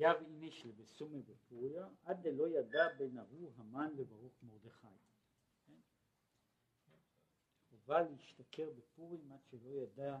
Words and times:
חייב 0.00 0.16
איניש 0.22 0.66
לבסומי 0.66 1.22
בפוריה 1.22 1.86
עד 2.04 2.22
דלא 2.22 2.48
ידע 2.48 2.88
בין 2.98 3.18
ההוא 3.18 3.52
המן 3.56 3.96
לברוך 3.96 4.32
מרדכי. 4.42 4.86
חובה 7.70 8.02
להשתכר 8.02 8.70
בפורים 8.70 9.32
עד 9.32 9.40
שלא 9.50 9.70
ידע 9.70 10.18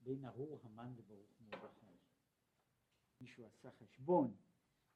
בין 0.00 0.24
ההוא 0.24 0.58
המן 0.62 0.94
לברוך 0.98 1.40
מרדכי. 1.40 1.86
מישהו 3.20 3.46
עשה 3.46 3.70
חשבון 3.70 4.36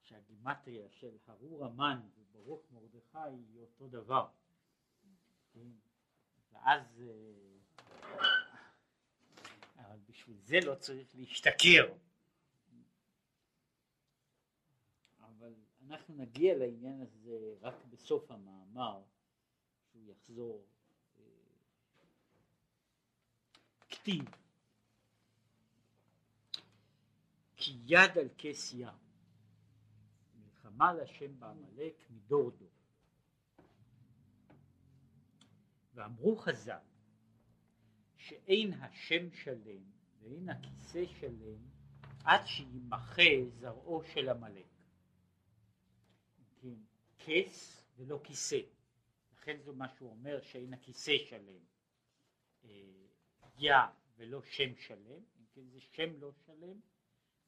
שהגימטריה 0.03 0.89
של 0.91 1.17
הרור 1.27 1.65
המן 1.65 2.01
וברוך 2.19 2.63
מרדכי 2.73 3.19
היא 3.19 3.59
אותו 3.61 3.89
דבר. 3.89 4.29
כן? 5.53 5.71
ואז 6.53 7.01
אה, 7.01 7.61
אבל 9.77 9.99
בשביל 10.09 10.37
זה 10.41 10.59
לא 10.65 10.75
צריך 10.75 11.15
להשתכר. 11.15 11.95
אבל 15.41 15.55
אנחנו 15.91 16.15
נגיע 16.15 16.59
לעניין 16.59 17.01
הזה 17.01 17.55
רק 17.61 17.85
בסוף 17.91 18.31
המאמר, 18.31 19.03
שהוא 19.93 20.03
יחזור. 20.11 20.67
אה, 21.19 21.25
כתיב 23.89 24.25
כי 27.57 27.73
יד 27.87 28.19
על 28.19 28.29
כס 28.39 28.73
ים 28.73 28.89
מלחמה 30.35 30.93
להשם 30.93 31.41
בעמלק 31.41 31.95
מדור 32.11 32.51
דור 32.51 32.69
ואמרו 35.95 36.37
חז"ל 36.37 36.79
שאין 38.17 38.73
השם 38.73 39.31
שלם 39.33 39.83
ואין 40.21 40.49
הכיסא 40.49 41.05
שלם 41.21 41.59
עד 42.25 42.47
שימחה 42.47 43.23
זרעו 43.61 44.03
של 44.05 44.29
עמלק. 44.29 44.70
כס 47.25 47.83
ולא 47.97 48.21
כיסא. 48.25 48.61
לכן 49.33 49.61
זה 49.63 49.73
מה 49.73 49.89
שהוא 49.89 50.11
אומר 50.11 50.41
שאין 50.43 50.75
הכיסא 50.75 51.13
שלם. 51.29 51.63
אה, 52.65 52.71
יא 53.59 53.75
ולא 54.17 54.43
שם 54.43 54.77
שלם, 54.77 55.23
כן, 55.55 55.69
זה 55.69 55.81
שם 55.81 56.21
לא 56.21 56.33
שלם 56.47 56.81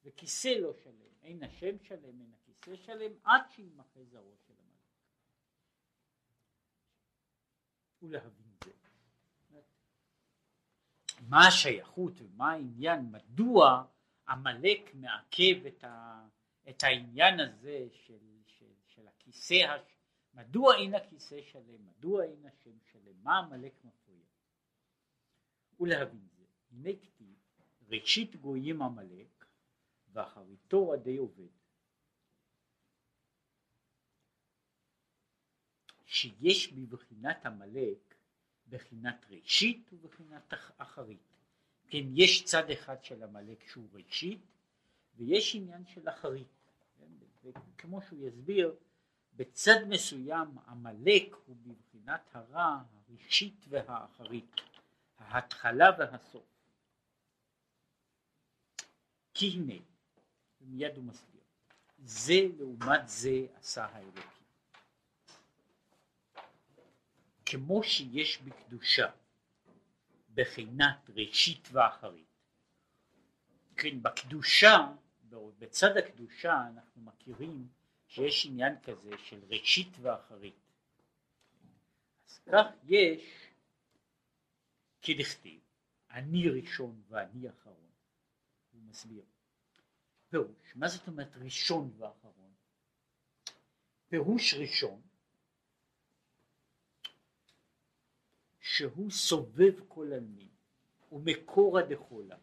וכיסא 0.03 0.47
לא 0.47 0.73
שלם. 0.83 1.13
אין 1.21 1.43
השם 1.43 1.79
שלם, 1.83 2.21
אין 2.21 2.33
הכיסא 2.33 2.75
שלם 2.75 3.11
עד 3.23 3.41
שימחה 3.49 4.03
זרעו 4.03 4.35
של 4.47 4.53
עמלק. 4.53 4.79
ולהבין 8.01 8.53
מה 11.29 11.47
השייכות 11.47 12.13
ומה 12.21 12.51
העניין, 12.51 13.11
מדוע 13.11 13.85
עמלק 14.27 14.91
מעכב 14.93 15.65
את, 15.67 15.83
ה, 15.83 16.25
את 16.69 16.83
העניין 16.83 17.39
הזה 17.39 17.87
של 17.91 18.19
הכיסא, 19.23 19.53
הש... 19.53 19.81
מדוע 20.33 20.75
אין 20.75 20.95
הכיסא 20.95 21.41
שלם, 21.41 21.85
מדוע 21.85 22.23
אין 22.23 22.45
השם 22.45 22.79
שלם, 22.91 23.23
מה 23.23 23.37
עמלק 23.37 23.73
מפריע? 23.83 24.25
ולהבין 25.79 26.27
זה, 26.37 26.43
הנה 26.71 26.89
כתיב 27.01 27.35
ראשית 27.87 28.35
גויים 28.35 28.81
עמלק 28.81 29.45
ואחריתו 30.13 30.93
עדי 30.93 31.17
עובד 31.17 31.49
שיש 36.05 36.73
בבחינת 36.73 37.45
עמלק 37.45 38.15
בחינת 38.69 39.25
ראשית 39.29 39.89
ובחינת 39.93 40.53
אחרית. 40.77 41.37
כן, 41.87 42.03
יש 42.13 42.43
צד 42.45 42.69
אחד 42.69 43.03
של 43.03 43.23
עמלק 43.23 43.67
שהוא 43.67 43.89
ראשית 43.93 44.41
ויש 45.15 45.55
עניין 45.55 45.85
של 45.85 46.09
אחרית. 46.09 46.47
כן, 46.99 47.11
וכמו 47.43 48.01
שהוא 48.01 48.27
יסביר, 48.27 48.75
בצד 49.35 49.87
מסוים 49.89 50.57
עמלק 50.67 51.35
הוא 51.45 51.55
בבחינת 51.65 52.29
הרע 52.33 52.81
הראשית 53.09 53.65
והאחרית, 53.69 54.55
ההתחלה 55.17 55.89
והסוף. 55.99 56.45
כי 59.33 59.47
הנה, 59.47 59.73
ומיד 60.61 60.95
הוא 60.95 61.03
מסביר, 61.03 61.41
זה 61.99 62.39
לעומת 62.57 63.01
זה 63.07 63.47
עשה 63.55 63.85
האלוקים. 63.85 64.43
כמו 67.45 67.83
שיש 67.83 68.41
בקדושה 68.41 69.11
בחינת 70.33 71.09
ראשית 71.09 71.67
ואחרית. 71.71 72.27
כן, 73.77 74.01
בקדושה, 74.01 74.77
בצד 75.59 75.97
הקדושה 75.97 76.67
אנחנו 76.67 77.01
מכירים 77.01 77.67
שיש 78.13 78.45
עניין 78.45 78.79
כזה 78.83 79.17
של 79.17 79.39
ראשית 79.49 79.87
ואחרית. 80.01 80.55
אז 82.27 82.39
כך 82.39 82.65
יש 82.83 83.47
כדכתיב, 85.01 85.61
אני 86.11 86.49
ראשון 86.49 87.01
ואני 87.07 87.49
אחרון. 87.49 87.91
הוא 88.71 88.81
מסביר. 88.81 89.23
פירוש, 90.29 90.75
מה 90.75 90.87
זאת 90.87 91.07
אומרת 91.07 91.37
ראשון 91.37 91.93
ואחרון? 91.97 92.53
פירוש 94.09 94.53
ראשון 94.53 95.01
שהוא 98.59 99.11
סובב 99.11 99.73
כל 99.87 100.13
עלמין 100.13 100.49
ומקורא 101.11 101.81
דכולה. 101.81 102.37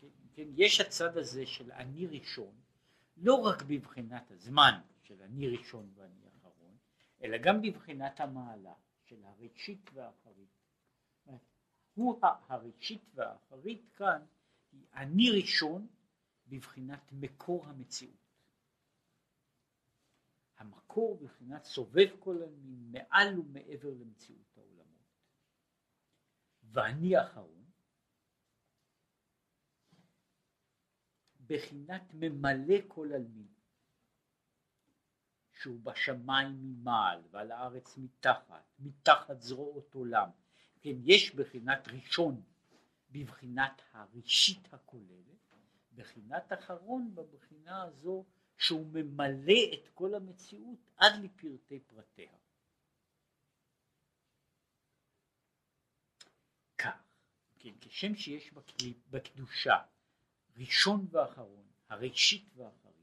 כן, 0.00 0.08
כן, 0.34 0.48
יש 0.56 0.80
הצד 0.80 1.16
הזה 1.16 1.46
של 1.46 1.72
אני 1.72 2.06
ראשון, 2.06 2.63
לא 3.16 3.34
רק 3.34 3.62
בבחינת 3.62 4.30
הזמן 4.30 4.80
של 5.02 5.22
אני 5.22 5.48
ראשון 5.48 5.92
ואני 5.94 6.28
אחרון, 6.28 6.76
אלא 7.22 7.38
גם 7.38 7.62
בבחינת 7.62 8.20
המעלה 8.20 8.74
של 9.04 9.24
הראשית 9.24 9.90
והאחרית. 9.92 10.48
הוא 11.94 12.20
הראשית 12.22 13.02
והאחרית 13.14 13.88
כאן 13.96 14.26
אני 14.94 15.30
ראשון 15.30 15.86
בבחינת 16.46 17.12
מקור 17.12 17.66
המציאות. 17.66 18.24
המקור 20.56 21.18
בבחינת 21.18 21.64
סובב 21.64 22.08
כל 22.18 22.42
עלמין 22.42 22.92
מעל 22.92 23.38
ומעבר 23.38 23.90
למציאות. 24.00 24.44
ואני 26.74 27.22
אחרון, 27.22 27.63
בחינת 31.54 32.02
ממלא 32.14 32.74
כל 32.88 33.12
עלמין, 33.12 33.48
שהוא 35.60 35.80
בשמיים 35.80 36.62
ממעל 36.62 37.22
ועל 37.30 37.52
הארץ 37.52 37.98
מתחת, 37.98 38.64
מתחת 38.78 39.40
זרועות 39.40 39.94
עולם. 39.94 40.28
כן, 40.80 40.94
יש 41.04 41.34
בחינת 41.34 41.88
ראשון 41.88 42.42
בבחינת 43.10 43.82
הראשית 43.92 44.74
הכוללת, 44.74 45.56
בחינת 45.94 46.52
אחרון 46.52 47.14
בבחינה 47.14 47.82
הזו 47.82 48.24
שהוא 48.58 48.86
ממלא 48.86 49.74
את 49.74 49.88
כל 49.94 50.14
המציאות 50.14 50.90
עד 50.96 51.12
לפרטי 51.22 51.80
פרטיה. 51.80 52.32
כן, 57.58 57.74
כשם 57.80 58.14
שיש 58.14 58.52
בקדושה 59.10 59.76
ראשון 60.56 61.06
ואחרון, 61.10 61.66
הראשית 61.88 62.48
והאחרית, 62.56 62.94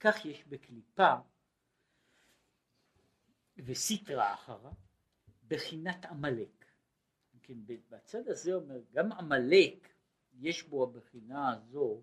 כך 0.00 0.24
יש 0.24 0.44
בקליפה 0.44 1.14
וסיטרא 3.56 4.34
אחרא 4.34 4.70
בחינת 5.48 6.04
עמלק. 6.04 6.64
כן, 7.42 7.58
בצד 7.66 8.28
הזה 8.28 8.54
אומר, 8.54 8.80
גם 8.92 9.12
עמלק 9.12 9.88
יש 10.32 10.62
בו 10.62 10.84
הבחינה 10.84 11.52
הזו 11.52 12.02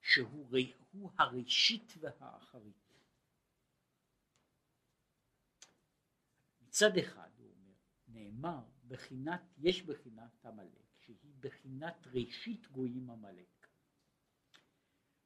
שהוא 0.00 1.10
הראשית 1.18 1.94
והאחרית. 2.00 2.94
מצד 6.60 6.98
אחד 6.98 7.30
הוא 7.38 7.50
אומר, 7.50 7.72
נאמר, 8.08 8.64
בחינת, 8.88 9.42
יש 9.58 9.82
בחינת 9.82 10.44
עמלק 10.44 10.86
שהיא 11.00 11.34
בחינת 11.40 12.06
ראשית 12.06 12.66
גויים 12.66 13.10
עמלק. 13.10 13.59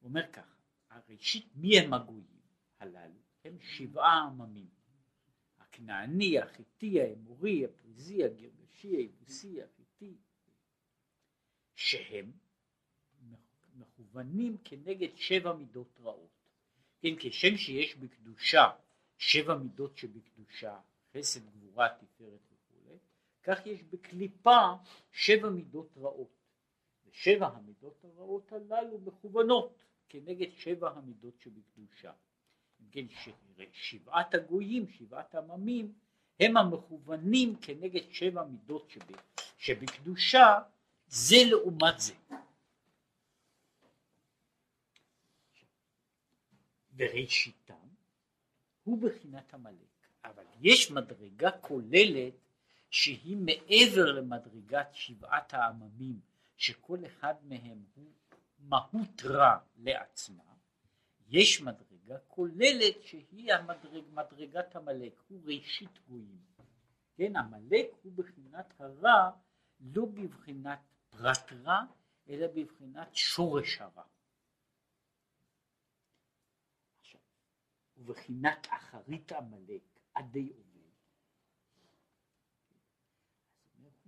הוא 0.05 0.09
אומר 0.09 0.33
ככה, 0.33 0.55
הראשית, 0.91 1.47
מי 1.55 1.79
הם 1.79 1.95
הגויים 1.95 2.41
הללו? 2.79 3.21
הם 3.45 3.59
שבעה 3.61 4.23
עממים. 4.23 4.69
הכנעני, 5.59 6.39
החיטי, 6.39 7.01
האמורי, 7.01 7.65
הפריזי, 7.65 8.25
הגרשי, 8.25 8.89
היבוסי, 8.89 9.63
החיטי, 9.63 10.15
שהם 11.75 12.33
מכוונים 13.75 14.57
כנגד 14.65 15.17
שבע 15.17 15.53
מידות 15.53 16.01
רעות. 16.01 16.31
כן, 17.01 17.15
כשם 17.19 17.57
שיש 17.57 17.97
בקדושה 17.97 18.71
שבע 19.19 19.55
מידות 19.55 19.97
שבקדושה, 19.97 20.81
חסד, 21.13 21.51
גבורה, 21.51 21.89
תפארת 21.99 22.41
כך 23.45 23.67
יש 23.67 23.83
בקליפה 23.83 24.75
שבע 25.13 25.51
מידות 25.51 25.97
רעות. 25.97 26.35
ושבע 27.07 27.47
המידות 27.47 28.05
הרעות 28.05 28.53
הללו 28.53 28.99
מכוונות 28.99 29.85
כנגד 30.15 30.51
שבע 30.57 30.91
המידות 30.91 31.41
שבקדושה. 31.41 32.13
אם 32.81 32.87
כן, 32.91 33.07
שבעת 33.73 34.35
הגויים, 34.35 34.89
שבעת 34.89 35.35
עממים, 35.35 35.93
הם 36.41 36.57
המכוונים 36.57 37.57
כנגד 37.57 38.11
שבע 38.11 38.45
מידות 38.45 38.91
שב, 38.91 39.01
שבקדושה, 39.59 40.61
זה 41.07 41.37
לעומת 41.51 42.01
זה. 42.01 42.15
וראשיתם 46.97 47.89
הוא 48.85 49.03
בחינת 49.03 49.55
עמלק, 49.55 50.09
אבל 50.25 50.45
יש 50.61 50.91
מדרגה 50.91 51.51
כוללת 51.51 52.35
שהיא 52.91 53.37
מעבר 53.37 54.13
למדרגת 54.13 54.89
שבעת 54.93 55.55
העממים, 55.55 56.21
שכל 56.57 56.99
אחד 57.07 57.35
מהם 57.43 57.85
הוא 57.95 58.13
מהות 58.69 59.23
רע 59.25 59.59
לעצמה, 59.77 60.55
יש 61.29 61.61
מדרגה 61.61 62.19
כוללת 62.29 63.03
שהיא 63.03 63.55
המדרג, 63.55 64.05
מדרגת 64.11 64.77
עמלק, 64.77 65.23
הוא 65.29 65.41
ראשית 65.45 65.99
גויים. 66.09 66.45
כן, 67.15 67.37
עמלק 67.37 67.87
הוא 68.03 68.13
בחינת 68.13 68.75
הרע, 68.81 69.31
לא 69.81 70.07
בבחינת 70.07 70.79
פרט 71.11 71.53
רע, 71.53 71.81
אלא 72.29 72.47
בבחינת 72.47 73.15
שורש 73.15 73.81
הרע. 73.81 74.05
ובחינת 77.97 78.67
אחרית 78.71 79.33
עמלק 79.33 79.83
עדי 80.15 80.53
עובד. 80.57 80.65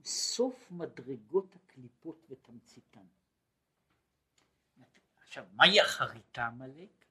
סוף 0.04 0.70
מדרגות 0.70 1.56
הקליפות 1.56 2.26
ותמציתן. 2.28 3.06
עכשיו, 5.36 5.50
מהי 5.52 5.82
אחרית 5.82 6.38
עמלק? 6.38 7.04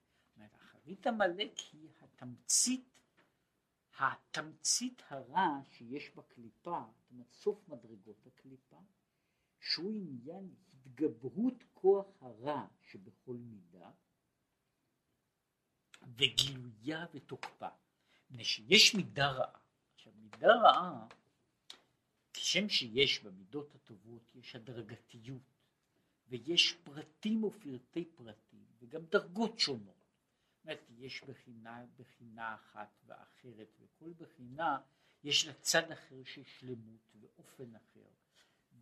אחרית 0.56 1.08
עמלק 1.08 1.60
היא 1.74 1.90
התמצית, 2.02 3.00
התמצית 4.00 5.02
הרע 5.10 5.60
שיש 5.72 6.16
בקליפה, 6.16 6.84
זאת 6.98 7.12
אומרת 7.12 7.32
סוף 7.32 7.68
מדרגות 7.68 8.28
הקליפה, 8.28 8.80
שהוא 9.60 9.92
עניין 9.92 10.54
התגברות 10.74 11.64
כוח 11.74 12.06
הרע 12.22 12.66
שבכל 12.82 13.36
מידה, 13.36 13.90
וגילויה 16.18 17.06
ותוקפה. 17.14 17.70
מפני 18.30 18.46
שיש 18.46 18.96
מידה 18.96 19.32
רעה. 19.32 19.60
עכשיו 19.96 20.14
מידה 20.16 20.54
רעה, 20.64 21.08
כשם 22.34 22.70
שיש 22.70 23.24
במידות 23.24 23.76
הטובות 23.76 24.36
יש 24.36 24.56
הדרגתיות 24.56 25.55
ויש 26.28 26.74
פרטים 26.84 27.44
ופרטי 27.44 28.06
פרטים 28.06 28.66
וגם 28.80 29.06
דרגות 29.06 29.60
שונות. 29.60 29.96
זאת 30.56 30.64
אומרת 30.64 30.86
יש 30.98 31.24
בחינה, 31.24 31.86
בחינה 31.98 32.56
אחת 32.56 33.02
ואחרת 33.06 33.70
וכל 33.80 34.14
בחינה 34.18 34.78
יש 35.24 35.48
לה 35.48 35.54
צד 35.54 35.92
אחר 35.92 36.24
של 36.24 36.44
שלמות 36.44 37.16
ואופן 37.20 37.76
אחר 37.76 38.08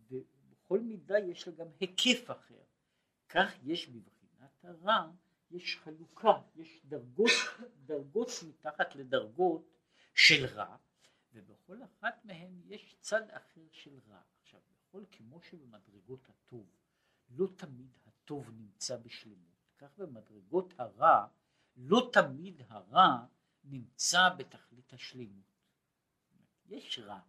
ובכל 0.08 0.80
מידה 0.80 1.18
יש 1.18 1.48
לה 1.48 1.54
גם 1.54 1.66
היקף 1.80 2.30
אחר. 2.30 2.62
כך 3.28 3.50
יש 3.62 3.88
בבחינת 3.88 4.64
הרע 4.64 5.10
יש 5.54 5.76
חלוקה, 5.76 6.40
יש 6.56 6.80
דרגות, 6.84 7.30
דרגות 7.84 8.28
מתחת 8.48 8.94
לדרגות 8.94 9.78
של 10.14 10.46
רע, 10.46 10.76
ובכל 11.32 11.84
אחת 11.84 12.24
מהן 12.24 12.60
יש 12.64 12.96
צד 13.00 13.30
אחר 13.30 13.60
של 13.70 13.98
רע. 14.08 14.20
עכשיו, 14.42 14.60
בכל 14.70 15.04
כמו 15.12 15.42
שבמדרגות 15.42 16.28
הטוב, 16.28 16.66
לא 17.28 17.46
תמיד 17.56 17.98
הטוב 18.06 18.50
נמצא 18.50 18.96
בשלמות, 18.96 19.72
כך 19.78 19.98
במדרגות 19.98 20.74
הרע, 20.78 21.26
לא 21.76 22.10
תמיד 22.12 22.62
הרע 22.68 23.26
נמצא 23.64 24.28
בתכלית 24.38 24.92
השלמות. 24.92 25.44
יש 26.66 26.98
רע, 26.98 27.20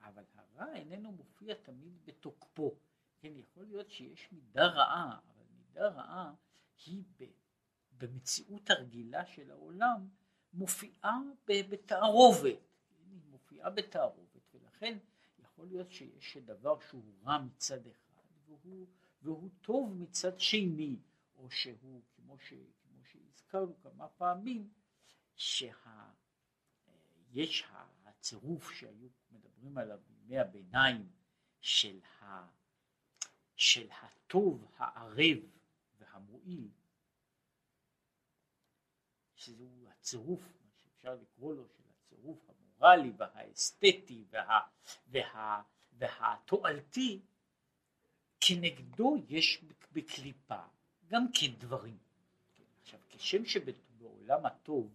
אבל 0.00 0.24
הרע 0.34 0.74
איננו 0.74 1.12
מופיע 1.12 1.54
תמיד 1.54 2.04
בתוקפו. 2.04 2.74
כן, 3.18 3.32
יכול 3.36 3.64
להיות 3.64 3.90
שיש 3.90 4.32
מידה 4.32 4.66
רעה, 4.66 5.18
אבל 5.28 5.44
מידה 5.56 5.88
רעה 5.88 6.34
היא 6.86 7.04
במציאות 7.98 8.70
הרגילה 8.70 9.26
של 9.26 9.50
העולם 9.50 10.08
מופיעה 10.52 11.18
בתערובת, 11.46 12.58
היא 13.10 13.20
מופיעה 13.30 13.70
בתערובת 13.70 14.54
ולכן 14.54 14.98
יכול 15.38 15.66
להיות 15.66 15.90
שיש 15.92 16.36
דבר 16.36 16.80
שהוא 16.80 17.14
רע 17.24 17.38
מצד 17.38 17.86
אחד 17.86 18.22
והוא, 18.46 18.86
והוא 19.26 19.50
טוב 19.60 19.94
מצד 19.94 20.40
שני 20.40 20.96
או 21.36 21.50
שהוא 21.50 22.02
כמו, 22.16 22.38
ש, 22.38 22.52
כמו 22.82 23.04
שהזכרנו 23.04 23.82
כמה 23.82 24.08
פעמים 24.08 24.70
שיש 25.36 25.76
הצירוף 28.04 28.72
שהיו 28.72 29.08
מדברים 29.30 29.78
עליו 29.78 29.98
בימי 30.06 30.38
הביניים 30.38 31.12
של, 31.60 32.00
ה, 32.20 32.46
של 33.56 33.88
הטוב 33.90 34.72
הערב 34.76 35.38
והמועיל 35.98 36.68
שזהו 39.34 39.88
הצירוף, 39.88 40.42
מה 40.64 40.70
שאפשר 40.76 41.14
לקרוא 41.14 41.54
לו, 41.54 41.68
של 41.68 41.82
הצירוף 41.90 42.48
המורלי 42.48 43.12
והאסתטי 43.16 44.24
וה, 44.30 44.60
וה, 45.06 45.62
והתועלתי, 45.92 47.22
כנגדו 48.40 49.16
יש 49.28 49.64
בקליפה 49.92 50.62
גם 51.06 51.26
כן 51.34 51.52
דברים. 51.58 51.98
עכשיו, 52.82 53.00
כשם 53.08 53.44
שבעולם 53.44 54.46
הטוב 54.46 54.90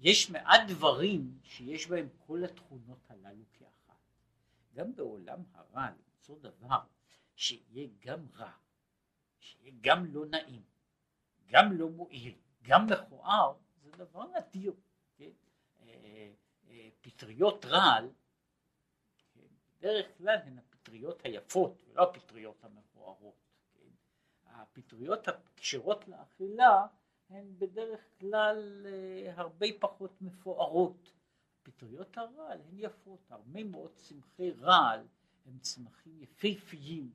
יש 0.00 0.30
מעט 0.30 0.60
דברים 0.68 1.38
שיש 1.42 1.86
בהם 1.86 2.08
כל 2.26 2.44
התכונות 2.44 3.10
הללו 3.10 3.44
כאחת. 3.52 3.98
גם 4.74 4.94
בעולם 4.94 5.42
הרע 5.54 5.86
למצוא 5.90 6.38
דבר 6.38 6.80
שיהיה 7.36 7.88
גם 8.00 8.26
רע, 8.36 8.52
שיהיה 9.38 9.72
גם 9.80 10.06
לא 10.06 10.26
נעים, 10.26 10.62
גם 11.46 11.72
לא 11.72 11.88
מועיל, 11.88 12.34
גם 12.62 12.86
מכוער 12.86 13.54
זה 13.82 13.90
דבר 13.90 14.24
נדיר, 14.26 14.72
כן? 15.16 15.30
אה, 15.80 16.32
אה, 16.68 16.88
פטריות 17.00 17.64
רעל, 17.64 18.10
כן? 19.34 19.40
בדרך 19.78 20.06
כלל 20.18 20.38
הן 20.44 20.58
הפטריות 20.92 21.24
היפות 21.24 21.82
ולא 21.88 22.02
הפטריות 22.02 22.64
המכוערות, 22.64 23.34
כן? 23.74 23.88
הפטריות 24.46 25.28
הכשרות 25.28 26.08
לאכילה 26.08 26.86
הן 27.28 27.58
בדרך 27.58 28.00
כלל 28.20 28.86
אה, 28.86 29.32
הרבה 29.36 29.66
פחות 29.80 30.22
מפוארות, 30.22 31.12
פטריות 31.62 32.18
הרעל 32.18 32.60
הן 32.60 32.78
יפות, 32.78 33.20
הרבה 33.30 33.64
מאוד 33.64 33.94
צמחי 33.96 34.50
רעל 34.50 35.06
הם 35.46 35.58
צמחים 35.58 36.22
יפהפיים, 36.22 37.12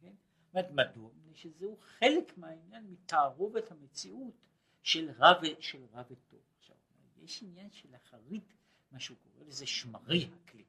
כן? 0.00 0.12
מדוע? 0.52 1.10
מפני 1.16 1.34
שזהו 1.34 1.76
חלק 1.80 2.38
מהעניין 2.38 2.90
מתערובת 2.90 3.70
המציאות 3.70 4.46
של 4.82 5.10
רע, 5.10 5.32
של 5.60 5.84
רע 5.92 6.02
וטוב. 6.10 6.40
עכשיו, 6.58 6.76
יש 7.16 7.42
עניין 7.42 7.70
של 7.70 7.88
אחרית, 7.96 8.54
מה 8.92 9.00
שהוא 9.00 9.18
קורא 9.18 9.44
לזה 9.44 9.66
שמרי 9.66 10.28
הקליפות. 10.34 10.67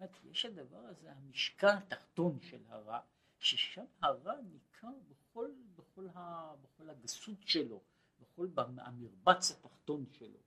אומרת, 0.00 0.16
יש 0.24 0.44
הדבר 0.44 0.78
הזה, 0.78 1.12
המשקל 1.12 1.66
התחתון 1.68 2.40
של 2.40 2.60
הרע, 2.68 3.00
ששם 3.38 3.84
הרע 4.02 4.34
ניכר 4.40 4.92
בכל, 5.08 5.50
בכל, 5.76 6.06
ה, 6.14 6.52
בכל 6.62 6.90
הגסות 6.90 7.38
שלו, 7.40 7.80
בכל 8.20 8.46
המרבץ 8.56 9.50
התחתון 9.50 10.06
שלו, 10.12 10.38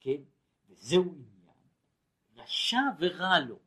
כן? 0.00 0.22
וזהו 0.68 1.02
עניין, 1.02 1.56
רשע 2.36 2.80
ורע 2.98 3.38
לו. 3.38 3.58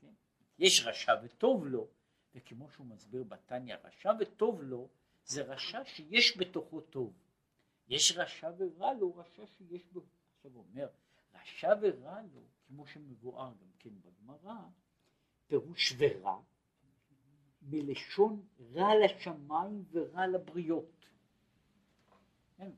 כן? 0.00 0.12
יש 0.58 0.82
רשע 0.86 1.12
וטוב 1.22 1.66
לו, 1.66 1.88
וכמו 2.34 2.70
שהוא 2.70 2.86
מסביר 2.86 3.24
בתניא, 3.24 3.76
רשע 3.84 4.12
וטוב 4.20 4.62
לו, 4.62 4.88
זה 5.24 5.42
רשע 5.42 5.84
שיש 5.84 6.38
בתוכו 6.38 6.80
טוב. 6.80 7.12
יש 7.88 8.12
רשע 8.16 8.50
ורע 8.56 8.94
לו, 8.94 9.16
רשע 9.16 9.46
שיש 9.46 9.86
בו, 9.92 10.00
עכשיו 10.36 10.52
הוא 10.52 10.64
אומר, 10.70 10.88
רשע 11.34 11.72
ורע 11.82 12.22
לו, 12.34 12.42
כמו 12.72 12.86
שמבואר 12.86 13.52
גם 13.60 13.70
כן 13.78 13.90
בגמרא, 14.00 14.56
פירוש 15.46 15.92
ורע, 15.98 16.40
מלשון 17.62 18.46
רע 18.74 18.88
לשמיים 19.04 19.84
ורע 19.90 20.26
לבריות. 20.26 21.06
כן, 22.56 22.70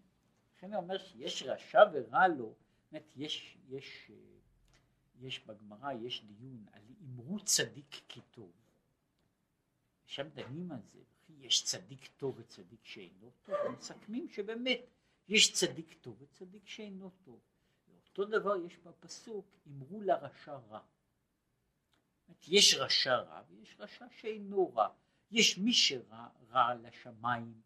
לכן 0.56 0.72
הוא 0.72 0.82
אומר 0.82 0.98
שיש 0.98 1.42
רשע 1.42 1.80
ורע 1.92 2.28
לו, 2.28 2.54
באמת 2.92 3.16
יש, 3.16 3.58
יש, 3.68 4.10
יש 5.20 5.46
בגמרא, 5.46 5.92
יש 5.92 6.24
דיון 6.24 6.66
על 6.72 6.82
אמרו 7.02 7.40
צדיק 7.40 8.02
כי 8.08 8.20
טוב. 8.30 8.52
שם 10.06 10.28
דנים 10.28 10.72
על 10.72 10.80
זה, 10.92 11.00
יש 11.38 11.64
צדיק 11.64 12.06
טוב 12.16 12.38
וצדיק 12.38 12.84
שאינו 12.84 13.30
טוב, 13.42 13.54
ומסכמים 13.66 14.28
שבאמת 14.28 14.80
יש 15.28 15.52
צדיק 15.52 15.94
טוב 16.00 16.22
וצדיק 16.22 16.66
שאינו 16.66 17.10
טוב. 17.24 17.40
אותו 18.18 18.24
דבר 18.38 18.56
יש 18.56 18.78
בפסוק, 18.78 19.46
אמרו 19.68 20.00
לרשע 20.00 20.56
רע. 20.56 20.80
יש 22.48 22.74
רשע 22.74 23.16
רע 23.16 23.42
ויש 23.48 23.76
רשע 23.78 24.06
שאינו 24.10 24.74
רע. 24.74 24.88
יש 25.30 25.58
מי 25.58 25.72
שרע 25.72 26.28
רע 26.50 26.74
לשמיים 26.74 27.60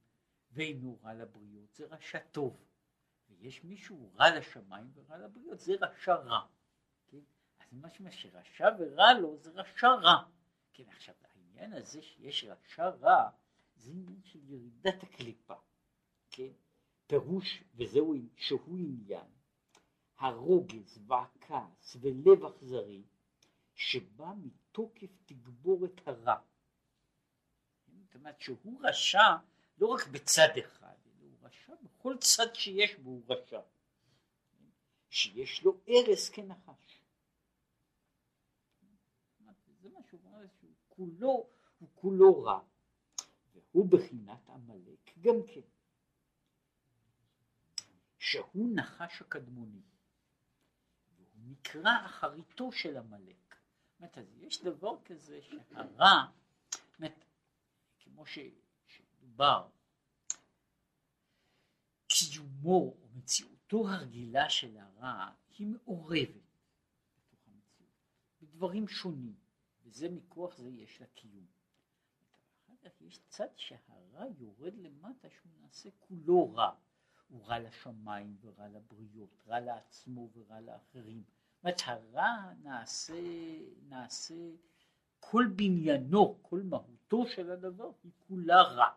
ואינו 0.52 0.98
רע 1.02 1.14
לבריות 1.14 1.74
זה 1.74 1.86
רשע 1.86 2.18
טוב. 2.18 2.64
ויש 3.28 3.64
מישהו 3.64 4.10
רע 4.14 4.38
לשמיים 4.38 4.90
ורע 4.94 5.18
לבריות 5.18 5.60
זה 5.60 5.72
רשע 5.80 6.14
רע. 6.14 6.46
כן? 7.08 7.20
אז 7.58 7.72
מה 8.00 8.10
שרשע 8.10 8.68
ורע 8.78 9.12
לו 9.12 9.36
זה 9.36 9.50
רשע 9.50 9.88
רע. 9.88 10.24
כן, 10.72 10.84
עכשיו 10.88 11.14
העניין 11.22 11.72
הזה 11.72 12.02
שיש 12.02 12.44
רשע 12.44 12.88
רע 12.88 13.30
זה 13.76 13.90
עניין 13.90 14.22
של 14.24 14.38
ירידת 14.50 15.02
הקליפה. 15.02 15.54
כן? 16.30 16.52
פירוש, 17.06 17.64
וזהו 17.74 18.14
שהוא 18.36 18.78
עניין, 18.78 19.38
הרוגז 20.18 21.00
והכעס 21.06 21.96
ולב 22.00 22.44
אכזרי 22.44 23.02
שבא 23.75 24.32
מתוקף 24.42 25.10
תגבורת 25.26 26.00
הרע. 26.06 26.40
זאת 27.87 28.14
אומרת 28.14 28.40
שהוא 28.40 28.80
רשע 28.82 29.37
לא 29.78 29.87
רק 29.87 30.06
בצד 30.06 30.48
אחד, 30.58 30.94
הוא 31.20 31.30
רשע 31.42 31.72
בכל 31.82 32.16
צד 32.20 32.54
שיש 32.54 32.94
בו 32.94 33.10
הוא 33.10 33.22
רשע. 33.28 33.60
שיש 35.10 35.62
לו 35.62 35.80
ארס 35.88 36.28
כנחש. 36.28 37.02
זה 39.80 39.88
מה 39.88 40.02
שהוא 40.08 40.20
אומר, 40.25 40.46
שהוא 40.60 40.75
כולו, 40.88 41.46
הוא 41.78 41.88
כולו 41.94 42.42
רע. 42.42 42.60
והוא 43.54 43.90
בחינת 43.90 44.48
עמלק 44.48 45.18
גם 45.20 45.34
כן. 45.46 45.60
שהוא 48.18 48.68
נחש 48.75 49.20
הקדמוני. 49.22 49.82
נקרא 51.48 52.06
אחריתו 52.06 52.72
של 52.72 52.96
עמלק. 52.96 53.56
אומרת, 53.98 54.18
אז 54.18 54.34
יש 54.38 54.62
דבר 54.62 55.02
כזה 55.04 55.40
שהרע, 55.42 56.26
אומרת, 56.98 57.24
כמו 57.98 58.26
ש, 58.26 58.38
שדובר, 58.86 59.68
קיומו 62.08 62.96
או 63.02 63.08
מציאותו 63.14 63.88
הרגילה 63.88 64.50
של 64.50 64.76
הרע 64.76 65.30
היא 65.58 65.66
מעורבת 65.66 66.42
בתוך 67.16 67.48
המציאות, 67.48 67.92
בדברים 68.42 68.88
שונים, 68.88 69.34
וזה 69.82 70.08
מכוח 70.08 70.56
זה 70.56 70.68
יש 70.68 71.00
לה 71.00 71.06
קיום. 71.06 71.46
אחר 72.66 72.74
כך 72.84 73.00
יש 73.00 73.20
צד 73.28 73.48
שהרע 73.56 74.24
יורד 74.38 74.74
למטה 74.76 75.28
שהוא 75.30 75.52
נעשה 75.60 75.88
כולו 75.98 76.54
רע. 76.54 76.74
הוא 77.28 77.46
רע 77.46 77.58
לשמיים 77.58 78.36
ורע 78.40 78.68
לבריות, 78.68 79.34
רע 79.46 79.60
לעצמו 79.60 80.30
ורע 80.34 80.60
לאחרים. 80.60 81.22
זאת 81.62 81.82
הרע 81.84 82.52
נעשה, 82.62 83.20
נעשה, 83.88 84.34
כל 85.20 85.44
בניינו, 85.56 86.38
כל 86.42 86.60
מהותו 86.64 87.26
של 87.26 87.50
הדבר 87.50 87.90
היא 88.04 88.12
כולה 88.28 88.62
רע. 88.62 88.94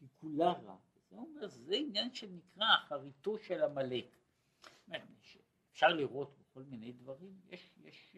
היא 0.00 0.08
כולה 0.20 0.52
רע. 0.52 0.76
זה 1.10 1.16
אומר, 1.16 1.48
זה 1.48 1.74
עניין 1.74 2.14
שנקרא 2.14 2.66
אחריתו 2.84 3.38
של 3.38 3.64
עמלק. 3.64 4.16
אפשר 5.72 5.88
לראות 5.88 6.38
בכל 6.38 6.62
מיני 6.62 6.92
דברים, 6.92 7.40
יש, 7.48 7.70
יש, 7.84 8.16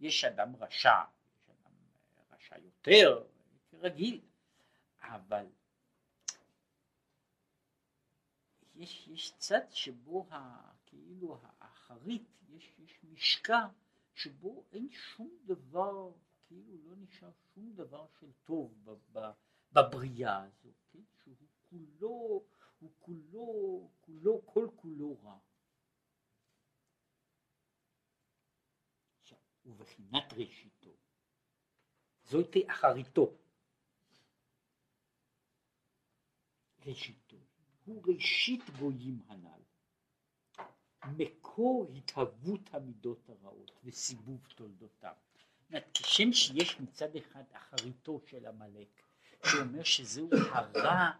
יש 0.00 0.24
אדם 0.24 0.56
רשע, 0.56 1.04
יש 1.36 1.50
אדם 1.50 1.72
רשע 2.30 2.58
יותר, 2.58 3.24
כרגיל, 3.70 4.20
אבל 5.02 5.46
יש, 8.74 9.08
יש 9.08 9.34
צד 9.38 9.70
שבו 9.70 10.26
כאילו 10.86 11.38
האחרית, 11.42 12.28
יש, 12.48 12.72
יש 12.78 13.04
משקע 13.04 13.68
שבו 14.14 14.64
אין 14.72 14.88
שום 14.90 15.38
דבר, 15.44 16.12
כאילו 16.46 16.76
לא 16.84 16.96
נשאר 16.96 17.30
שום 17.54 17.72
דבר 17.74 18.06
של 18.20 18.32
טוב 18.44 18.74
ב, 18.84 18.90
ב, 19.12 19.30
בבריאה 19.72 20.42
הזו, 20.42 20.72
כן? 20.92 21.02
שהוא 21.22 21.36
כולו, 21.70 22.44
הוא 22.78 22.90
כולו, 22.98 23.90
כולו, 24.00 24.46
כל 24.46 24.68
כולו 24.76 25.16
רע. 25.22 25.38
ובחינת 29.66 30.32
ראשיתו, 30.32 30.90
זוהי 32.24 32.70
אחריתו. 32.70 33.36
ראשיתו. 36.86 37.36
הוא 37.84 38.02
ראשית 38.06 38.62
גויים 38.78 39.22
הנ"ל, 39.28 39.62
מקור 41.16 41.86
התהוות 41.96 42.60
המידות 42.72 43.28
הרעות 43.28 43.70
וסיבוב 43.84 44.46
תולדותם. 44.54 45.12
כשם 45.94 46.32
שיש 46.32 46.80
מצד 46.80 47.16
אחד 47.16 47.44
אחריתו 47.52 48.20
של 48.26 48.46
עמלק, 48.46 49.02
שאומר 49.46 49.82
שזהו 49.82 50.30
הרע, 50.50 51.10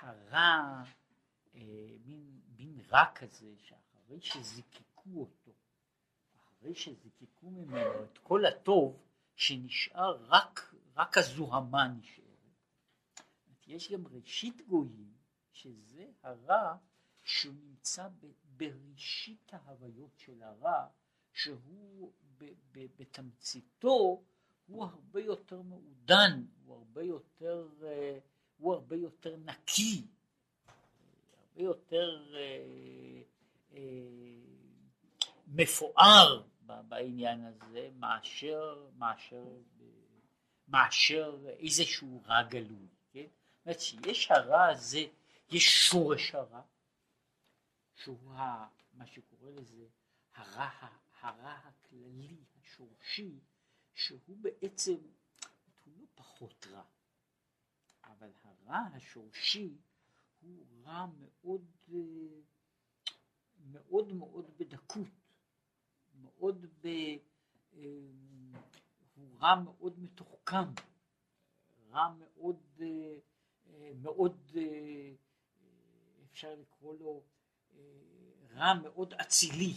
הרע, 0.00 0.82
אה, 1.54 1.60
מין, 2.04 2.40
מין 2.58 2.80
רע 2.90 3.04
כזה, 3.14 3.46
שאחרי 3.58 4.20
שזיקקו 4.20 5.10
אותו, 5.20 5.52
אחרי 6.36 6.74
שזיקקו 6.74 7.50
ממנו 7.50 8.04
את 8.04 8.18
כל 8.18 8.46
הטוב, 8.46 9.02
שנשאר 9.36 10.24
רק, 10.26 10.74
רק 10.96 11.18
הזוהמה 11.18 11.88
נשארת. 11.88 12.30
יש 13.66 13.92
גם 13.92 14.06
ראשית 14.06 14.66
גויים, 14.66 15.12
שזה 15.52 16.06
הרע 16.22 16.76
שהוא 17.24 17.54
נמצא 17.54 18.08
בראשית 18.56 19.50
ההוויות 19.52 20.18
של 20.18 20.42
הרע, 20.42 20.86
שהוא 21.32 22.12
בתמציתו 22.72 24.22
הוא 24.66 24.84
הרבה 24.84 25.20
יותר 25.20 25.62
מעודן, 25.62 26.44
הוא 26.64 26.74
הרבה 26.76 27.02
יותר, 27.02 27.68
אה, 27.82 28.18
הוא 28.58 28.74
הרבה 28.74 28.96
יותר 28.96 29.36
נקי, 29.36 30.02
הרבה 30.66 31.62
יותר 31.62 32.34
אה, 32.34 33.22
אה, 33.72 33.80
מפואר 35.46 36.42
בעניין 36.88 37.44
הזה 37.44 37.90
מאשר, 37.98 38.86
מאשר, 38.98 39.44
מאשר 40.68 41.36
איזשהו 41.58 42.22
רע 42.26 42.42
גלוי. 42.42 42.86
אומרת 43.66 43.80
שיש 43.80 44.30
הרע 44.30 44.66
הזה, 44.66 45.04
יש 45.50 45.88
שורש 45.88 46.34
הרע, 46.34 46.60
שהוא 48.02 48.32
ה, 48.32 48.68
מה 48.92 49.06
שקורא 49.06 49.50
לזה 49.50 49.88
הרע, 50.34 50.70
הרע 51.20 51.52
הכללי, 51.52 52.44
השורשי, 52.60 53.40
שהוא 53.94 54.36
בעצם, 54.40 54.96
הוא 55.84 55.94
לא 55.96 56.06
פחות 56.14 56.66
רע, 56.70 56.84
אבל 58.04 58.30
הרע 58.42 58.78
השורשי 58.94 59.74
הוא 60.40 60.66
רע 60.84 61.06
מאוד, 61.18 61.66
מאוד 63.60 64.12
מאוד 64.12 64.50
בדקות, 64.56 65.08
מאוד 66.14 66.66
ב... 66.80 66.88
הוא 69.14 69.38
רע 69.40 69.54
מאוד 69.64 69.98
מתוחכם, 69.98 70.68
רע 71.90 72.14
מאוד 72.18 72.82
מאוד, 73.94 74.56
אה, 74.56 75.12
אפשר 76.30 76.54
לקרוא 76.54 76.94
לו 76.94 77.22
אה, 77.24 77.39
רע 78.54 78.74
מאוד 78.74 79.14
אצילי, 79.14 79.74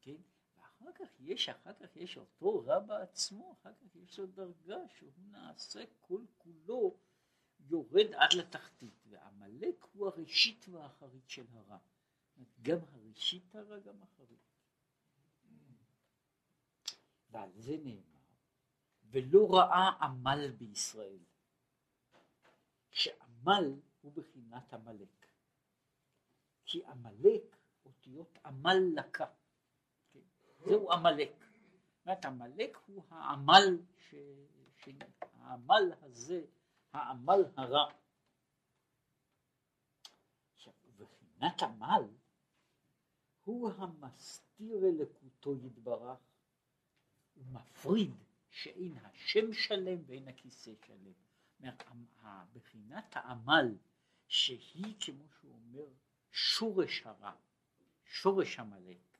כן? 0.00 0.16
ואחר 0.56 0.92
כך 0.94 1.08
יש, 1.20 1.48
אחר 1.48 1.72
כך 1.74 1.96
יש 1.96 2.16
אותו 2.16 2.64
רע 2.66 2.78
בעצמו, 2.78 3.52
אחר 3.52 3.72
כך 3.72 3.96
יש 3.96 4.18
לו 4.18 4.26
דרגה 4.26 4.78
שהוא 4.88 5.12
נעשה 5.30 5.84
כל 6.00 6.24
כולו 6.38 6.96
יורד 7.60 8.14
עד 8.14 8.32
לתחתית, 8.32 9.04
ועמלק 9.08 9.84
הוא 9.92 10.06
הראשית 10.06 10.68
והאחרית 10.68 11.30
של 11.30 11.46
הרע. 11.52 11.78
גם 12.62 12.78
הראשית 12.92 13.54
הרע, 13.54 13.78
גם 13.78 14.02
אחרית. 14.02 14.40
ועל 17.30 17.50
זה 17.56 17.76
נאמר, 17.84 18.20
ולא 19.10 19.54
ראה 19.54 19.90
עמל 20.00 20.50
בישראל. 20.50 21.18
שעמל 22.90 23.80
הוא 24.00 24.12
בחינת 24.12 24.74
עמלק. 24.74 25.19
כי 26.70 26.84
עמלק, 26.84 27.56
אותיות 27.84 28.38
עמל 28.44 28.76
לקה. 28.94 29.26
כן? 30.12 30.20
זהו 30.64 30.92
עמלק. 30.92 31.44
זאת 31.94 32.06
אומרת, 32.06 32.24
עמלק 32.24 32.78
הוא 32.86 33.04
העמל, 33.08 33.78
ש... 33.98 34.14
ש... 34.76 34.88
העמל 35.32 35.92
הזה, 36.02 36.44
העמל 36.92 37.40
הרע. 37.56 37.92
עכשיו, 40.54 40.72
בחינת 40.96 41.62
עמל 41.62 42.02
הוא 43.44 43.70
המסתיר 43.72 44.84
אלוקותו 44.84 45.54
יתברך 45.56 46.18
ומפריד 47.36 48.14
שאין 48.50 48.96
השם 48.96 49.52
שלם 49.52 50.02
ואין 50.06 50.28
הכיסא 50.28 50.72
שלם. 50.86 51.12
בחינת 52.52 53.16
העמל 53.16 53.78
שהיא 54.28 54.94
כמו 55.00 55.28
שהוא 55.28 55.54
אומר 55.54 55.86
שורש 56.30 57.02
הרע, 57.06 57.32
שורש 58.04 58.58
עמלק. 58.58 59.18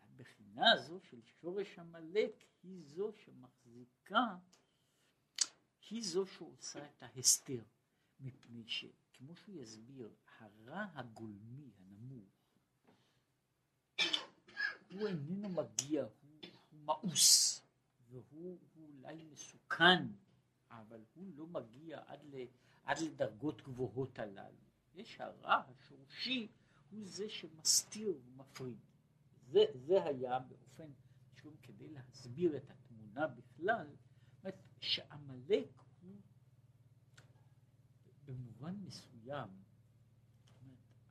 הבחינה 0.00 0.72
הזו 0.72 1.00
של 1.00 1.20
שורש 1.40 1.78
עמלק 1.78 2.44
היא 2.62 2.82
זו 2.84 3.12
שמחזיקה, 3.12 4.36
היא 5.90 6.02
זו 6.04 6.26
שעושה 6.26 6.86
את 6.86 7.02
ההסתר, 7.02 7.62
מפני 8.20 8.64
שכמו 8.66 9.36
שהוא 9.36 9.62
יסביר, 9.62 10.14
הרע 10.38 10.86
הגולמי 10.94 11.70
הנמוך, 11.78 12.28
הוא 14.92 15.08
איננו 15.08 15.48
מגיע, 15.48 16.02
הוא, 16.02 16.40
הוא 16.70 16.80
מאוס, 16.84 17.60
והוא 18.10 18.58
אולי 18.76 19.22
מסוכן, 19.22 20.06
אבל 20.70 21.04
הוא 21.14 21.32
לא 21.36 21.46
מגיע 21.46 22.02
עד, 22.06 22.24
ל, 22.24 22.44
עד 22.84 22.98
לדרגות 22.98 23.62
גבוהות 23.62 24.18
הללו. 24.18 24.71
יש 24.94 25.20
הרע 25.20 25.62
השורשי, 25.68 26.48
הוא 26.90 27.04
זה 27.04 27.28
שמסתיר 27.28 28.14
ומפריד. 28.24 28.78
זה, 29.50 29.64
זה 29.74 30.04
היה 30.04 30.38
באופן, 30.38 30.90
שוב 31.34 31.56
כדי 31.62 31.88
להסביר 31.88 32.56
את 32.56 32.70
התמונה 32.70 33.26
בכלל, 33.26 33.86
שעמלק 34.80 35.68
הוא 36.00 36.20
במובן 38.24 38.74
מסוים, 38.76 39.48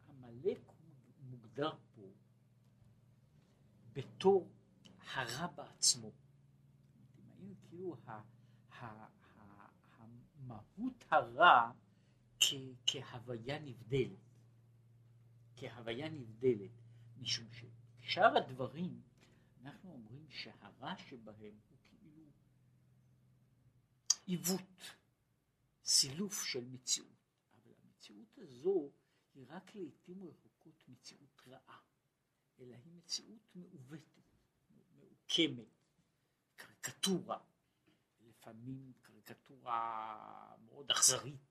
עמלק 0.10 0.60
הוא 0.68 1.30
מוגדר 1.30 1.72
פה 1.96 2.12
בתור 3.94 4.50
הרע 5.14 5.48
בעצמו. 5.48 6.12
כאילו 7.72 7.96
המהות 9.98 11.04
הרע 11.10 11.72
כהוויה 12.86 13.60
נבדלת, 13.60 14.20
כהוויה 15.56 16.10
נבדלת, 16.10 16.72
משום 17.18 17.48
ששאר 17.52 18.38
הדברים 18.38 19.02
אנחנו 19.62 19.92
אומרים 19.92 20.30
שהרע 20.30 20.96
שבהם 20.98 21.60
הוא 21.70 21.78
כאילו 21.84 22.32
עיוות, 24.26 24.82
סילוף 25.86 26.44
של 26.44 26.66
מציאות, 26.66 27.32
אבל 27.56 27.74
המציאות 27.84 28.38
הזו 28.38 28.92
היא 29.34 29.46
רק 29.50 29.76
לעיתים 29.76 30.24
רחוקות 30.24 30.84
מציאות 30.88 31.42
רעה, 31.48 31.80
אלא 32.60 32.76
היא 32.76 32.94
מציאות 32.94 33.56
מעוותת, 33.56 34.38
מעוקמת, 34.96 35.86
קריקטורה, 36.56 37.40
לפעמים 38.22 38.94
קריקטורה 39.02 40.56
מאוד 40.66 40.92
אכזרית, 40.92 41.51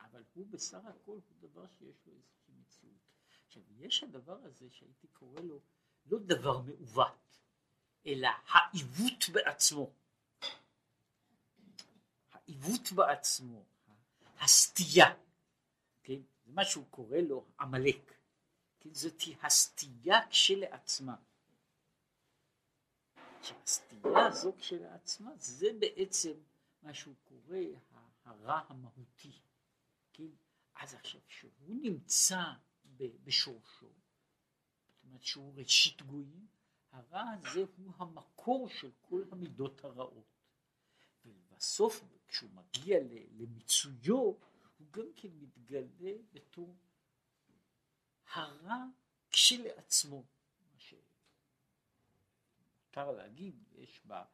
אבל 0.00 0.22
הוא 0.34 0.46
בסך 0.50 0.84
הכל 0.84 1.12
הוא 1.12 1.22
דבר 1.40 1.66
שיש 1.68 2.06
לו 2.06 2.12
איזושהי 2.12 2.54
מציאות. 2.60 2.98
עכשיו, 3.46 3.62
יש 3.78 4.02
הדבר 4.02 4.38
הזה 4.44 4.70
שהייתי 4.70 5.06
קורא 5.08 5.40
לו 5.40 5.60
לא 6.06 6.18
דבר 6.18 6.58
מעוות, 6.58 7.38
אלא 8.06 8.28
העיוות 8.48 9.28
בעצמו. 9.32 9.90
העיוות 12.32 12.92
בעצמו, 12.92 13.64
הסטייה, 14.38 15.14
כן? 16.02 16.20
זה 16.44 16.52
מה 16.52 16.64
שהוא 16.64 16.84
קורא 16.90 17.18
לו 17.18 17.44
עמלק. 17.60 18.14
כן? 18.80 18.94
זאת 18.94 19.22
הסטייה 19.42 20.28
כשלעצמה. 20.30 21.16
שהסטייה 23.42 24.26
הזו 24.26 24.52
כשלעצמה 24.58 25.30
זה 25.36 25.66
בעצם 25.78 26.32
מה 26.82 26.94
שהוא 26.94 27.14
קורא 27.24 27.58
הרע 28.24 28.60
המהותי. 28.68 29.32
אז 30.80 30.94
עכשיו, 30.94 31.20
כשהוא 31.28 31.74
נמצא 31.82 32.42
בשורשו, 32.96 33.92
זאת 34.88 35.04
אומרת 35.04 35.22
שהוא 35.22 35.54
ראשית 35.56 36.02
גויים, 36.02 36.46
הרע 36.90 37.22
הזה 37.30 37.64
הוא 37.76 37.92
המקור 37.96 38.68
של 38.68 38.90
כל 39.00 39.22
המידות 39.30 39.84
הרעות. 39.84 40.40
ובסוף, 41.24 42.04
כשהוא 42.28 42.50
מגיע 42.50 42.98
למיצויו, 43.30 44.16
הוא 44.78 44.88
גם 44.90 45.06
כן 45.16 45.28
מתגלה 45.28 46.12
בתור 46.32 46.76
הרע 48.32 48.84
כשלעצמו. 49.30 50.24
מה 50.72 50.78
שמותר 52.78 53.10
להגיד, 53.10 53.64
יש 53.72 54.00
בה, 54.04 54.24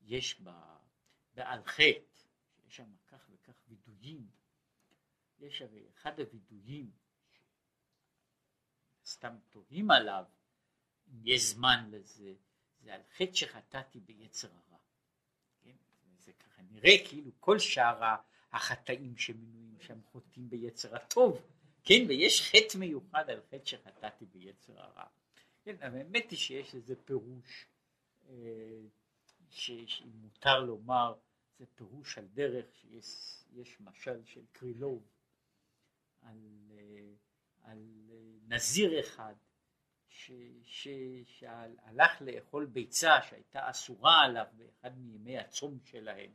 יש 0.00 0.40
בה, 0.40 0.78
בעל 1.34 1.64
חטא, 1.64 2.00
שיש 2.54 2.76
שם 2.76 2.96
כך 3.06 3.28
וכך 3.30 3.54
וידויים, 3.68 4.28
יש 5.40 5.62
הרי 5.62 5.86
אחד 5.94 6.20
הווידויים 6.20 6.90
סתם 9.06 9.36
תוהים 9.50 9.90
עליו, 9.90 10.24
אם 11.08 11.20
יש 11.24 11.42
זמן 11.42 11.90
לזה, 11.90 12.34
זה 12.80 12.94
על 12.94 13.00
חטא 13.16 13.34
שחטאתי 13.34 14.00
ביצר 14.00 14.48
הרע. 14.48 14.78
כן? 15.62 15.76
זה 16.20 16.32
ככה 16.32 16.62
נראה 16.62 17.08
כאילו 17.08 17.30
כל 17.40 17.58
שאר 17.58 18.14
החטאים 18.52 19.16
שמנויים 19.16 19.76
שם 19.80 20.02
חוטאים 20.02 20.50
ביצר 20.50 20.96
הטוב, 20.96 21.46
כן? 21.84 22.04
ויש 22.08 22.42
חטא 22.42 22.78
מיוחד 22.78 23.30
על 23.30 23.40
חטא 23.50 23.64
שחטאתי 23.64 24.24
ביצר 24.24 24.80
הרע. 24.80 25.06
כן, 25.62 25.76
האמת 25.80 26.30
היא 26.30 26.38
שיש 26.38 26.74
לזה 26.74 26.94
פירוש, 27.04 27.66
אה, 28.28 28.80
שאם 29.50 30.10
מותר 30.14 30.60
לומר, 30.60 31.14
זה 31.58 31.66
פירוש 31.74 32.18
על 32.18 32.26
דרך 32.26 32.66
שיש 32.74 33.80
משל 33.80 34.24
של 34.24 34.44
קרילוב 34.52 35.02
על, 36.22 36.38
אה, 36.70 37.12
על 37.62 38.10
אה, 38.10 38.56
נזיר 38.56 39.00
אחד 39.00 39.34
ש, 40.08 40.32
ש, 40.62 40.88
שהלך 41.24 42.22
לאכול 42.22 42.66
ביצה 42.66 43.22
שהייתה 43.28 43.70
אסורה 43.70 44.24
עליו 44.24 44.46
באחד 44.52 44.98
מימי 44.98 45.38
הצום 45.38 45.78
שלהם 45.84 46.30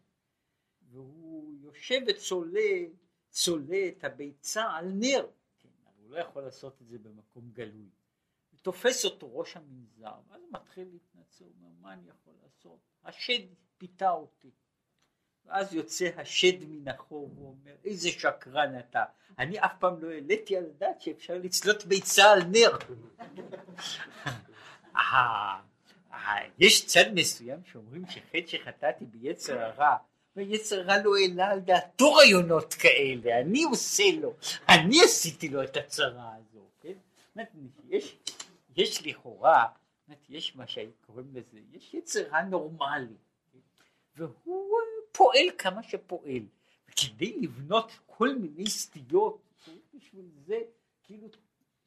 והוא 0.81 1.55
יושב 1.61 1.99
וצולה 2.07 2.85
צולה 3.29 3.87
את 3.87 4.03
הביצה 4.03 4.71
על 4.71 4.91
נר, 4.93 5.27
כן, 5.59 5.69
אבל 5.85 6.01
הוא 6.03 6.11
לא 6.11 6.17
יכול 6.17 6.43
לעשות 6.43 6.81
את 6.81 6.87
זה 6.87 6.99
במקום 6.99 7.51
גלוי. 7.51 7.89
תופס 8.63 9.05
אותו 9.05 9.37
ראש 9.37 9.57
המנזר 9.57 10.19
ואז 10.27 10.41
הוא 10.41 10.49
מתחיל 10.51 10.87
להתנצל, 10.87 11.45
הוא 11.45 11.53
אומר 11.55 11.69
מה 11.81 11.93
אני 11.93 12.09
יכול 12.09 12.33
לעשות? 12.43 12.79
השד 13.03 13.47
פיתה 13.77 14.11
אותי 14.11 14.51
ואז 15.47 15.73
יוצא 15.73 16.09
השד 16.17 16.63
מן 16.67 16.87
החור 16.87 17.29
ואומר 17.37 17.75
איזה 17.85 18.09
שקרן 18.09 18.79
אתה. 18.79 19.03
אני 19.39 19.59
אף 19.59 19.71
פעם 19.79 20.03
לא 20.03 20.11
העליתי 20.11 20.57
על 20.57 20.63
הדעת 20.75 21.01
שאפשר 21.01 21.37
לצלות 21.37 21.85
ביצה 21.85 22.31
על 22.31 22.41
נר. 22.43 22.77
אה, 24.97 25.59
אה, 26.13 26.35
יש 26.59 26.85
צד 26.85 27.13
מסוים 27.13 27.59
שאומרים 27.71 28.05
שחטא 28.09 28.47
שחטאתי 28.47 29.05
ביצר 29.05 29.59
הרע 29.59 29.95
ויצר 30.35 30.81
הרע 30.81 30.97
לא 31.03 31.15
העלה 31.17 31.51
על 31.51 31.59
דעתו 31.59 32.13
רעיונות 32.13 32.73
כאלה. 32.73 33.39
אני 33.39 33.63
עושה 33.63 34.03
לו 34.21 34.33
אני 34.69 35.03
עשיתי 35.03 35.49
לו 35.49 35.63
את 35.63 35.77
הצרה 35.77 36.31
הזו 36.35 36.65
כן? 36.81 36.93
יש, 37.89 38.17
יש 38.75 39.07
לכאורה 39.07 39.65
יש 40.29 40.55
מה 40.55 40.67
שקוראים 40.67 41.27
לזה 41.33 41.59
יש 41.73 41.93
יצר 41.93 42.23
רע 42.31 42.41
נורמלי 42.41 43.15
והוא 44.15 44.77
פועל 45.13 45.45
כמה 45.57 45.83
שפועל. 45.83 46.43
וכדי 46.89 47.37
לבנות 47.41 47.91
כל 48.05 48.35
מיני 48.35 48.69
סטיות, 48.69 49.41
בשביל 49.93 50.25
זה 50.45 50.57
כאילו 51.03 51.27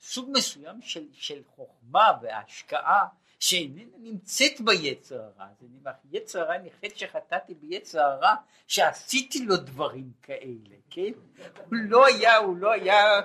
סוג 0.01 0.31
מסוים 0.33 0.83
של, 0.83 1.07
של 1.13 1.43
חוכמה 1.57 2.13
והשקעה 2.23 3.07
שאיננה 3.41 3.97
נמצאת 3.99 4.61
ביצר 4.61 5.23
הרע. 5.23 5.47
זה 5.61 5.67
נראה, 5.71 5.93
יצר 6.13 6.41
הרע 6.41 6.59
נחת 6.59 6.97
שחטאתי 6.97 7.55
ביצר 7.55 8.01
הרע 8.01 8.35
שעשיתי 8.67 9.45
לו 9.45 9.57
דברים 9.57 10.13
כאלה, 10.23 10.77
כן? 10.91 11.13
הוא 11.55 11.75
לא 11.89 12.07
היה, 12.07 12.37
הוא 12.37 12.57
לא 12.57 12.73
היה, 12.73 13.21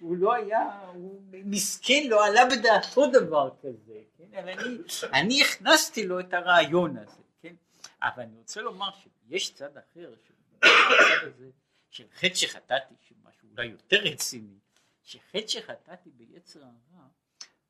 הוא 0.00 0.16
לא 0.16 0.34
היה, 0.34 0.80
הוא 0.94 1.20
מסכן, 1.32 2.02
לא 2.08 2.26
עלה 2.26 2.44
בדעתו 2.46 3.06
דבר 3.06 3.50
כזה, 3.62 4.00
כן? 4.18 4.38
אבל 4.38 4.48
אני, 4.48 4.78
אני 5.12 5.42
הכנסתי 5.42 6.06
לו 6.06 6.20
את 6.20 6.34
הרעיון 6.34 6.96
הזה, 6.96 7.22
כן? 7.42 7.54
אבל 8.02 8.22
אני 8.22 8.36
רוצה 8.38 8.60
לומר 8.60 8.90
ש... 8.90 9.06
יש 9.28 9.54
צד 9.54 9.76
אחר, 9.76 10.14
הצד 10.56 11.28
הזה 11.28 11.50
של 11.90 12.10
חטא 12.10 12.34
שחטאתי, 12.34 12.94
שמשהו 13.00 13.50
אולי 13.50 13.66
יותר 13.66 13.96
רציני, 13.96 14.58
שחטא 15.02 15.46
שחטאתי 15.46 16.10
ביצר 16.10 16.64
הרע, 16.64 17.08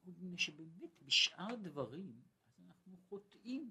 הוא 0.05 0.14
מפני 0.14 0.38
שבאמת 0.38 1.03
בשאר 1.03 1.55
דברים 1.55 2.23
אנחנו 2.66 2.97
חוטאים 3.09 3.71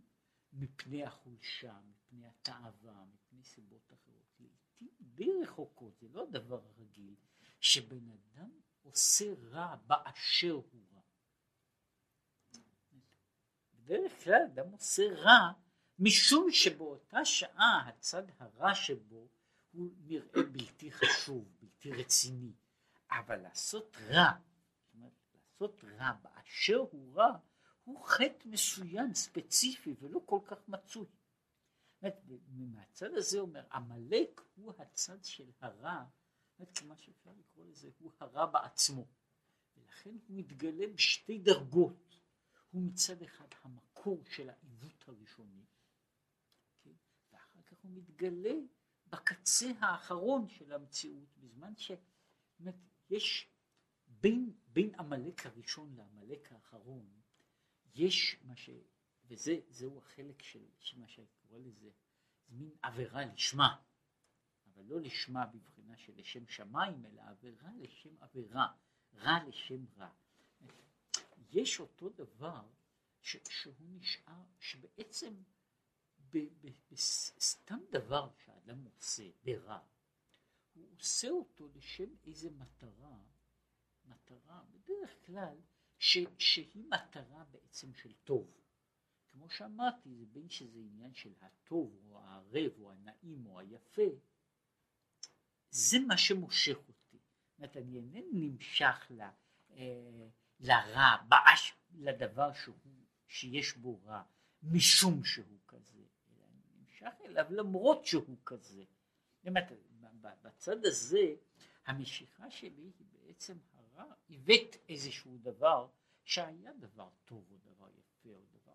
מפני 0.53 1.03
החולשה, 1.03 1.79
מפני 1.89 2.27
התאווה, 2.27 3.05
מפני 3.13 3.43
סיבות 3.43 3.93
אחרות. 3.93 4.35
לעיתים 4.39 4.89
די 5.01 5.29
רחוקות, 5.43 5.97
זה 5.99 6.07
לא 6.11 6.23
הדבר 6.23 6.61
הרגיל, 6.65 7.15
שבן 7.59 8.09
אדם 8.09 8.49
עושה 8.81 9.25
רע 9.43 9.75
באשר 9.75 10.53
הוא 10.53 10.85
רע. 10.91 11.01
בדרך 13.73 14.23
כלל 14.23 14.41
אדם 14.53 14.71
עושה 14.71 15.03
רע 15.15 15.51
משום 15.99 16.51
שבאותה 16.51 17.25
שעה 17.25 17.87
הצד 17.87 18.23
הרע 18.39 18.75
שבו 18.75 19.27
הוא 19.71 19.91
נראה 20.05 20.43
בלתי 20.51 20.91
חשוב, 20.91 21.45
בלתי 21.59 21.91
רציני, 21.91 22.51
אבל 23.11 23.35
לעשות 23.35 23.97
רע, 24.09 24.31
זאת 24.85 24.93
אומרת 24.93 25.11
לעשות 25.33 25.83
רע 25.83 26.11
באשר 26.13 26.77
הוא 26.91 27.15
רע, 27.15 27.37
הוא 27.83 28.05
חטא 28.05 28.43
מסוים 28.45 29.13
ספציפי 29.13 29.95
ולא 29.99 30.19
כל 30.25 30.39
כך 30.45 30.57
מצוי. 30.67 31.05
מהצד 32.49 33.13
הזה 33.13 33.39
אומר, 33.39 33.63
עמלק 33.71 34.41
הוא 34.55 34.73
הצד 34.79 35.23
של 35.23 35.51
הרע, 35.61 36.03
מה 36.59 36.97
שאפשר 36.97 37.31
לקרוא 37.39 37.65
לזה, 37.65 37.89
הוא 37.99 38.11
הרע 38.19 38.45
בעצמו. 38.45 39.05
ולכן 39.77 40.09
הוא 40.09 40.37
מתגלה 40.37 40.87
בשתי 40.87 41.37
דרגות. 41.37 42.19
הוא 42.71 42.81
מצד 42.81 43.21
אחד 43.21 43.47
המקור 43.63 44.23
של 44.29 44.49
העיוות 44.49 45.07
הראשוני, 45.07 45.65
הוא 47.87 47.97
מתגלה 47.97 48.55
בקצה 49.09 49.71
האחרון 49.79 50.47
של 50.49 50.73
המציאות, 50.73 51.37
בזמן 51.37 51.73
שיש 51.75 53.49
בין, 54.07 54.53
בין 54.67 54.95
עמלק 54.95 55.45
הראשון 55.45 55.95
לעמלק 55.95 56.51
האחרון, 56.51 57.09
יש 57.95 58.37
מה 58.43 58.55
ש... 58.55 58.69
וזהו 59.25 59.97
החלק 59.97 60.41
של, 60.41 60.65
מה 60.97 61.07
שאני 61.07 61.27
קורא 61.41 61.59
לזה, 61.59 61.89
זה 62.47 62.55
מין 62.55 62.71
עבירה 62.81 63.25
לשמה, 63.25 63.81
אבל 64.65 64.83
לא 64.83 65.01
לשמה 65.01 65.45
בבחינה 65.45 65.97
של 65.97 66.13
לשם 66.15 66.47
שמיים, 66.47 67.05
אלא 67.05 67.21
עבירה 67.21 67.69
לשם 67.77 68.15
עבירה, 68.19 68.67
רע 69.13 69.43
לשם 69.47 69.85
רע. 69.97 70.09
יש 71.49 71.79
אותו 71.79 72.09
דבר 72.09 72.67
ש, 73.21 73.37
שהוא 73.49 73.87
נשאר, 73.89 74.43
שבעצם 74.59 75.33
בסתם 76.91 77.79
דבר 77.89 78.29
שאדם 78.45 78.83
עושה 78.83 79.29
ברע, 79.43 79.79
הוא 80.73 80.87
עושה 80.97 81.29
אותו 81.29 81.67
לשם 81.75 82.09
איזה 82.25 82.49
מטרה, 82.51 83.19
מטרה 84.05 84.63
בדרך 84.71 85.25
כלל 85.25 85.57
ש, 85.97 86.17
שהיא 86.37 86.83
מטרה 86.89 87.43
בעצם 87.51 87.93
של 87.93 88.13
טוב. 88.23 88.57
כמו 89.27 89.49
שאמרתי, 89.49 90.15
זה 90.15 90.25
בין 90.25 90.49
שזה 90.49 90.79
עניין 90.79 91.13
של 91.13 91.33
הטוב 91.41 91.97
או 92.09 92.19
הערב 92.19 92.71
או 92.79 92.91
הנעים 92.91 93.45
או 93.45 93.59
היפה, 93.59 94.09
זה 95.69 95.99
מה 95.99 96.17
שמושך 96.17 96.77
אותי. 96.87 97.17
זאת 97.17 97.59
אומרת, 97.59 97.77
אני 97.77 97.97
אינני 97.97 98.49
נמשך 98.49 99.07
ל, 99.09 99.21
אה, 99.71 100.27
לרע, 100.59 101.17
באש, 101.27 101.73
לדבר 101.93 102.53
שהוא, 102.53 102.75
שיש 103.27 103.77
בו 103.77 104.01
רע, 104.03 104.23
משום 104.63 105.23
שהוא 105.23 105.59
כזה, 105.67 106.03
נמשך 107.01 107.21
אליו 107.25 107.45
למרות 107.49 108.05
שהוא 108.05 108.37
כזה. 108.45 108.83
אומרת, 109.47 109.71
בצד 110.41 110.85
הזה, 110.85 111.35
המשיכה 111.85 112.51
שלי 112.51 112.91
היא 112.99 113.07
בעצם 113.11 113.57
הרע, 113.73 114.13
הבאת 114.29 114.75
איזשהו 114.89 115.37
דבר 115.37 115.87
שהיה 116.23 116.73
דבר 116.73 117.09
טוב 117.25 117.51
או 117.51 117.57
דבר 117.57 117.89
יפה 117.89 118.29
או 118.29 118.45
דבר, 118.51 118.73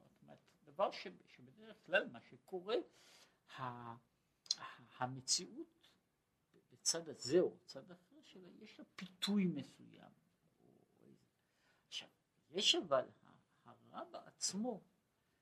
דבר 0.65 0.91
שבדרך 1.29 1.77
כלל 1.87 2.09
מה 2.09 2.21
שקורה, 2.21 2.77
המציאות 4.99 5.89
בצד 6.73 7.09
הזה 7.09 7.41
או 7.41 7.57
צד 7.65 7.91
אחר 7.91 8.23
שלה, 8.23 8.49
יש 8.61 8.79
לה 8.79 8.85
פיתוי 8.97 9.47
מסוים. 9.47 10.13
עכשיו, 11.87 12.09
יש 12.51 12.75
אבל 12.75 13.05
הרע 13.65 14.05
בעצמו, 14.05 14.81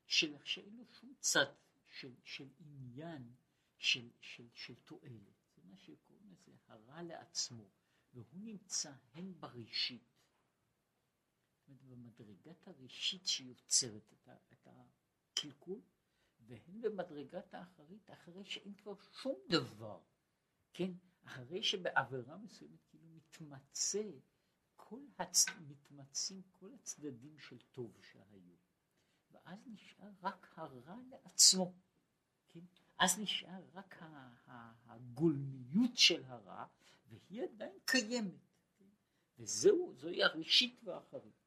של 0.06 0.36
שאין 0.44 0.76
לו 0.76 0.84
שום 0.92 1.14
צד 1.20 1.46
של, 1.90 2.14
של 2.24 2.48
עניין, 2.58 3.34
של, 3.78 4.10
של, 4.20 4.48
של 4.54 4.74
תועלת. 4.74 5.40
זה 5.56 5.62
מה 5.64 5.76
שקוראים 5.76 6.30
לזה 6.30 6.52
הרע 6.66 7.02
לעצמו, 7.02 7.68
והוא 8.14 8.40
נמצא 8.40 8.92
הן 9.14 9.32
בראשית, 9.40 10.10
במדרגת 11.68 12.68
הראשית 12.68 13.26
שיוצרת 13.26 14.12
את, 14.12 14.28
ה, 14.28 14.36
את 14.52 14.66
הקלקול, 14.66 15.80
והן 16.40 16.80
במדרגת 16.80 17.54
האחרית, 17.54 18.10
אחרי 18.10 18.44
שאין 18.44 18.74
כבר 18.74 18.94
שום 19.12 19.36
דבר, 19.48 20.00
כן, 20.72 20.92
אחרי 21.24 21.62
שבעבירה 21.62 22.36
מסוימת 22.36 22.84
כאילו 22.88 23.08
מתמצא 23.08 24.10
כל 24.76 25.00
הצ... 25.18 25.46
מתמצאים 25.68 26.42
כל 26.50 26.74
הצדדים 26.74 27.38
של 27.38 27.58
טוב 27.72 27.98
שהיו, 28.02 28.56
ואז 29.44 29.58
נשאר 29.66 30.10
רק 30.22 30.46
הרע 30.56 30.96
לעצמו, 31.10 31.72
כן? 32.48 32.60
אז 32.98 33.18
נשאר 33.18 33.62
רק 33.74 33.96
הגולמיות 34.86 35.96
של 35.96 36.24
הרע, 36.24 36.66
והיא 37.08 37.42
עדיין 37.42 37.78
קיימת, 37.84 38.32
כן? 38.78 38.84
וזהו, 39.38 39.94
זוהי 39.96 40.22
הראשית 40.22 40.80
והאחרית. 40.84 41.40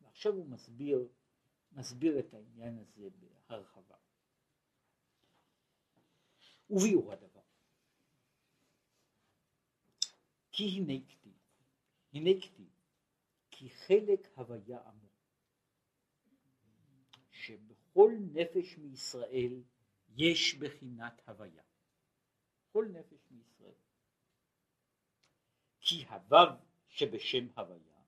ועכשיו 0.00 0.32
הוא 0.32 0.46
מסביר, 0.46 1.08
מסביר 1.72 2.18
את 2.18 2.34
העניין 2.34 2.78
הזה 2.78 3.08
בהרחבה. 3.48 3.96
וביאור 6.70 7.12
הדבר. 7.12 7.40
כי 10.52 10.64
הנה 10.64 10.94
כתיב, 11.08 11.38
הנה 12.12 12.30
כתיב, 12.40 12.70
כי 13.50 13.70
חלק 13.70 14.28
הוויה 14.34 14.80
עמו, 14.80 15.05
שבכל 17.96 18.12
נפש 18.32 18.78
מישראל 18.78 19.62
יש 20.16 20.54
בחינת 20.54 21.20
הוויה. 21.28 21.62
כל 22.72 22.86
נפש 22.92 23.30
מישראל. 23.30 23.74
כי 25.80 26.04
הוו 26.04 26.48
שבשם 26.88 27.46
הוויה 27.56 28.00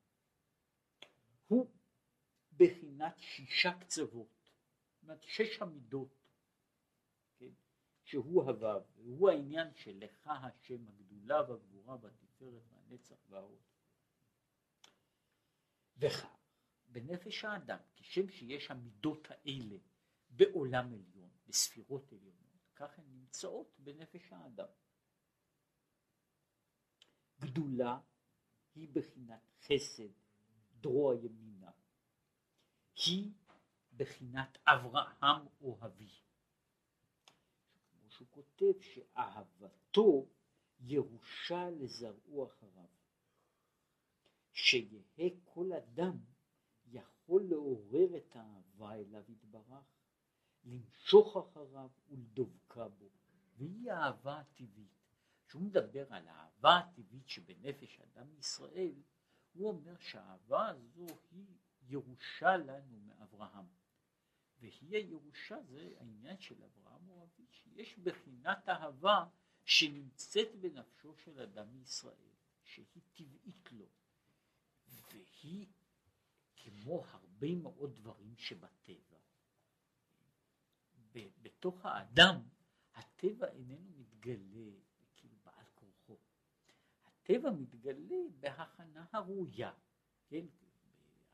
הוא 1.48 1.66
בחינת 2.56 3.18
שישה 3.18 3.78
קצוות, 3.80 4.50
זאת 5.02 5.22
שש 5.22 5.62
המידות, 5.62 6.14
כן? 7.38 7.52
שהוא 8.04 8.42
הוו, 8.42 8.82
והוא 8.96 9.30
העניין 9.30 9.74
של 9.74 9.98
לך 9.98 10.26
השם 10.26 10.88
הגדולה 10.88 11.50
והגבורה 11.50 11.96
והתפארת 12.00 12.62
והנצח 12.72 13.16
וההוד. 13.28 13.60
וכך 15.98 16.37
בנפש 16.88 17.44
האדם, 17.44 17.78
כשם 17.96 18.28
שיש 18.28 18.70
המידות 18.70 19.28
האלה 19.30 19.76
בעולם 20.30 20.92
עליון, 20.92 21.30
בספירות 21.46 22.12
עליונות, 22.12 22.68
כך 22.74 22.98
הן 22.98 23.04
נמצאות 23.08 23.74
בנפש 23.78 24.32
האדם. 24.32 24.68
גדולה 27.40 27.98
היא 28.74 28.88
בחינת 28.92 29.40
חסד, 29.60 30.12
דרוע 30.80 31.14
ימינה, 31.14 31.70
היא 33.06 33.32
בחינת 33.96 34.58
אברהם 34.66 35.46
אוהבי. 35.60 36.10
כמו 37.90 38.10
שהוא 38.10 38.28
כותב 38.30 38.80
שאהבתו 38.80 40.26
ירושה 40.80 41.70
לזרעו 41.70 42.46
אחריו. 42.46 42.88
שיהא 44.52 45.28
כל 45.44 45.72
אדם 45.72 46.18
יכול 46.92 47.42
לעורר 47.42 48.16
את 48.16 48.36
האהבה 48.36 48.94
אליו 48.94 49.24
יתברך, 49.28 49.84
למשוך 50.64 51.36
אחריו 51.36 51.90
ולדבקה 52.08 52.88
בו, 52.88 53.10
והיא 53.56 53.92
האהבה 53.92 54.38
הטבעית. 54.38 54.98
כשהוא 55.46 55.62
מדבר 55.62 56.12
על 56.12 56.28
האהבה 56.28 56.78
הטבעית 56.78 57.28
שבנפש 57.28 58.00
אדם 58.00 58.34
ישראל, 58.38 58.94
הוא 59.52 59.68
אומר 59.68 59.96
שהאהבה 59.98 60.68
הזו 60.68 61.06
היא 61.30 61.56
ירושה 61.82 62.56
לנו 62.56 62.98
מאברהם. 63.00 63.66
והיא 64.60 64.96
הירושה, 64.96 65.62
זה 65.62 65.92
העניין 65.98 66.40
של 66.40 66.62
אברהם 66.64 67.08
אוהבי, 67.08 67.46
שיש 67.50 67.98
בחינת 67.98 68.68
אהבה 68.68 69.24
שנמצאת 69.64 70.48
בנפשו 70.60 71.16
של 71.16 71.40
אדם 71.40 71.72
מישראל, 71.72 72.32
שהיא 72.62 73.02
טבעית 73.14 73.72
לו, 73.72 73.86
והיא 74.88 75.66
כמו 76.70 77.04
הרבה 77.10 77.54
מאוד 77.54 77.94
דברים 77.94 78.36
שבטבע. 78.36 79.18
בתוך 81.42 81.86
האדם, 81.86 82.40
הטבע 82.94 83.46
איננו 83.48 83.90
מתגלה 83.96 84.70
כאילו 85.16 85.36
בעל 85.44 85.64
כורחו. 85.74 86.18
הטבע 87.04 87.50
מתגלה 87.50 88.16
בהכנה 88.40 89.04
הראויה, 89.12 89.72
כן? 90.26 90.46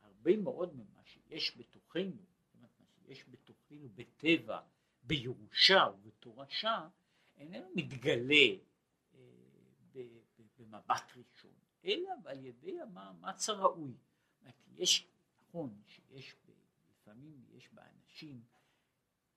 הרבה 0.01 0.37
מאוד 0.37 0.77
ממה 0.77 1.05
שיש 1.05 1.57
בתוכנו, 1.57 2.23
מה 2.55 2.69
שיש 2.69 3.29
בתוכנו 3.29 3.89
בטבע, 3.95 4.61
בירושה 5.03 5.85
ובתורשה, 5.95 6.89
איננו 7.37 7.71
מתגלה 7.75 8.35
אה, 9.15 9.21
במבט 10.59 11.13
ראשון, 11.17 11.55
אלא 11.85 12.11
על 12.25 12.45
ידי 12.45 12.81
המאמץ 12.81 13.49
הראוי. 13.49 13.95
יש, 14.77 15.07
נכון 15.55 15.83
שיש 15.87 16.37
לפעמים 16.91 17.45
יש 17.51 17.69
באנשים 17.73 18.45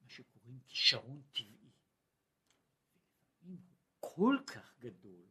מה 0.01 0.10
שקוראים 0.10 0.60
כישרון 0.67 1.21
טבעי. 1.32 1.71
לפעמים 3.36 3.58
הוא 3.58 3.77
כל 3.99 4.38
כך 4.47 4.80
גדול 4.80 5.25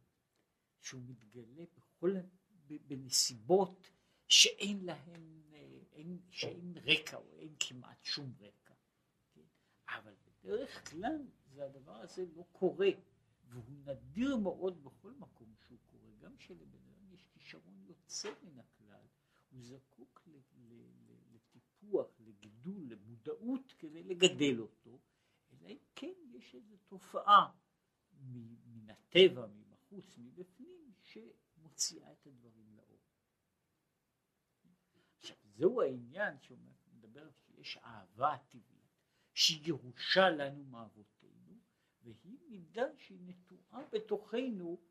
שהוא 0.81 1.01
מתגלה 1.05 1.65
בכל, 1.77 2.11
בנסיבות 2.67 3.91
שאין 4.27 4.85
להם, 4.85 5.51
אין, 5.91 6.19
שאין 6.31 6.73
רקע 6.77 7.17
או 7.17 7.39
אין 7.39 7.55
כמעט 7.59 8.03
שום 8.03 8.33
רקע. 8.39 8.73
כן? 9.33 9.41
אבל 9.87 10.15
בדרך 10.25 10.89
כלל 10.89 11.27
זה 11.53 11.65
הדבר 11.65 11.95
הזה 11.95 12.25
לא 12.35 12.45
קורה, 12.51 12.89
והוא 13.47 13.77
נדיר 13.85 14.37
מאוד 14.37 14.83
בכל 14.83 15.13
מקום 15.13 15.55
שהוא 15.67 15.79
קורה, 15.91 16.11
גם 16.19 16.37
כשלבן 16.37 16.83
אדם 16.89 17.13
יש 17.13 17.25
כישרון 17.33 17.83
יוצא 17.85 18.29
מן 18.43 18.59
הכלל, 18.59 19.07
הוא 19.57 19.63
זקוק 19.65 20.27
לטיפוח, 21.31 22.19
לגידול, 22.19 22.83
למודעות 22.89 23.73
כדי 23.79 24.03
לגדל 24.03 24.59
אותו, 24.59 24.99
אלא 25.51 25.67
אם 25.67 25.77
כן 25.95 26.13
יש 26.33 26.55
איזו 26.55 26.75
תופעה 26.87 27.51
מן 28.11 28.89
הטבע, 28.89 29.47
מבחוץ, 29.47 30.17
מבפנים, 30.17 30.93
שמוציאה 31.01 32.11
את 32.11 32.27
הדברים 32.27 32.75
לאור. 32.75 32.99
עכשיו 35.17 35.37
זהו 35.43 35.81
העניין 35.81 36.39
שמדבר 36.39 37.29
שיש 37.31 37.77
אהבה 37.77 38.37
טבעית 38.49 39.01
שהיא 39.33 39.67
ירושה 39.67 40.29
לנו 40.29 40.63
מאבותינו 40.63 41.59
והיא 42.01 42.39
מידה 42.49 42.97
שהיא 42.97 43.19
נטועה 43.21 43.85
בתוכנו 43.91 44.81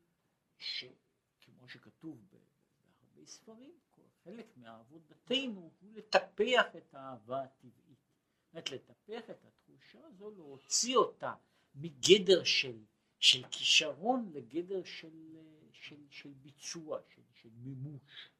שכמו 0.57 1.69
שכתוב 1.69 2.27
בהרבה 2.29 3.25
ספרים 3.25 3.79
חלק 4.27 4.57
מעבודתנו 4.57 5.71
הוא 5.79 5.93
לטפח 5.93 6.75
את 6.77 6.93
האהבה 6.93 7.43
הטבעית. 7.43 7.99
זאת 8.43 8.51
אומרת 8.51 8.71
לטפח 8.71 9.29
את 9.29 9.45
התחושה 9.45 10.05
הזו, 10.05 10.31
להוציא 10.31 10.97
אותה 10.97 11.33
מגדר 11.75 12.43
של, 12.43 12.85
של 13.19 13.47
כישרון 13.51 14.31
לגדר 14.33 14.83
של, 14.83 15.37
של, 15.71 16.05
של 16.09 16.29
ביצוע, 16.29 16.99
של, 17.15 17.21
של 17.33 17.49
מימוש. 17.49 18.31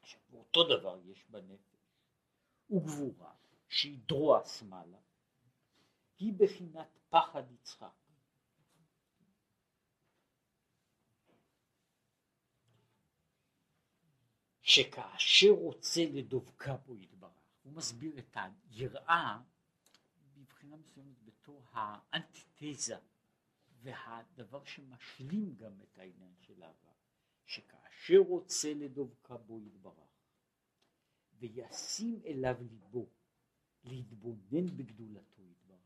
עכשיו 0.00 0.20
אותו 0.32 0.76
דבר 0.76 0.98
יש 1.04 1.24
בנפש, 1.28 1.76
וגבורה 2.70 3.34
שהיא 3.68 3.98
דרוע 4.06 4.44
שמאלה, 4.44 4.98
היא 6.18 6.32
בחינת 6.36 6.98
פחד 7.08 7.42
יצחק. 7.52 8.05
שכאשר 14.66 15.50
רוצה 15.50 16.00
לדבקה 16.12 16.76
בו 16.76 16.96
יתברך, 16.96 17.30
הוא 17.62 17.72
מסביר 17.72 18.18
את 18.18 18.36
היראה 18.70 19.40
מבחינה 20.36 20.76
מסוימת 20.76 21.22
בתור 21.24 21.62
האנטיתזה 21.72 22.96
והדבר 23.82 24.64
שמשלים 24.64 25.54
גם 25.56 25.80
את 25.82 25.98
העניין 25.98 26.34
של 26.40 26.62
אהבה, 26.62 26.92
שכאשר 27.44 28.18
רוצה 28.18 28.74
לדבקה 28.74 29.36
בו 29.36 29.60
יתברך 29.60 29.94
וישים 31.38 32.20
אליו 32.24 32.56
ליבו 32.60 33.06
להתבונן 33.84 34.76
בגדולתו 34.76 35.42
יתברך, 35.42 35.78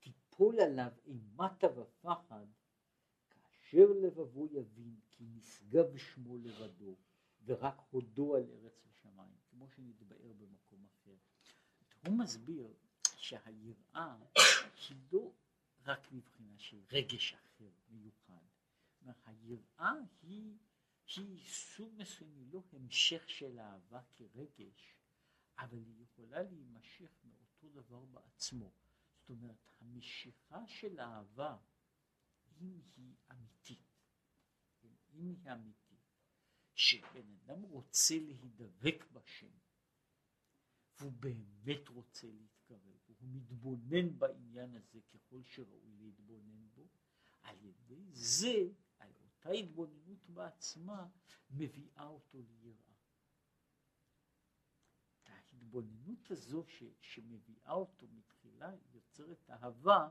תיפול 0.00 0.60
עליו 0.60 0.92
אימתה 1.06 1.66
ופחד 1.80 2.46
כאשר 3.30 3.86
לבבו 4.02 4.46
יבין 4.46 4.96
כי 5.22 5.28
נשגב 5.28 5.96
שמו 5.96 6.38
לבדו 6.38 6.96
ורק 7.44 7.80
הודו 7.90 8.36
על 8.36 8.50
ארץ 8.50 8.86
השמיים, 8.86 9.34
כמו 9.50 9.68
שנתבאר 9.68 10.32
במקום 10.32 10.86
אחר. 10.86 11.16
הוא 12.06 12.18
מסביר 12.18 12.74
שהיראה 13.16 14.16
היא 14.88 14.96
לא 15.12 15.32
רק 15.86 16.12
מבחינה 16.12 16.58
של 16.58 16.80
רגש 16.92 17.34
אחר 17.34 17.70
מיוחד, 17.88 18.46
היראה 19.24 19.92
היא, 20.22 20.58
היא 21.16 21.40
סוג 21.48 21.92
מסוים, 21.96 22.36
היא 22.36 22.46
לא 22.52 22.62
המשך 22.72 23.28
של 23.28 23.58
אהבה 23.58 24.00
כרגש, 24.16 24.96
אבל 25.58 25.78
היא 25.78 26.02
יכולה 26.02 26.42
להימשך 26.42 27.10
מאותו 27.24 27.68
דבר 27.80 28.04
בעצמו. 28.04 28.72
זאת 29.20 29.30
אומרת, 29.30 29.72
המשיכה 29.80 30.66
של 30.66 31.00
אהבה, 31.00 31.56
אם 32.60 32.80
היא 32.96 33.14
אמיתית, 33.32 33.91
אם 35.12 35.28
היא 35.28 35.52
אמיתית, 35.52 35.82
שבן 36.74 37.34
אדם 37.44 37.62
רוצה 37.62 38.14
להידבק 38.18 39.04
בשם, 39.12 39.50
והוא 40.98 41.12
באמת 41.12 41.88
רוצה 41.88 42.26
להתקרב, 42.26 42.98
והוא 43.08 43.28
מתבונן 43.32 44.18
בעניין 44.18 44.74
הזה 44.74 45.00
ככל 45.00 45.42
שראוי 45.44 45.96
להתבונן 46.00 46.68
בו, 46.74 46.88
על 47.42 47.56
ידי 47.64 48.12
זה, 48.12 48.68
על 48.98 49.12
אותה 49.20 49.50
התבוננות 49.50 50.28
בעצמה, 50.28 51.08
מביאה 51.50 52.06
אותו 52.06 52.38
ליראה. 52.42 52.92
ההתבוננות 55.24 56.30
הזו 56.30 56.64
ש, 56.66 56.82
שמביאה 57.00 57.72
אותו 57.72 58.06
מתחילה, 58.08 58.72
יוצרת 58.92 59.50
אהבה, 59.50 60.08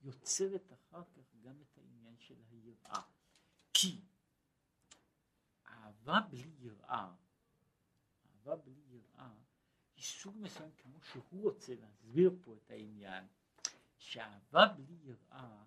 יוצרת 0.00 0.72
אחר 0.72 1.04
כך 1.04 1.34
גם 1.40 1.60
את 1.62 1.78
העניין 1.78 2.18
של 2.18 2.42
היראה. 2.50 3.02
כי 3.72 4.00
אהבה 5.84 6.20
בלי 6.30 6.50
יראה, 6.58 7.08
אהבה 8.26 8.56
בלי 8.56 8.82
יראה, 8.88 9.30
היא 9.96 10.04
סוג 10.04 10.36
מסוים 10.40 10.70
כמו 10.78 11.02
שהוא 11.02 11.42
רוצה 11.42 11.74
להסביר 11.74 12.30
פה 12.42 12.54
את 12.54 12.70
העניין, 12.70 13.26
שאהבה 13.98 14.66
בלי 14.66 14.96
יראה 15.02 15.64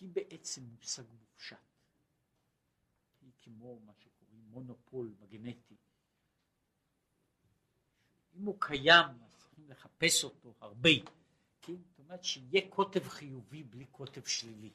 היא 0.00 0.08
בעצם 0.12 0.62
מושג 0.64 1.02
מופשט. 1.20 1.56
היא 3.20 3.32
כמו 3.42 3.80
מה 3.80 3.92
שקוראים 3.94 4.44
מונופול 4.50 5.14
מגנטי. 5.20 5.76
אם 8.34 8.44
הוא 8.44 8.56
קיים 8.60 9.22
אז 9.22 9.36
צריכים 9.38 9.68
לחפש 9.68 10.24
אותו 10.24 10.54
הרבה, 10.60 10.90
כן? 11.62 11.72
זאת 11.72 11.98
אומרת 11.98 12.24
שיהיה 12.24 12.70
קוטב 12.70 13.08
חיובי 13.08 13.62
בלי 13.62 13.86
קוטב 13.86 14.24
שלילי 14.24 14.72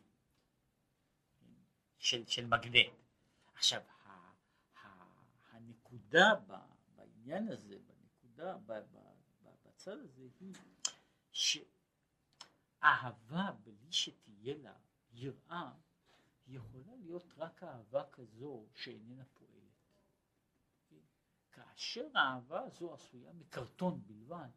של, 1.99 2.27
של 2.27 2.45
מגנט. 2.45 2.93
עכשיו 3.53 3.81
הנקודה 5.95 6.34
בעניין 6.95 7.47
הזה, 7.47 7.77
בנקודה, 7.79 8.58
בצד 9.65 9.97
הזה, 9.99 10.27
היא 10.39 10.53
שאהבה 12.81 13.51
בלי 13.63 13.91
שתהיה 13.91 14.58
לה 14.58 14.73
יראה, 15.12 15.71
יכולה 16.47 16.95
להיות 16.95 17.34
רק 17.38 17.63
אהבה 17.63 18.03
כזו 18.12 18.65
שאיננה 18.73 19.23
פועלת. 19.34 19.53
כן? 20.89 20.95
כאשר 21.51 22.08
האהבה 22.15 22.60
הזו 22.60 22.93
עשויה 22.93 23.34
מקרטון 23.34 24.01
בלבד, 24.05 24.49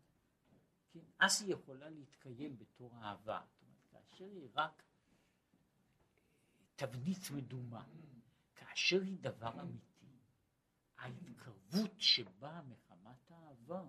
כן? 0.90 1.04
אז 1.18 1.42
היא 1.42 1.52
יכולה 1.52 1.90
להתקיים 1.90 2.58
בתור 2.58 2.94
אהבה. 3.02 3.40
זאת 3.46 3.62
אומרת, 3.62 3.84
כאשר 3.90 4.24
היא 4.24 4.48
רק 4.54 4.82
תבנית 6.76 7.30
מדומה, 7.30 7.84
כאשר 8.54 9.00
היא 9.02 9.18
דבר 9.20 9.60
אמיתי. 9.60 9.87
ההתקרבות 10.98 11.90
שבאה 11.98 12.62
מחמת 12.62 13.30
האהבה 13.30 13.84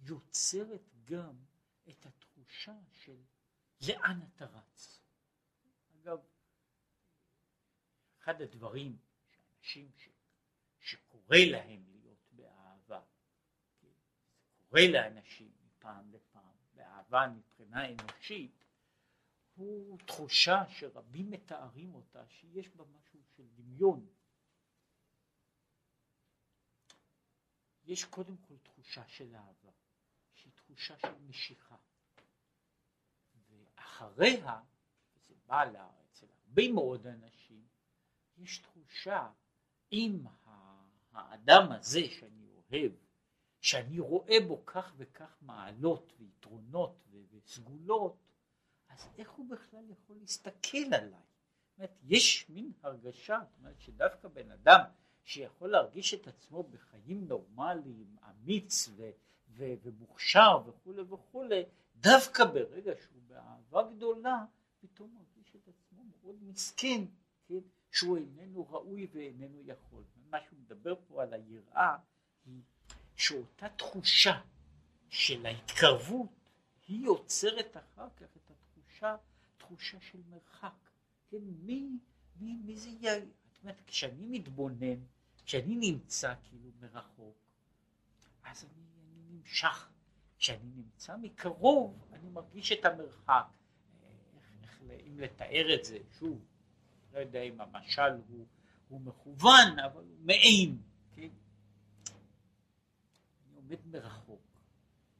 יוצרת 0.00 0.94
גם 1.04 1.36
את 1.88 2.06
התחושה 2.06 2.78
של 2.92 3.22
לאן 3.88 4.20
אתה 4.22 4.44
רץ. 4.44 5.00
אגב, 5.96 6.18
אחד 8.18 8.42
הדברים 8.42 8.98
שאנשים 9.30 9.90
ש, 9.96 10.08
שקורה 10.78 11.38
להם 11.50 11.84
להיות 11.90 12.28
באהבה, 12.32 13.02
כן, 13.80 13.88
זה 13.88 14.62
קורה 14.68 14.82
לאנשים 14.92 15.52
מפעם 15.62 16.12
לפעם, 16.12 16.56
באהבה 16.74 17.28
מבחינה 17.28 17.92
אנושית, 17.92 18.64
הוא 19.54 19.98
תחושה 19.98 20.62
שרבים 20.68 21.30
מתארים 21.30 21.94
אותה 21.94 22.28
שיש 22.28 22.68
בה 22.68 22.84
משהו 22.84 23.20
של 23.36 23.46
דמיון. 23.54 24.06
יש 27.90 28.04
קודם 28.04 28.36
כל 28.36 28.54
תחושה 28.62 29.08
של 29.08 29.34
אהבה, 29.34 29.70
שהיא 30.34 30.52
תחושה 30.56 30.98
של 30.98 31.18
משיכה. 31.28 31.76
ואחריה, 33.48 34.60
וזה 35.16 35.34
בא 35.46 35.62
אצל 36.10 36.26
הרבה 36.44 36.72
מאוד 36.72 37.06
אנשים, 37.06 37.64
יש 38.36 38.58
תחושה 38.58 39.30
אם 39.92 40.24
האדם 41.12 41.72
הזה 41.72 42.00
שאני 42.08 42.46
אוהב, 42.46 42.92
שאני 43.60 44.00
רואה 44.00 44.36
בו 44.48 44.66
כך 44.66 44.92
וכך 44.96 45.38
מעלות 45.42 46.12
ויתרונות 46.18 47.04
וסגולות, 47.30 48.16
אז 48.88 49.08
איך 49.18 49.30
הוא 49.30 49.50
בכלל 49.50 49.90
יכול 49.90 50.16
להסתכל 50.16 50.94
עליי? 50.94 51.22
אומרת, 51.80 51.98
יש 52.02 52.50
מין 52.50 52.72
הרגשה, 52.82 53.38
זאת 53.48 53.58
אומרת 53.58 53.80
שדווקא 53.80 54.28
בן 54.28 54.50
אדם 54.50 54.80
שיכול 55.24 55.70
להרגיש 55.70 56.14
את 56.14 56.28
עצמו 56.28 56.62
בחיים 56.62 57.28
נורמליים, 57.28 58.16
אמיץ 58.30 58.88
ו- 58.96 59.10
ו- 59.48 59.74
ומוכשר 59.82 60.62
וכולי 60.66 61.02
וכולי, 61.02 61.64
דווקא 61.96 62.44
ברגע 62.44 62.92
שהוא 63.02 63.22
באהבה 63.26 63.82
גדולה, 63.82 64.44
פתאום 64.80 65.14
מרגיש 65.14 65.56
את 65.56 65.68
עצמו 65.68 66.04
מאוד 66.04 66.36
מסכן, 66.42 67.04
כן? 67.46 67.60
שהוא 67.90 68.16
איננו 68.16 68.66
ראוי 68.70 69.06
ואיננו 69.12 69.62
יכול. 69.64 70.04
מה 70.30 70.38
שהוא 70.40 70.58
מדבר 70.58 70.94
פה 71.08 71.22
על 71.22 71.32
היראה, 71.32 71.96
היא 72.46 72.62
שאותה 73.16 73.68
תחושה 73.68 74.40
של 75.08 75.46
ההתקרבות 75.46 76.28
היא 76.88 77.04
יוצרת 77.04 77.76
אחר 77.76 78.08
כך 78.16 78.36
את 78.36 78.50
התחושה, 78.50 79.16
תחושה 79.58 80.00
של 80.00 80.18
מרחק. 80.30 80.90
כן, 81.30 81.42
מי, 81.62 81.98
מי, 82.40 82.56
מי 82.64 82.76
זה 82.76 82.90
יאיר? 83.00 83.28
אומרת, 83.62 83.80
כשאני 83.86 84.26
מתבונן, 84.26 85.00
כשאני 85.44 85.76
נמצא 85.76 86.34
כאילו 86.42 86.70
מרחוק, 86.80 87.36
אז 88.44 88.64
אני, 88.64 88.84
אני 89.12 89.38
נמשך. 89.38 89.88
כשאני 90.38 90.70
נמצא 90.76 91.16
מקרוב, 91.16 92.08
אני 92.12 92.28
מרגיש 92.28 92.72
את 92.72 92.84
המרחק. 92.84 93.46
איך, 94.36 94.52
איך, 94.62 94.82
אם 95.06 95.20
לתאר 95.20 95.74
את 95.74 95.84
זה, 95.84 95.98
שוב, 96.18 96.44
לא 97.12 97.18
יודע 97.18 97.42
אם 97.42 97.60
המשל 97.60 98.12
הוא, 98.28 98.46
הוא 98.88 99.00
מכוון, 99.00 99.78
אבל 99.84 100.04
הוא 100.04 100.18
מעין, 100.20 100.78
כן? 101.12 101.28
אני 103.46 103.56
עומד 103.56 103.86
מרחוק, 103.86 104.42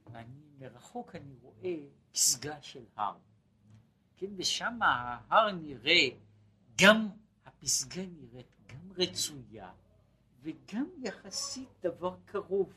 ואני 0.07 0.41
מרחוק 0.59 1.15
אני 1.15 1.35
רואה 1.43 1.77
פסגה 2.13 2.63
של 2.63 2.85
הר, 2.97 3.19
כן? 4.17 4.27
ושם 4.37 4.79
ההר 4.83 5.53
נראה, 5.53 6.09
גם 6.81 7.09
הפסגה 7.63 8.03
נראית 8.07 8.57
גם 8.67 8.93
רצויה, 8.97 9.73
וגם 10.43 10.87
יחסית 11.03 11.69
דבר 11.83 12.17
קרוב, 12.25 12.73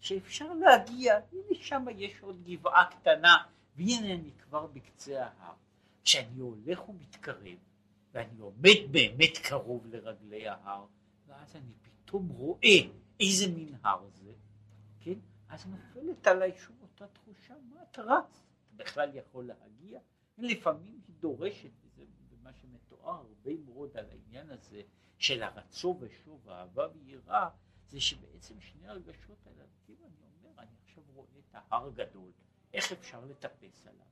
שאפשר 0.00 0.52
להגיע, 0.54 1.14
הנה 1.32 1.54
שם 1.54 1.86
יש 1.96 2.20
עוד 2.20 2.44
גבעה 2.44 2.90
קטנה, 2.90 3.36
והנה 3.76 4.14
אני 4.14 4.30
כבר 4.38 4.66
בקצה 4.66 5.26
ההר. 5.26 5.54
כשאני 6.04 6.40
הולך 6.40 6.88
ומתקרב, 6.88 7.58
ואני 8.12 8.38
עומד 8.38 8.78
באמת 8.90 9.38
קרוב 9.42 9.86
לרגלי 9.86 10.48
ההר, 10.48 10.86
ואז 11.26 11.56
אני 11.56 11.72
פתאום 11.82 12.28
רואה 12.28 12.78
איזה 13.20 13.46
מין 13.48 13.74
הר 13.82 14.08
זה, 14.12 14.32
כן? 15.00 15.18
אז 15.48 15.66
נופלת 15.66 16.26
עליי 16.26 16.52
שוב 16.58 16.76
אותה 16.82 17.06
תחושה, 17.06 17.54
מה 17.70 17.82
אתה 17.90 18.02
רץ? 18.02 18.42
אתה 18.76 18.84
בכלל 18.84 19.10
יכול 19.14 19.44
להגיע? 19.44 20.00
לפעמים 20.38 21.00
היא 21.08 21.14
דורשת, 21.20 21.70
מה 22.44 22.52
שמתואר 22.52 23.14
הרבה 23.14 23.56
מאוד 23.64 23.96
על 23.96 24.10
העניין 24.10 24.50
הזה 24.50 24.82
של 25.18 25.42
הרצו 25.42 25.96
ושוב, 26.00 26.48
אהבה 26.48 26.88
ויראה, 26.94 27.48
זה 27.88 28.00
שבעצם 28.00 28.60
שני 28.60 28.88
הרגשות 28.88 29.46
האלה, 29.46 29.64
כאילו 29.84 30.06
אני 30.06 30.16
אומר, 30.22 30.62
אני 30.62 30.76
עכשיו 30.84 31.04
רואה 31.14 31.28
את 31.38 31.54
ההר 31.54 31.90
גדול, 31.90 32.32
איך 32.72 32.92
אפשר 32.92 33.24
לטפס 33.24 33.86
עליו? 33.86 34.06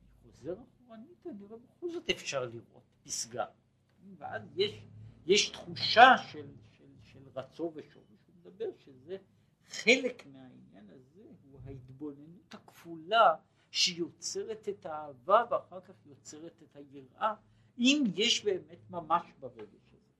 אני 0.00 0.08
חוזר 0.22 0.54
אחורנית, 0.62 1.26
אני 1.26 1.44
רואה 1.44 1.60
בכל 1.60 1.90
זאת 1.90 2.10
אפשר 2.10 2.44
לראות 2.44 2.84
פסגה. 3.04 3.46
ואז 4.18 4.42
יש, 4.54 4.82
יש 5.26 5.50
תחושה 5.50 6.18
של, 6.32 6.46
של, 6.72 6.88
של 7.02 7.28
רצו 7.34 7.72
ושורש, 7.74 8.26
הוא 8.26 8.34
מדבר 8.40 8.66
שזה 8.78 9.16
חלק 9.68 10.26
מהעניין 10.26 10.90
הזה, 10.90 11.22
הוא 11.42 11.60
ההתבוננות 11.64 12.54
הכפולה 12.54 13.34
שיוצרת 13.70 14.68
את 14.68 14.86
האהבה 14.86 15.44
ואחר 15.50 15.80
כך 15.80 16.06
יוצרת 16.06 16.62
את 16.62 16.76
היראה, 16.76 17.34
אם 17.78 18.04
יש 18.14 18.44
באמת 18.44 18.90
ממש 18.90 19.26
ברגש 19.40 19.92
הזה. 19.92 20.12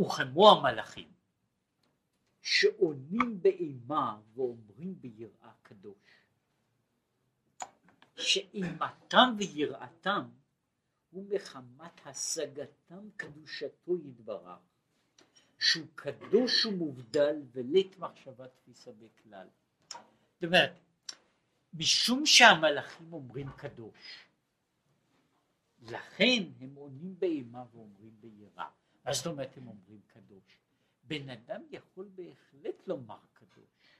וכמו 0.00 0.50
המלאכים 0.50 1.12
שעונים 2.40 3.42
באימה 3.42 4.20
ואומרים 4.34 5.00
ביראה 5.00 5.52
קדוש 5.62 5.96
שאימתם 8.20 9.34
ויראתם 9.38 10.28
הוא 11.10 11.26
מחמת 11.34 12.06
השגתם 12.06 13.08
קדושתו 13.16 13.96
יתברך, 13.96 14.58
שהוא 15.58 15.86
קדוש 15.94 16.66
ומובדל 16.66 17.36
ולית 17.52 17.98
מחשבה 17.98 18.48
תפיסה 18.48 18.90
בכלל. 18.92 19.46
זאת 19.90 20.44
אומרת, 20.44 20.72
משום 21.74 22.26
שהמלאכים 22.26 23.12
אומרים 23.12 23.50
קדוש, 23.56 24.26
לכן 25.80 26.42
הם 26.60 26.74
עונים 26.74 27.18
באימה 27.18 27.64
ואומרים 27.72 28.20
ביראה. 28.20 28.70
מה 29.04 29.12
זאת 29.12 29.26
אומרת 29.26 29.56
הם 29.56 29.68
אומרים 29.68 30.00
קדוש? 30.06 30.58
בן 31.02 31.28
אדם 31.28 31.62
יכול 31.70 32.08
בהחלט 32.14 32.86
לומר 32.86 33.18
קדוש, 33.32 33.98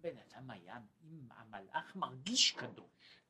בן 0.00 0.16
אדם 0.18 0.50
היה, 0.50 0.80
אם 1.04 1.28
המלאך 1.30 1.96
מרגיש 1.96 2.52
קדוש, 2.52 3.20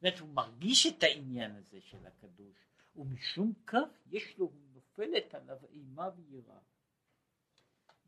זאת 0.00 0.18
הוא 0.18 0.28
מרגיש 0.28 0.86
את 0.86 1.02
העניין 1.02 1.56
הזה 1.56 1.80
של 1.80 2.06
הקדוש, 2.06 2.56
ומשום 2.96 3.52
כך 3.66 3.88
יש 4.10 4.38
לו, 4.38 4.52
נופלת 4.74 5.34
עליו 5.34 5.58
אימה 5.72 6.08
ויראה. 6.16 6.58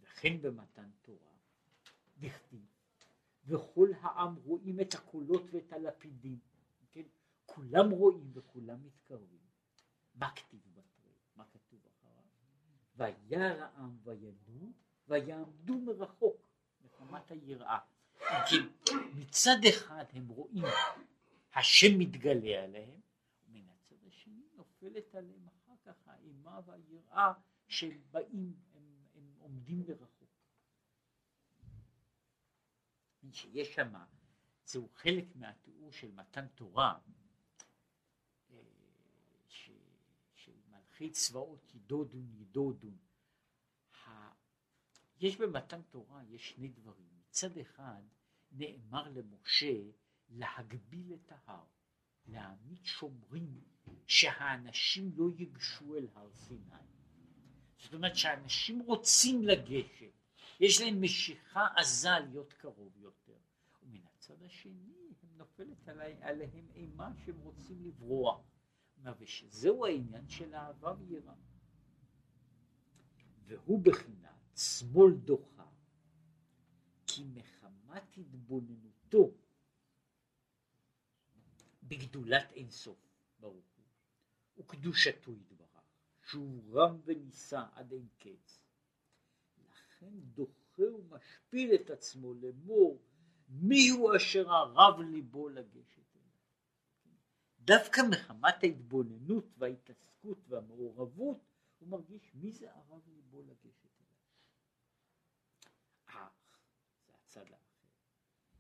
וכן 0.01 0.43
במתן 0.43 0.91
תורה, 1.03 1.33
דכתיב, 2.19 2.67
וכל 3.45 3.89
העם 4.01 4.35
רואים 4.35 4.81
את 4.81 4.95
הקולות 4.95 5.43
ואת 5.51 5.73
הלפידים? 5.73 6.39
כולם 7.49 7.91
רואים 7.91 8.31
וכולם 8.35 8.85
מתקרבים. 8.85 9.41
מה 10.15 10.31
כתיב 10.37 10.61
בתרי? 10.73 11.13
מה 11.37 11.45
כתוב 11.45 11.81
אחריו? 11.87 12.25
וירא 12.97 13.65
העם 13.65 13.99
וידעו 14.05 14.73
ויעמדו 15.09 15.79
מרחוק 15.79 16.49
מחמת 16.85 17.31
היראה. 17.31 17.79
כי 18.49 18.57
מצד 19.15 19.57
אחד 19.69 20.05
הם 20.13 20.29
רואים 20.29 20.65
השם 21.55 21.99
מתגלה 21.99 22.65
עליהם, 22.65 23.01
ומן 23.49 23.69
הצד 23.69 23.97
השני 24.07 24.49
נופלת 24.57 25.15
עליהם 25.15 25.49
אחר 25.49 25.75
כך 25.85 26.09
האימה 26.09 26.61
והיראה 26.67 27.33
שהם 27.69 28.01
באים, 28.11 28.57
הם, 28.75 28.83
הם 29.15 29.35
עומדים 29.39 29.83
לרחוק. 29.89 30.19
שיש 33.33 33.75
שם, 33.75 33.95
זהו 34.65 34.89
חלק 34.95 35.25
מהתיאור 35.35 35.93
של 35.93 36.13
מתן 36.13 36.47
תורה, 36.47 36.99
אה, 38.51 38.57
ש, 39.49 39.71
של 40.99 41.05
מלכי 41.05 41.11
צבאות 41.11 41.75
ידודון 41.75 42.29
ידודון. 42.35 42.97
יש 45.21 45.37
במתן 45.37 45.83
תורה, 45.83 46.23
יש 46.25 46.51
שני 46.51 46.69
דברים. 46.69 47.09
מצד 47.19 47.59
אחד 47.59 48.03
נאמר 48.53 49.09
למשה 49.09 49.75
להגביל 50.29 51.15
את 51.15 51.33
ההר, 51.33 51.65
להעמיד 52.27 52.85
שומרים 52.85 53.61
שהאנשים 54.07 55.13
לא 55.17 55.31
ייגשו 55.39 55.97
אל 55.97 56.09
הר 56.15 56.31
סיני. 56.33 56.75
זאת 57.79 57.95
אומרת 57.95 58.17
שאנשים 58.17 58.83
רוצים 58.83 59.43
לגשת, 59.43 60.13
יש 60.61 60.81
להם 60.81 61.03
משיכה 61.03 61.67
עזה 61.77 62.19
להיות 62.31 62.53
קרוב 62.53 62.97
יותר. 62.97 63.39
ומן 63.83 64.01
הצד 64.07 64.43
השני 64.43 65.15
נופלת 65.37 65.89
עלי, 65.89 66.15
עליהם 66.21 66.69
אימה 66.75 67.11
שהם 67.25 67.39
רוצים 67.39 67.85
לברוח. 67.85 68.41
ושזהו 69.19 69.87
העניין 69.87 70.29
של 70.29 70.55
אהבה 70.55 70.95
ויראה. 70.99 71.35
והוא 73.47 73.85
בחינת 73.85 74.57
שמאל 74.57 75.15
דוחה 75.15 75.67
כי 77.07 77.25
מחמת 77.25 78.19
התבוננותו 78.19 79.31
בגדולת 81.83 82.53
אינסוף 82.53 82.99
ברוך 83.41 83.67
הוא 83.77 83.85
וקדושתו 84.57 85.33
יתברך 85.33 85.83
שהוא 86.23 86.75
רם 86.75 87.01
ונישא 87.05 87.63
עד 87.75 87.93
אין 87.93 88.09
קץ 88.19 88.61
לכן 89.59 90.13
דוחה 90.21 90.83
ומשפיל 90.83 91.75
את 91.75 91.91
עצמו 91.91 92.35
לאמור 92.35 93.03
מי 93.49 93.89
הוא 93.89 94.17
אשר 94.17 94.51
ערב 94.51 95.01
ליבו 95.01 95.49
לגשת 95.49 95.98
דווקא 97.69 98.01
מחמת 98.11 98.63
ההתבוננות 98.63 99.45
וההתעסקות 99.59 100.39
והמעורבות 100.49 101.39
הוא 101.79 101.89
מרגיש 101.89 102.35
מי 102.35 102.53
זה 102.53 102.73
ערב 102.73 103.09
ליבו 103.09 103.43
לגשת 103.43 103.89
האחר. 106.07 106.29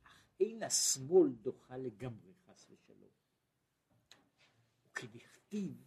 אך 0.02 0.22
אין 0.40 0.62
השמאל 0.62 1.32
דוחה 1.32 1.76
לגמרי 1.76 2.34
חס 2.34 2.66
ושלום. 2.70 3.10
וכדכתיב 4.90 5.86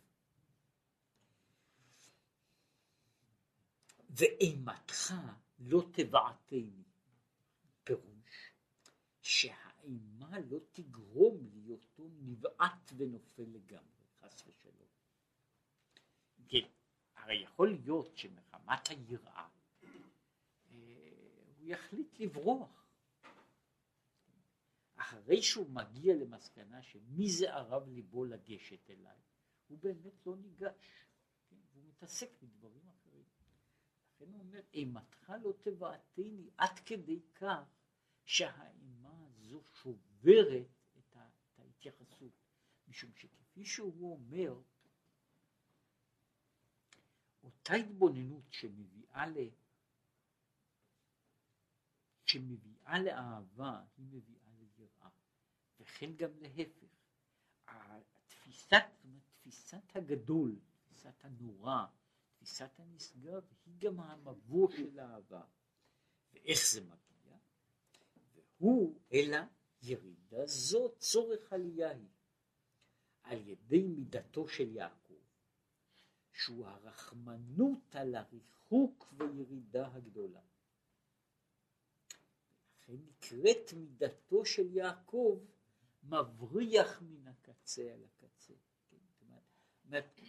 ואימתך 4.09 5.13
לא 5.59 5.89
תבעתני. 5.91 6.83
פירוש 7.83 8.55
שהאימה 9.91 10.39
לא 10.39 10.59
תגרום 10.71 11.37
להיותו 11.53 12.07
נבעט 12.21 12.91
ונופל 12.97 13.43
לגמרי, 13.43 14.05
חס 14.19 14.47
ושלום. 14.47 14.87
כן, 16.47 16.67
הרי 17.15 17.43
יכול 17.43 17.69
להיות 17.69 18.17
שמחמת 18.17 18.87
היראה 18.87 19.47
הוא 20.69 21.67
יחליט 21.67 22.19
לברוח. 22.19 22.87
אחרי 24.95 25.41
שהוא 25.41 25.69
מגיע 25.69 26.15
למסקנה 26.15 26.81
שמי 26.81 27.29
זה 27.29 27.53
ערב 27.53 27.87
ליבו 27.89 28.25
לגשת 28.25 28.89
אליי, 28.89 29.17
הוא 29.67 29.77
באמת 29.77 30.25
לא 30.25 30.35
ניגש, 30.35 31.05
כן? 31.49 31.55
הוא 31.73 31.83
מתעסק 31.83 32.29
בדברים 32.41 32.89
אחרים. 32.89 33.23
לכן 34.15 34.31
הוא 34.33 34.39
אומר, 34.39 34.61
אימתך 34.73 35.33
לא 35.43 35.53
תבעתני 35.61 36.49
עד 36.57 36.79
כדי 36.85 37.19
כך 37.35 37.80
שהאימה 38.25 39.25
הזו 39.27 39.63
שוברת 39.81 40.67
את, 40.97 41.15
ה, 41.15 41.27
את 41.27 41.59
ההתייחסות, 41.59 42.33
משום 42.87 43.11
שכפי 43.15 43.65
שהוא 43.65 44.13
אומר, 44.13 44.61
אותה 47.43 47.73
התבוננות 47.73 48.43
שמביאה 48.49 49.27
ל... 49.27 49.37
שמביאה 52.25 52.99
לאהבה, 52.99 53.83
היא 53.97 54.05
מביאה 54.05 54.49
ליראה, 54.59 55.09
וכן 55.79 56.15
גם 56.15 56.29
להפך. 56.37 56.87
התפיסת, 57.67 58.83
תפיסת 59.33 59.95
הגדול, 59.95 60.59
תפיסת 60.77 61.25
הנורא, 61.25 61.85
תפיסת 62.35 62.79
הנשגב, 62.79 63.43
היא 63.65 63.75
גם 63.77 63.99
המבוא 63.99 64.71
של 64.71 64.99
האהבה. 64.99 65.43
ואיך 66.33 66.59
זה 66.73 66.81
מגיע? 66.81 67.10
והוא 68.61 68.99
אלא 69.13 69.37
ירידה 69.81 70.45
זו 70.45 70.95
צורך 70.97 71.53
עלייה 71.53 71.89
היא. 71.89 72.07
על 73.23 73.47
ידי 73.47 73.87
מידתו 73.87 74.47
של 74.47 74.75
יעקב, 74.75 75.19
שהוא 76.33 76.65
הרחמנות 76.65 77.95
על 77.95 78.15
הריחוק 78.15 79.13
וירידה 79.17 79.87
הגדולה. 79.93 80.41
לכן 82.77 82.93
נקראת 82.93 83.73
מידתו 83.73 84.45
של 84.45 84.75
יעקב 84.75 85.45
מבריח 86.03 87.01
מן 87.01 87.27
הקצה 87.27 87.81
אל 87.81 88.03
הקצה. 88.03 88.53
כן? 88.89 88.97
אומרת, 89.85 90.19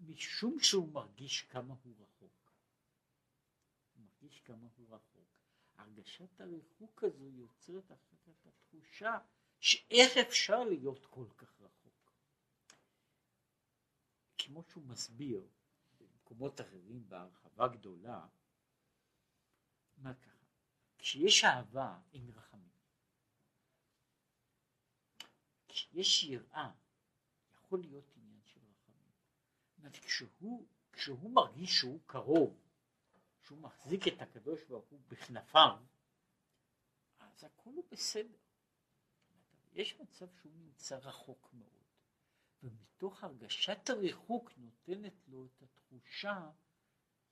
משום 0.00 0.60
שהוא 0.60 0.92
מרגיש 0.92 1.42
כמה 1.42 1.74
הוא 1.82 1.94
רחוק. 1.98 2.52
הוא 3.94 4.04
מרגיש 4.04 4.40
כמה 4.40 4.68
הוא 4.76 4.94
רחוק. 4.94 5.17
הרגשת 5.98 6.40
הריחוק 6.40 7.04
הזו 7.04 7.28
יוצרת 7.28 7.92
אחר 7.92 8.16
כך 8.16 8.28
את 8.28 8.46
התחושה 8.46 9.18
שאיך 9.60 10.16
אפשר 10.28 10.64
להיות 10.64 11.06
כל 11.06 11.26
כך 11.36 11.60
רחוק. 11.60 12.12
כמו 14.38 14.62
שהוא 14.62 14.84
מסביר 14.84 15.48
במקומות 16.00 16.60
אחרים 16.60 17.08
בהרחבה 17.08 17.68
גדולה, 17.68 18.26
מה 19.96 20.14
ככה, 20.14 20.46
כשיש 20.98 21.44
אהבה 21.44 21.98
אין 22.12 22.30
רחמים. 22.30 22.78
כשיש 25.68 26.24
יראה 26.24 26.72
יכול 27.52 27.80
להיות 27.80 28.18
אומרת, 29.88 29.96
כשהוא, 30.04 30.66
כשהוא 30.92 31.30
מרגיש 31.30 31.78
שהוא 31.78 32.00
קרוב, 32.06 32.67
שהוא 33.48 33.58
מחזיק 33.58 34.08
את 34.08 34.22
הקדוש 34.22 34.64
ברוך 34.64 34.88
הוא 34.88 35.00
בכנפיו, 35.08 35.78
אז 37.18 37.44
הכל 37.44 37.70
הוא 37.70 37.84
בסדר. 37.90 38.38
יש 39.72 40.00
מצב 40.00 40.26
שהוא 40.40 40.52
נמצא 40.52 40.96
רחוק 40.96 41.50
מאוד, 41.52 41.84
ומתוך 42.62 43.24
הרגשת 43.24 43.90
הריחוק 43.90 44.50
נותנת 44.56 45.28
לו 45.28 45.46
את 45.46 45.62
התחושה 45.62 46.50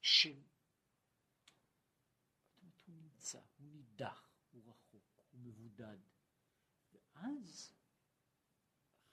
של... 0.00 0.42
הוא 2.86 2.94
נמצא, 2.94 3.40
הוא 3.58 3.66
נידח, 3.66 4.28
הוא 4.52 4.70
רחוק, 4.70 5.04
הוא 5.30 5.40
מבודד, 5.40 5.98
ואז 6.92 7.74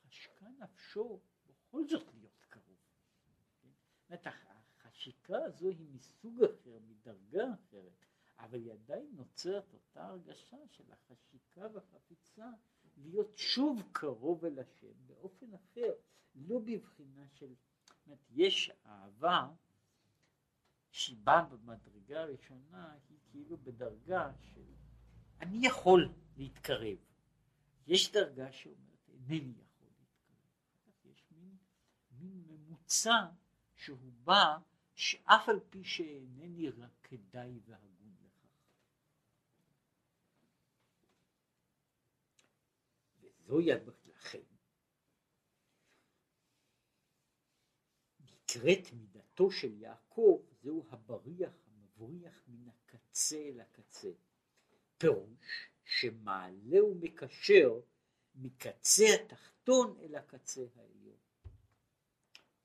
חשקה 0.01 0.45
נפשו 0.60 1.22
בכל 1.45 1.88
זאת 1.88 2.14
להיות 2.14 2.34
אומרת, 4.14 4.28
החשיקה 5.04 5.38
הזו 5.38 5.70
היא 5.70 5.88
מסוג 5.93 6.43
אחר, 6.43 6.80
מדרגה 6.88 7.43
אחרת, 7.54 8.06
אבל 8.39 8.60
היא 8.60 8.72
עדיין 8.72 9.10
נוצרת 9.14 9.74
אותה 9.74 10.06
הרגשה 10.06 10.58
של 10.72 10.84
החשיקה 10.91 11.68
והחפיצה 11.74 12.49
להיות 12.97 13.38
שוב 13.38 13.84
קרוב 13.91 14.45
אל 14.45 14.60
השם 14.60 14.93
באופן 15.06 15.54
אחר, 15.54 15.91
לא 16.36 16.60
בבחינה 16.60 17.28
של, 17.28 17.54
זאת 17.86 18.06
אומרת, 18.06 18.20
יש 18.30 18.72
אהבה 18.86 19.49
שהיא 20.91 21.18
באה 21.24 21.45
במדרגה 21.45 22.22
הראשונה, 22.22 22.97
היא 23.10 23.18
כאילו 23.32 23.58
בדרגה 23.58 24.32
של 24.39 24.74
אני 25.41 25.68
יכול 25.68 26.14
להתקרב. 26.38 26.97
יש 27.88 28.12
דרגה 28.12 28.51
שאומרת 28.51 29.10
אינני 29.10 29.54
יכול 29.62 29.88
להתקרב. 29.99 31.12
יש 31.12 31.26
מין, 31.32 31.58
מין 32.12 32.43
ממוצע 32.47 33.26
שהוא 33.76 34.12
בא 34.24 34.58
שאף 34.96 35.50
על 35.50 35.60
פי 35.70 35.84
שאינני 35.84 36.70
רק 36.70 36.91
כדאי 37.04 37.60
והגון 37.66 38.16
לכך. 38.22 38.48
וזוהי 43.20 43.70
לכן 44.06 44.44
נקראת 48.20 48.94
מידתו 48.94 49.52
של 49.52 49.74
יעקב 49.74 50.46
זהו 50.62 50.86
הבריח 50.89 51.54
המבריח 51.68 52.44
מן 52.48 52.68
הקצה 52.68 53.38
אל 53.38 53.60
הקצה. 53.62 54.12
פירוש 54.98 55.70
שמעלה 55.84 56.84
ומקשר 56.84 57.80
מקצה 58.36 59.04
התחתון 59.16 59.98
אל 60.00 60.16
הקצה 60.16 60.62
העליון. 60.76 61.18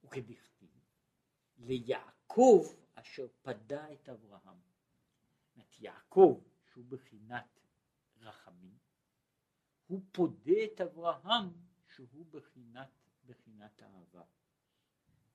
וכבכלל 0.05 0.69
ליעקב 1.59 2.18
אשר 2.95 3.27
פדה 3.43 3.93
את 3.93 4.09
אברהם. 4.09 4.59
את 5.59 5.81
יעקב 5.81 6.41
שהוא 6.73 6.85
בחינת 6.89 7.61
רחמים, 8.21 8.79
הוא 9.87 10.01
פודה 10.13 10.65
את 10.65 10.81
אברהם 10.81 11.53
שהוא 11.95 12.27
בחינת, 12.31 12.89
בחינת 13.27 13.83
אהבה. 13.83 14.23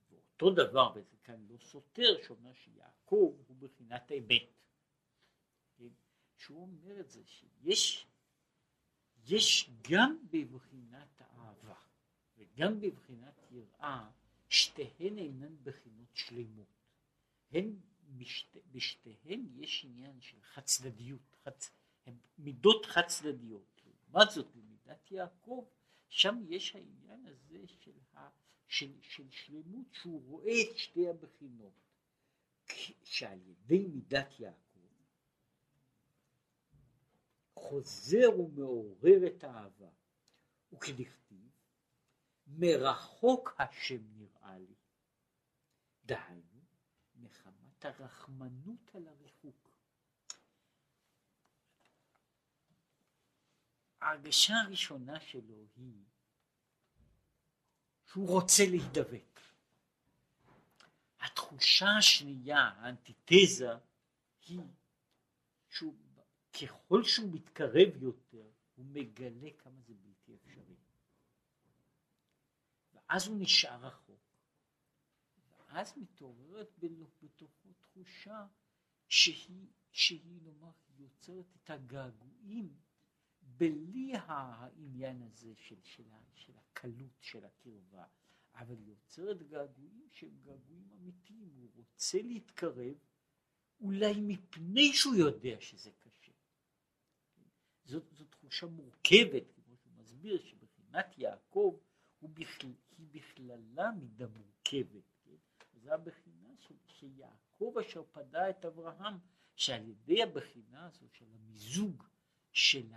ואותו 0.10 0.50
דבר, 0.52 0.92
וזה 0.96 1.18
כאן 1.24 1.46
לא 1.50 1.58
סותר, 1.58 2.24
שאומר 2.24 2.54
שיעקב 2.54 3.36
הוא 3.48 3.58
בחינת 3.60 4.12
אמת. 4.12 4.50
שהוא 6.38 6.62
אומר 6.62 7.00
את 7.00 7.10
זה 7.10 7.22
שיש 7.26 8.08
יש 9.26 9.70
גם 9.92 10.18
בבחינת 10.32 11.22
האהבה 11.22 11.76
וגם 12.38 12.80
בבחינת 12.80 13.42
יראה 13.52 14.10
שתיהן 14.50 15.18
אינן 15.18 15.56
בחינות 15.64 16.10
שלמות. 16.14 16.83
הן 17.54 17.76
בשתי, 18.18 18.60
בשתיהן 18.72 19.46
יש 19.56 19.86
עניין 19.86 20.22
של 20.22 20.42
חד 20.42 20.62
צדדיות, 20.62 21.36
חד, 21.44 21.52
מידות 22.38 22.86
חד 22.86 23.08
צדדיות. 23.08 23.82
לעומת 23.86 24.32
זאת 24.32 24.48
במידת 24.56 25.12
יעקב, 25.12 25.66
שם 26.10 26.42
יש 26.50 26.76
העניין 26.76 27.26
הזה 27.26 27.68
של, 27.68 27.92
ה, 28.14 28.30
של, 28.68 28.92
של 29.02 29.32
שלמות 29.32 29.88
שהוא 29.94 30.30
רואה 30.30 30.54
את 30.62 30.78
שתי 30.78 31.10
הבחינות. 31.10 31.74
שעל 33.04 33.40
ידי 33.42 33.88
מידת 33.88 34.40
יעקב 34.40 34.64
חוזר 37.56 38.40
ומעורר 38.40 39.28
את 39.28 39.44
האהבה, 39.44 39.90
וכדכתיב 40.74 41.50
מרחוק 42.48 43.56
השם 43.60 44.02
נראה 44.18 44.58
לי. 44.58 44.76
דהיינו, 46.06 46.53
מחמת 47.84 48.00
הרחמנות 48.00 48.96
על 48.96 49.08
הריחוק. 49.08 49.70
ההרגשה 54.02 54.54
הראשונה 54.66 55.20
שלו 55.20 55.66
היא 55.76 56.04
שהוא 58.06 58.28
רוצה 58.28 58.64
להידבק. 58.70 59.40
התחושה 61.20 61.88
השנייה, 61.98 62.60
האנטיתזה, 62.60 63.70
היא 64.46 64.60
שהוא, 65.70 65.96
ככל 66.62 67.04
שהוא 67.04 67.34
מתקרב 67.34 68.04
יותר, 68.04 68.48
הוא 68.76 68.86
מגלה 68.86 69.50
כמה 69.58 69.82
זה 69.82 69.94
בלתי 69.94 70.36
אפשרי. 70.36 70.76
ואז 72.94 73.28
הוא 73.28 73.38
נשאר 73.40 73.86
רחוק. 73.86 74.24
ואז 75.74 75.94
מתעוררת 75.98 76.80
בתוכו 77.24 77.63
תחושה 77.94 78.48
שהיא, 79.08 79.68
שהיא 79.92 80.42
נאמר, 80.42 80.72
יוצרת 80.98 81.46
את 81.56 81.70
הגעגועים 81.70 82.76
בלי 83.42 84.12
העניין 84.16 85.22
הזה 85.22 85.56
של, 85.56 85.82
של, 85.84 86.04
של 86.36 86.54
הקלות 86.58 87.22
של 87.22 87.46
הקרבה, 87.46 88.06
אבל 88.56 88.80
יוצרת 88.80 89.44
געגועים 89.44 90.08
שהם 90.12 90.38
געגועים 90.44 90.90
אמיתיים, 90.92 91.50
הוא 91.56 91.70
רוצה 91.76 92.22
להתקרב 92.22 92.96
אולי 93.80 94.14
מפני 94.22 94.94
שהוא 94.94 95.16
יודע 95.16 95.62
שזה 95.62 95.92
קשה. 96.00 96.32
זאת, 97.86 98.04
זאת 98.12 98.32
תחושה 98.32 98.66
מורכבת, 98.66 99.44
כמו 99.56 99.78
שהוא 99.78 99.94
מסביר, 99.94 100.46
שבחינת 100.46 101.18
יעקב 101.18 101.80
הוא 102.20 102.30
בכלל, 102.30 102.74
היא 102.98 103.08
בכללה 103.12 103.92
מידה 103.92 104.28
מורכבת. 104.28 105.04
כן? 105.24 105.36
זה 105.74 105.94
הבחינה 105.94 106.50
של, 106.60 106.76
שיעקב 106.88 107.53
יעקב 107.64 107.78
אשר 107.78 108.04
פדה 108.12 108.50
את 108.50 108.66
אברהם, 108.66 109.18
שעל 109.56 109.88
ידי 109.90 110.24
הבחינה 110.24 110.86
הזו 110.86 111.06
של 111.12 111.26
המיזוג 111.36 112.04
של 112.52 112.92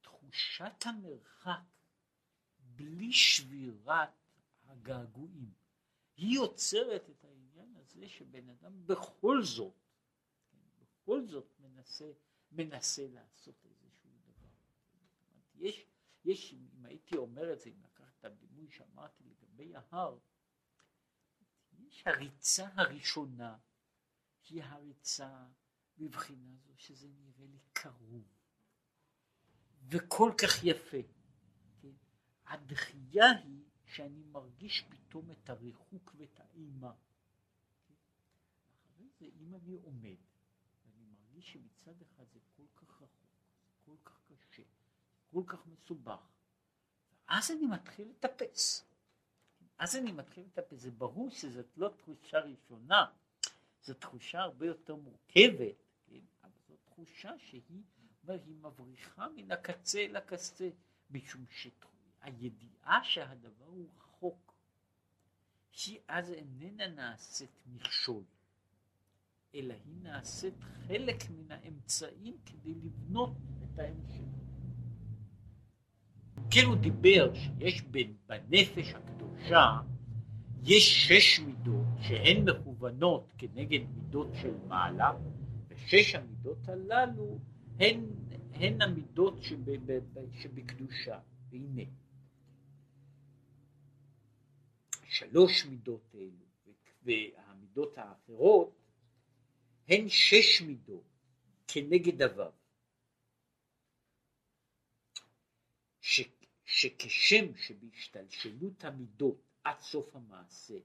תחושת 0.00 0.84
המרחק 0.84 1.60
בלי 2.58 3.12
שבירת 3.12 4.10
הגעגועים, 4.64 5.52
היא 6.16 6.34
יוצרת 6.34 7.10
את 7.10 7.24
העניין 7.24 7.76
הזה 7.76 8.08
שבן 8.08 8.48
אדם 8.48 8.86
בכל 8.86 9.42
זאת, 9.42 9.74
בכל 10.78 11.26
זאת 11.26 11.54
מנסה, 11.60 12.10
מנסה 12.52 13.06
לעשות 13.08 13.64
איזשהו 13.64 14.10
דבר. 14.24 14.48
יש, 15.54 15.86
יש, 16.24 16.52
אם 16.52 16.84
הייתי 16.84 17.16
אומר 17.16 17.52
את 17.52 17.60
זה, 17.60 17.70
אם 17.70 17.82
לקחת 17.82 18.12
את 18.20 18.24
הדימוי 18.24 18.70
שאמרתי 18.70 19.24
לגבי 19.24 19.72
ההר, 19.76 20.18
הריצה 22.04 22.68
הראשונה, 22.74 23.56
היא 24.48 24.62
הריצה 24.62 25.46
מבחינה 25.98 26.56
זו 26.56 26.72
שזה 26.76 27.08
נראה 27.08 27.46
לי 27.46 27.58
קרוב 27.72 28.38
וכל 29.88 30.32
כך 30.38 30.64
יפה. 30.64 30.96
כן? 31.82 31.92
הדחייה 32.46 33.30
היא 33.44 33.64
שאני 33.84 34.22
מרגיש 34.22 34.84
פתאום 34.88 35.30
את 35.30 35.50
הריחוק 35.50 36.14
ואת 36.18 36.40
האימה. 36.40 36.92
כן? 37.88 37.94
אחרי 38.74 39.08
זה 39.18 39.26
אם 39.40 39.54
אני 39.54 39.74
עומד 39.74 40.16
ואני 40.84 41.04
מרגיש 41.04 41.52
שמצד 41.52 42.02
אחד 42.02 42.24
זה 42.32 42.40
כל 42.56 42.66
כך 42.76 43.02
רחוק, 43.02 43.30
כל 43.84 43.96
כך 44.04 44.20
קשה, 44.28 44.62
כל 45.30 45.42
כך 45.46 45.66
מסובך, 45.66 46.20
ואז 47.28 47.50
אני 47.50 47.66
מתחיל 47.66 48.08
לטפס. 48.08 48.87
אז 49.78 49.96
אני 49.96 50.12
מתחיל 50.12 50.44
לטפס, 50.44 50.78
זה 50.78 50.90
ברור 50.90 51.30
שזאת 51.30 51.66
לא 51.76 51.88
תחושה 51.88 52.38
ראשונה, 52.38 53.04
זו 53.82 53.94
תחושה 53.94 54.40
הרבה 54.40 54.66
יותר 54.66 54.96
מורכבת, 54.96 55.82
כן? 56.06 56.20
אבל 56.42 56.52
זו 56.68 56.74
תחושה 56.84 57.38
שהיא 57.38 57.62
היא 58.28 58.54
מבריחה 58.54 59.28
מן 59.28 59.52
הקצה 59.52 59.98
אל 59.98 60.16
הקצה, 60.16 60.70
משום 61.10 61.44
שהידיעה 61.48 63.04
שהדבר 63.04 63.64
הוא 63.64 63.88
רחוק, 63.96 64.54
היא 65.86 66.00
אז 66.08 66.30
איננה 66.30 66.86
נעשית 66.86 67.50
מכשול, 67.66 68.24
אלא 69.54 69.74
היא 69.74 69.94
נעשית 70.02 70.54
חלק 70.60 71.30
מן 71.30 71.50
האמצעים 71.52 72.38
כדי 72.46 72.74
לבנות 72.74 73.32
את 73.64 73.78
ההמשך. 73.78 74.37
הוא 76.56 76.76
דיבר 76.76 77.34
שיש 77.34 77.82
בנפש 78.26 78.94
הקדושה 78.94 79.80
יש 80.64 81.08
שש 81.08 81.40
מידות 81.40 81.86
שהן 82.00 82.48
מכוונות 82.48 83.32
כנגד 83.38 83.80
מידות 83.94 84.28
של 84.42 84.54
מעלה 84.68 85.12
ושש 85.68 86.14
המידות 86.14 86.68
הללו 86.68 87.38
הן, 87.78 88.00
הן 88.52 88.82
המידות 88.82 89.42
שב, 89.42 89.56
שבקדושה. 90.32 91.18
והנה 91.50 91.82
שלוש 95.08 95.66
מידות 95.66 96.14
אלו 96.14 96.74
והמידות 97.02 97.98
האחרות 97.98 98.74
הן 99.88 100.08
שש 100.08 100.62
מידות 100.62 101.04
כנגד 101.68 102.22
הוו 102.22 102.50
שכשם 106.68 107.56
שבהשתלשלות 107.56 108.84
המידות 108.84 109.42
עד 109.64 109.80
סוף 109.80 110.16
המעשה 110.16 110.78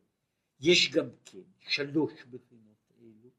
יש 0.59 0.91
גם 0.91 1.09
כן 1.25 1.41
שלוש 1.59 2.23
בחינות 2.23 2.91
אלו, 3.01 3.29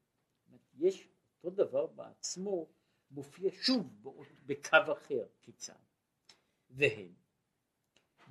יש 0.77 1.07
אותו 1.43 1.55
דבר 1.55 1.87
בעצמו 1.87 2.67
מופיע 3.11 3.51
שוב 3.61 4.03
באות, 4.03 4.27
בקו 4.45 4.77
אחר 4.77 5.27
כיצד, 5.41 5.73
והן 6.69 7.13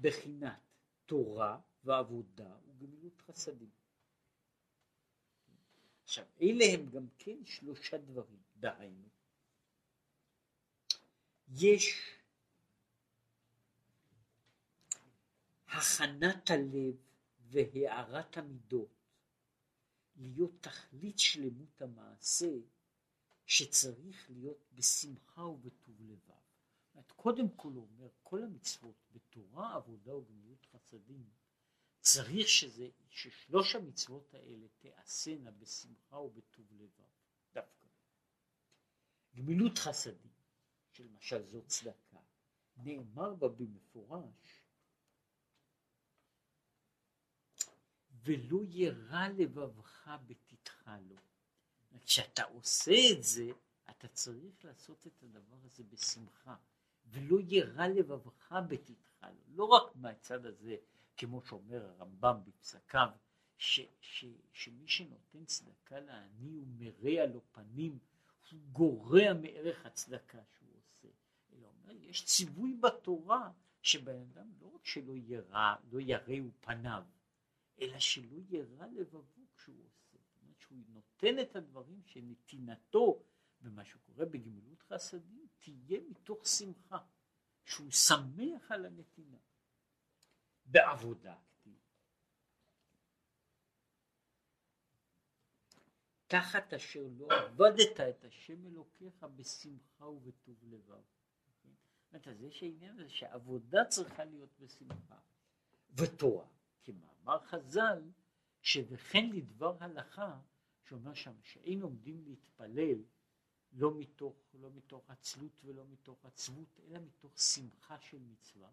בחינת 0.01 0.61
תורה 1.07 1.61
ועבודה 1.85 2.57
וגמילות 2.67 3.21
חסדים. 3.21 3.71
עכשיו 6.05 6.25
אלה 6.43 6.65
הם 6.75 6.91
גם 6.91 7.07
כן 7.19 7.45
שלושה 7.45 7.99
דברים, 7.99 8.43
דהיינו 8.57 9.09
יש 11.49 12.15
הכנת 15.75 16.51
הלב 16.51 16.95
והארת 17.41 18.37
המידות 18.37 18.95
להיות 20.17 20.53
תכלית 20.61 21.19
שלמות 21.19 21.83
המעשה 21.83 22.53
שצריך 23.47 24.31
להיות 24.31 24.65
בשמחה 24.73 25.43
ובטוב 25.43 26.01
לבב. 26.01 26.35
זאת 26.95 27.13
קודם 27.13 27.49
כל 27.57 27.73
הוא 27.73 27.89
אומר, 27.91 28.09
כל 28.23 28.43
המצוות 28.43 28.97
בתורה, 29.13 29.75
עבודה 29.75 30.17
וגמילות 30.17 30.67
חסדים, 30.67 31.31
צריך 32.01 32.49
שזה, 32.49 32.89
ששלוש 33.09 33.75
המצוות 33.75 34.35
האלה 34.35 34.67
תעשינה 34.79 35.51
בשמחה 35.51 36.17
ובטוב 36.19 36.67
לבב, 36.73 37.11
דווקא. 37.55 37.89
גמילות 39.37 39.79
חסדים, 39.79 40.33
שלמשל 40.93 41.47
זו 41.47 41.63
צדקה, 41.67 42.19
נאמר 42.77 43.35
בה 43.35 43.49
במפורש 43.49 44.64
ולא 48.25 48.59
ירע 48.69 49.29
לבבך 49.29 50.11
בתתך 50.27 50.91
לו. 51.09 51.17
כשאתה 52.05 52.45
עושה 52.45 52.93
את 53.13 53.23
זה, 53.23 53.51
אתה 53.91 54.09
צריך 54.09 54.65
לעשות 54.65 55.07
את 55.07 55.23
הדבר 55.23 55.57
הזה 55.65 55.85
בשמחה, 55.85 56.57
ולא 57.07 57.37
ירע 57.49 57.89
לבבך 57.89 58.53
בתתך 58.69 59.23
לו. 59.23 59.57
לא 59.57 59.65
רק 59.65 59.97
מהצד 59.97 60.47
הזה, 60.47 60.77
כמו 61.17 61.43
שאומר 61.43 61.87
הרמב"ם 61.87 62.37
בפסקיו, 62.45 63.09
ש, 63.59 63.81
ש, 64.01 64.25
שמי 64.53 64.89
שנותן 64.89 65.45
צדקה 65.45 66.01
לעני 66.01 66.55
הוא 66.55 66.67
מרע 66.79 67.27
לו 67.27 67.41
פנים, 67.53 67.99
הוא 68.51 68.61
גורע 68.73 69.33
מערך 69.43 69.87
הצדקה 69.87 70.39
שהוא 70.57 70.69
עושה. 70.77 71.09
אלא 71.53 71.67
אומר, 71.67 71.95
יש 72.01 72.25
ציווי 72.25 72.75
בתורה 72.81 73.51
שבן 73.83 74.17
אדם 74.17 74.53
לא 74.61 74.67
רק 74.75 74.87
שלא 74.87 75.13
ירע, 75.17 75.75
לא 75.93 76.01
ירעו 76.01 76.51
פניו, 76.61 77.03
אלא 77.81 77.99
שלא 77.99 78.39
ירע 78.49 78.87
לבבו 78.87 79.47
כשהוא 79.57 79.85
עושה. 79.87 80.19
זאת 80.19 80.43
אומרת 80.43 80.61
שהוא 80.61 80.79
נותן 80.89 81.39
את 81.39 81.57
הדברים 81.57 82.03
שנתינתו 82.05 83.23
במה 83.61 83.85
שקורה 83.85 84.27
בגמילות 84.27 84.83
חסדים 84.83 85.47
תהיה 85.59 86.01
מתוך 86.09 86.47
שמחה, 86.47 86.99
שהוא 87.65 87.91
שמח 87.91 88.73
על 88.73 88.87
הנתינה. 88.87 89.39
בעבודה. 90.65 91.37
תחת 96.27 96.75
אשר 96.75 97.07
לא 97.17 97.29
עבדת 97.31 98.01
את 98.01 98.25
השם 98.25 98.67
אלוקיך 98.67 99.27
בשמחה 99.37 100.07
ובטוב 100.07 100.65
לבב. 100.65 101.03
זאת 101.47 101.65
אומרת, 102.13 102.29
אז 102.29 102.43
יש 102.43 102.63
העניין 102.63 102.99
הזה 102.99 103.11
שעבודה 103.11 103.85
צריכה 103.85 104.25
להיות 104.25 104.59
בשמחה. 104.61 105.19
ותורה. 105.97 106.47
כמאמר 106.85 107.39
חז"ל, 107.45 108.03
שוכן 108.63 109.31
לדבר 109.31 109.77
הלכה, 109.81 110.41
שאומר 110.83 111.15
שם 111.15 111.35
שאין 111.43 111.83
עומדים 111.83 112.25
להתפלל 112.25 112.99
לא 113.73 113.99
מתוך, 113.99 114.37
לא 114.55 114.71
מתוך 114.71 115.11
עצלות 115.11 115.61
ולא 115.65 115.85
מתוך 115.87 116.25
עצבות, 116.25 116.81
אלא 116.87 116.99
מתוך 117.01 117.39
שמחה 117.39 118.01
של 118.01 118.19
מצווה. 118.19 118.71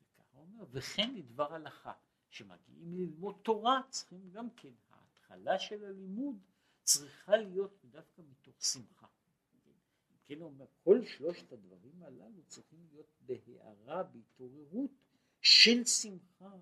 וככה 0.00 0.38
אומר, 0.38 0.64
וכן 0.70 1.14
לדבר 1.14 1.54
הלכה, 1.54 1.92
שמגיעים 2.30 2.94
ללמוד 2.94 3.36
תורה, 3.42 3.80
צריכים 3.88 4.30
גם 4.30 4.50
כן, 4.50 4.72
ההתחלה 4.90 5.58
של 5.58 5.84
הלימוד 5.84 6.38
צריכה 6.82 7.36
להיות 7.36 7.84
דווקא 7.84 8.22
מתוך 8.30 8.64
שמחה. 8.64 9.06
כן 10.26 10.40
הוא 10.40 10.50
אומר, 10.50 10.66
כל 10.84 11.04
שלושת 11.04 11.52
הדברים 11.52 12.02
הללו 12.02 12.42
צריכים 12.46 12.86
להיות 12.90 13.06
בהערה, 13.20 14.02
בהתעוררות 14.02 14.90
של 15.42 15.84
שמחה 15.84 16.56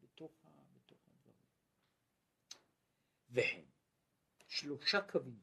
בתוך, 0.00 0.32
בתוך 0.74 0.98
הדברים. 1.08 1.46
והם 3.28 3.64
שלושה 4.46 4.98
קווים, 5.12 5.42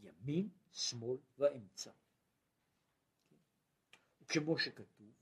ימין, 0.00 0.48
שמאל 0.72 1.18
ואמצע. 1.38 1.90
וכמו 4.20 4.58
שכתוב, 4.58 5.12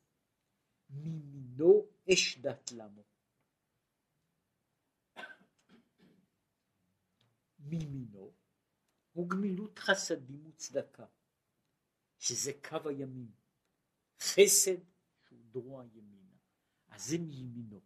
מימינו 0.90 1.86
אש 2.12 2.38
דת 2.38 2.72
למו. 2.72 3.04
מימינו 7.58 8.34
הוא 9.12 9.30
גמילות 9.30 9.78
חסדים 9.78 10.46
וצדקה, 10.46 11.06
שזה 12.18 12.52
קו 12.68 12.88
הימין. 12.88 13.32
חסד 14.20 14.93
דרוע 15.54 15.84
ימינה, 15.84 16.36
אז 16.88 17.04
זה 17.04 17.18
מימינו. 17.18 17.80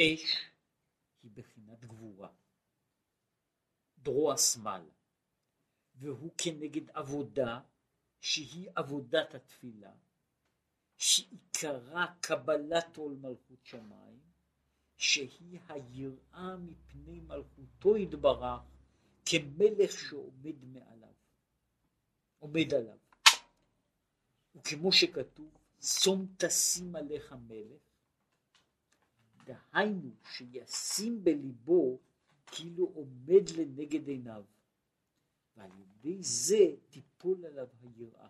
אש 0.00 0.50
היא 1.22 1.30
בחינת 1.34 1.84
גבורה. 1.84 2.28
דרוע 3.98 4.36
שמאל, 4.36 4.82
והוא 5.94 6.30
כנגד 6.38 6.90
עבודה 6.90 7.60
שהיא 8.20 8.70
עבודת 8.74 9.34
התפילה, 9.34 9.92
שעיקרה 10.96 12.14
קבלת 12.20 12.96
עול 12.96 13.14
מלכות 13.14 13.64
שמיים, 13.64 14.20
שהיא 14.96 15.60
היראה 15.68 16.56
מפני 16.56 17.20
מלכותו 17.20 17.96
יתברך 17.96 18.62
כמלך 19.26 19.90
שעומד 19.90 20.64
מעליו, 20.64 21.14
עומד 22.38 22.74
עליו. 22.74 22.98
וכמו 24.54 24.92
שכתוב, 24.92 25.65
שום 25.82 26.26
תשים 26.36 26.96
עליך 26.96 27.32
מלך, 27.32 27.82
דהיינו 29.44 30.10
שישים 30.32 31.24
בליבו 31.24 31.98
כאילו 32.46 32.84
עומד 32.84 33.48
לנגד 33.56 34.08
עיניו, 34.08 34.44
ועל 35.56 35.70
ידי 35.80 36.22
זה 36.22 36.74
תיפול 36.90 37.46
עליו 37.46 37.68
היראה. 37.82 38.28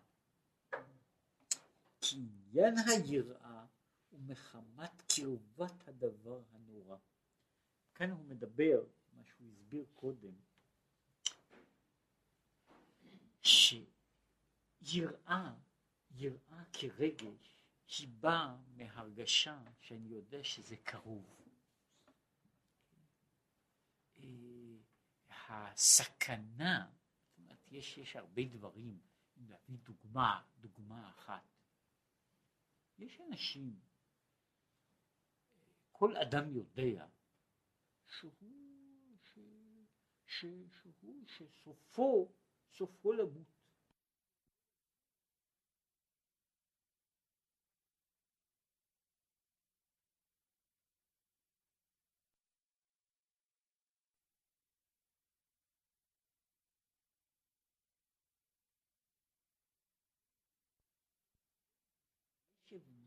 כי 2.00 2.16
עניין 2.16 2.74
היראה 2.78 3.66
הוא 4.10 4.20
מחמת 4.20 5.02
קרבת 5.08 5.88
הדבר 5.88 6.42
הנורא. 6.52 6.96
כאן 7.94 8.10
הוא 8.10 8.24
מדבר, 8.24 8.84
מה 9.12 9.22
שהוא 9.24 9.48
הסביר 9.52 9.84
קודם, 9.94 10.34
שיראה, 13.42 15.54
יראה 16.10 16.64
כרגש, 16.80 17.64
היא 17.98 18.08
באה 18.08 18.56
מהרגשה 18.76 19.62
שאני 19.80 20.08
יודע 20.08 20.44
שזה 20.44 20.76
קרוב. 20.76 21.40
אה, 24.16 24.76
הסכנה, 25.48 26.90
זאת 27.26 27.38
אומרת, 27.38 27.72
יש, 27.72 27.98
יש 27.98 28.16
הרבה 28.16 28.42
דברים, 28.44 29.00
אם 29.36 29.48
להביא 29.48 29.78
דוגמה, 29.78 30.42
דוגמה 30.60 31.10
אחת. 31.10 31.42
יש 32.98 33.20
אנשים, 33.20 33.80
כל 35.92 36.16
אדם 36.16 36.50
יודע 36.50 37.06
שהוא, 38.06 38.32
ש, 39.22 39.38
ש, 40.26 40.44
שהוא, 40.82 41.26
שסופו, 41.26 42.32
סופו 42.72 43.12
למות. 43.12 43.55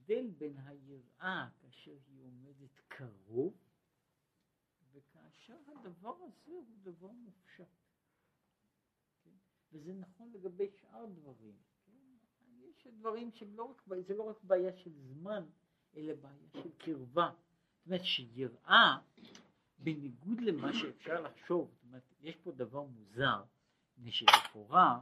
יש 0.09 0.17
הבדל 0.17 0.31
בין 0.37 0.57
היראה 0.57 1.49
כאשר 1.61 1.97
היא 2.07 2.21
עומדת 2.21 2.79
קרוב 2.87 3.53
וכאשר 4.91 5.57
הדבר 5.67 6.15
הזה 6.23 6.51
הוא 6.51 6.77
דבר 6.81 7.11
מופשט. 7.11 7.67
כן? 9.23 9.29
וזה 9.71 9.93
נכון 9.93 10.31
לגבי 10.31 10.69
שאר 10.81 11.05
דברים. 11.05 11.55
כן? 11.85 11.91
יש 12.61 12.87
דברים 12.87 13.31
שהם 13.31 13.55
לא 13.55 13.63
רק, 13.63 13.81
זה 14.07 14.15
לא 14.15 14.23
רק 14.23 14.43
בעיה 14.43 14.77
של 14.77 14.91
זמן, 14.93 15.45
אלא 15.95 16.13
בעיה 16.13 16.47
של 16.53 16.69
קרבה. 16.77 17.31
זאת 17.77 17.85
אומרת 17.85 18.03
שיראה, 18.03 18.97
בניגוד 19.79 20.41
למה 20.41 20.73
שאפשר 20.73 21.21
לחשוב, 21.21 21.71
זאת 21.73 21.83
אומרת, 21.83 22.03
יש 22.21 22.35
פה 22.35 22.51
דבר 22.51 22.83
מוזר, 22.83 23.43
מפני 23.97 24.11
שלכאורה, 24.11 25.01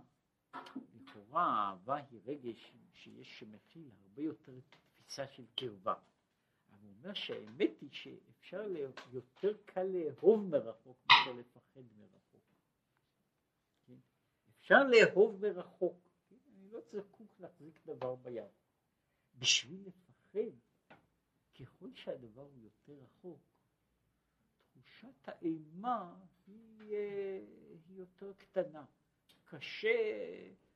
לכאורה 0.95 1.43
האהבה 1.43 1.95
היא 1.95 2.19
רגש 2.25 2.73
שיש 2.93 3.39
שמכיל 3.39 3.91
הרבה 4.01 4.21
יותר 4.21 4.59
תפיסה 5.07 5.27
של 5.27 5.45
קרבה. 5.55 5.93
הוא 6.69 6.89
אומר 6.89 7.13
שהאמת 7.13 7.71
היא 7.81 7.89
שאפשר 7.91 8.63
יותר 9.11 9.57
קל 9.65 9.83
לאהוב 9.83 10.49
מרחוק 10.49 11.05
מאשר 11.09 11.31
לפחד 11.33 11.81
מרחוק. 11.97 12.43
כן? 13.85 13.97
אפשר 14.49 14.83
לאהוב 14.83 15.41
מרחוק, 15.41 15.97
כן? 16.29 16.35
אני 16.55 16.71
לא 16.71 16.79
זקוק 16.91 17.39
להחזיק 17.39 17.79
דבר 17.85 18.15
ביד. 18.15 18.51
בשביל 19.35 19.87
לפחד, 19.87 20.95
ככל 21.59 21.95
שהדבר 21.95 22.41
הוא 22.41 22.63
יותר 22.63 22.93
רחוק, 22.93 23.39
תחושת 24.71 25.27
האימה 25.27 26.15
היא, 26.47 26.81
אה, 26.81 27.39
היא 27.87 27.97
יותר 27.97 28.33
קטנה. 28.33 28.85
קשה 29.45 29.89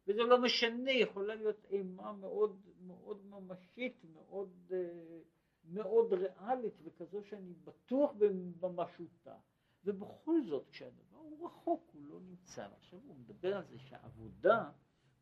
וזה 0.07 0.23
לא 0.23 0.41
משנה, 0.41 0.91
יכולה 0.91 1.35
להיות 1.35 1.65
אימה 1.65 2.13
מאוד 2.13 2.61
מאוד 2.81 3.25
ממשית, 3.25 4.05
מאוד, 4.13 4.71
אה, 4.71 5.19
מאוד 5.63 6.13
ריאלית 6.13 6.73
וכזו 6.83 7.23
שאני 7.23 7.53
בטוח 7.53 8.11
בממשותה, 8.59 9.35
ובכל 9.83 10.43
זאת 10.49 10.67
כשהדבר 10.69 11.17
הוא 11.17 11.45
רחוק, 11.45 11.89
הוא 11.93 12.03
לא 12.09 12.19
נמצא. 12.19 12.67
עכשיו 12.77 12.99
הוא 12.99 13.15
מדבר 13.15 13.57
על 13.57 13.65
זה 13.65 13.79
שהעבודה 13.79 14.71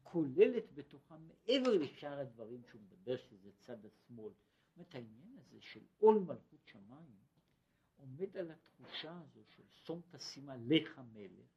כוללת 0.03 0.73
בתוכה 0.73 1.17
מעבר 1.17 1.77
לשאר 1.77 2.19
הדברים 2.19 2.63
שהוא 2.69 2.81
מדבר 2.81 3.17
שזה 3.17 3.51
צד 3.57 3.85
השמאל. 3.85 4.33
זאת 4.33 4.75
אומרת 4.77 4.95
העניין 4.95 5.37
הזה 5.37 5.61
של 5.61 5.85
עול 5.97 6.19
מלכות 6.19 6.65
שמיים 6.65 7.19
עומד 7.95 8.37
על 8.37 8.51
התחושה 8.51 9.19
הזו 9.21 9.43
של 9.55 9.63
שום 9.67 10.01
תשימה 10.09 10.55
לך 10.57 11.01
מלך, 11.13 11.49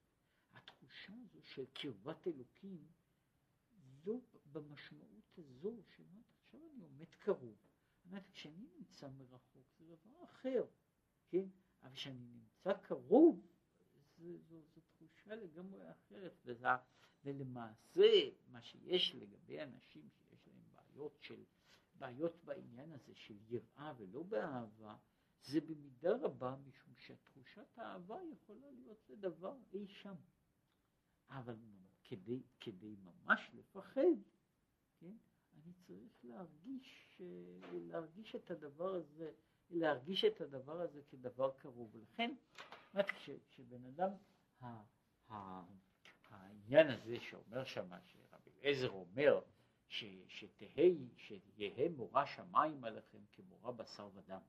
התחושה 0.53 1.13
הזו 1.25 1.43
של 1.43 1.65
קרבת 1.73 2.27
אלוקים 2.27 2.87
זו 4.05 4.21
במשמעות 4.53 5.39
הזו 5.39 5.83
שאומרת 5.89 6.33
עכשיו 6.39 6.61
אני 6.75 6.83
עומד 6.85 7.15
קרוב. 7.19 7.57
אומרת 8.05 8.31
כשאני 8.33 8.67
נמצא 8.79 9.09
מרחוק 9.09 9.67
זה 9.79 9.97
דבר 9.97 10.25
אחר, 10.25 10.65
כן? 11.29 11.45
אבל 11.83 11.93
כשאני 11.93 12.27
נמצא 12.27 12.73
קרוב 12.73 13.47
זו, 14.19 14.39
זו, 14.39 14.63
זו 14.75 14.81
תחושה 14.81 15.35
לגמרי 15.35 15.91
אחרת 15.91 16.41
וזה, 16.45 16.69
ולמעשה 17.25 18.31
מה 18.49 18.63
שיש 18.63 19.15
לגבי 19.15 19.63
אנשים 19.63 20.09
שיש 20.11 20.47
להם 20.47 20.63
בעיות 20.73 21.19
של 21.21 21.45
בעיות 21.95 22.45
בעניין 22.45 22.93
הזה 22.93 23.15
של 23.15 23.39
יראה 23.49 23.93
ולא 23.97 24.23
באהבה 24.23 24.97
זה 25.43 25.61
במידה 25.61 26.17
רבה 26.17 26.57
משום 26.57 26.95
שתחושת 26.97 27.79
האהבה 27.79 28.17
יכולה 28.33 28.71
להיות 28.71 28.99
זה 29.07 29.17
דבר 29.17 29.57
אי 29.73 29.87
שם 29.89 30.15
אבל 31.29 31.57
כדי, 32.13 32.43
כדי 32.61 32.97
ממש 33.05 33.51
לפחד, 33.55 34.01
כן, 35.01 35.13
אני 35.55 35.73
צריך 35.87 36.25
להרגיש, 36.25 37.21
אה, 37.21 37.27
להרגיש 37.73 38.35
את 38.35 38.51
הדבר 38.51 38.95
הזה, 38.95 39.33
להרגיש 39.71 40.25
את 40.25 40.41
הדבר 40.41 40.81
הזה 40.81 41.03
כדבר 41.03 41.51
קרוב. 41.59 41.95
ולכן, 41.95 42.35
כשבן 43.49 43.85
אדם, 43.85 44.11
העניין 46.31 46.91
הזה 46.91 47.17
שאומר 47.21 47.65
שם, 47.65 47.91
שרבי 48.07 48.51
אליעזר 48.63 48.91
אומר, 48.91 49.41
ש, 49.89 50.05
שתהי, 50.29 51.09
שיהא 51.17 51.89
מורא 51.97 52.27
שמיים 52.27 52.85
עליכם 52.85 53.19
כמורא 53.33 53.73
בשר 53.73 54.09
ודם. 54.15 54.41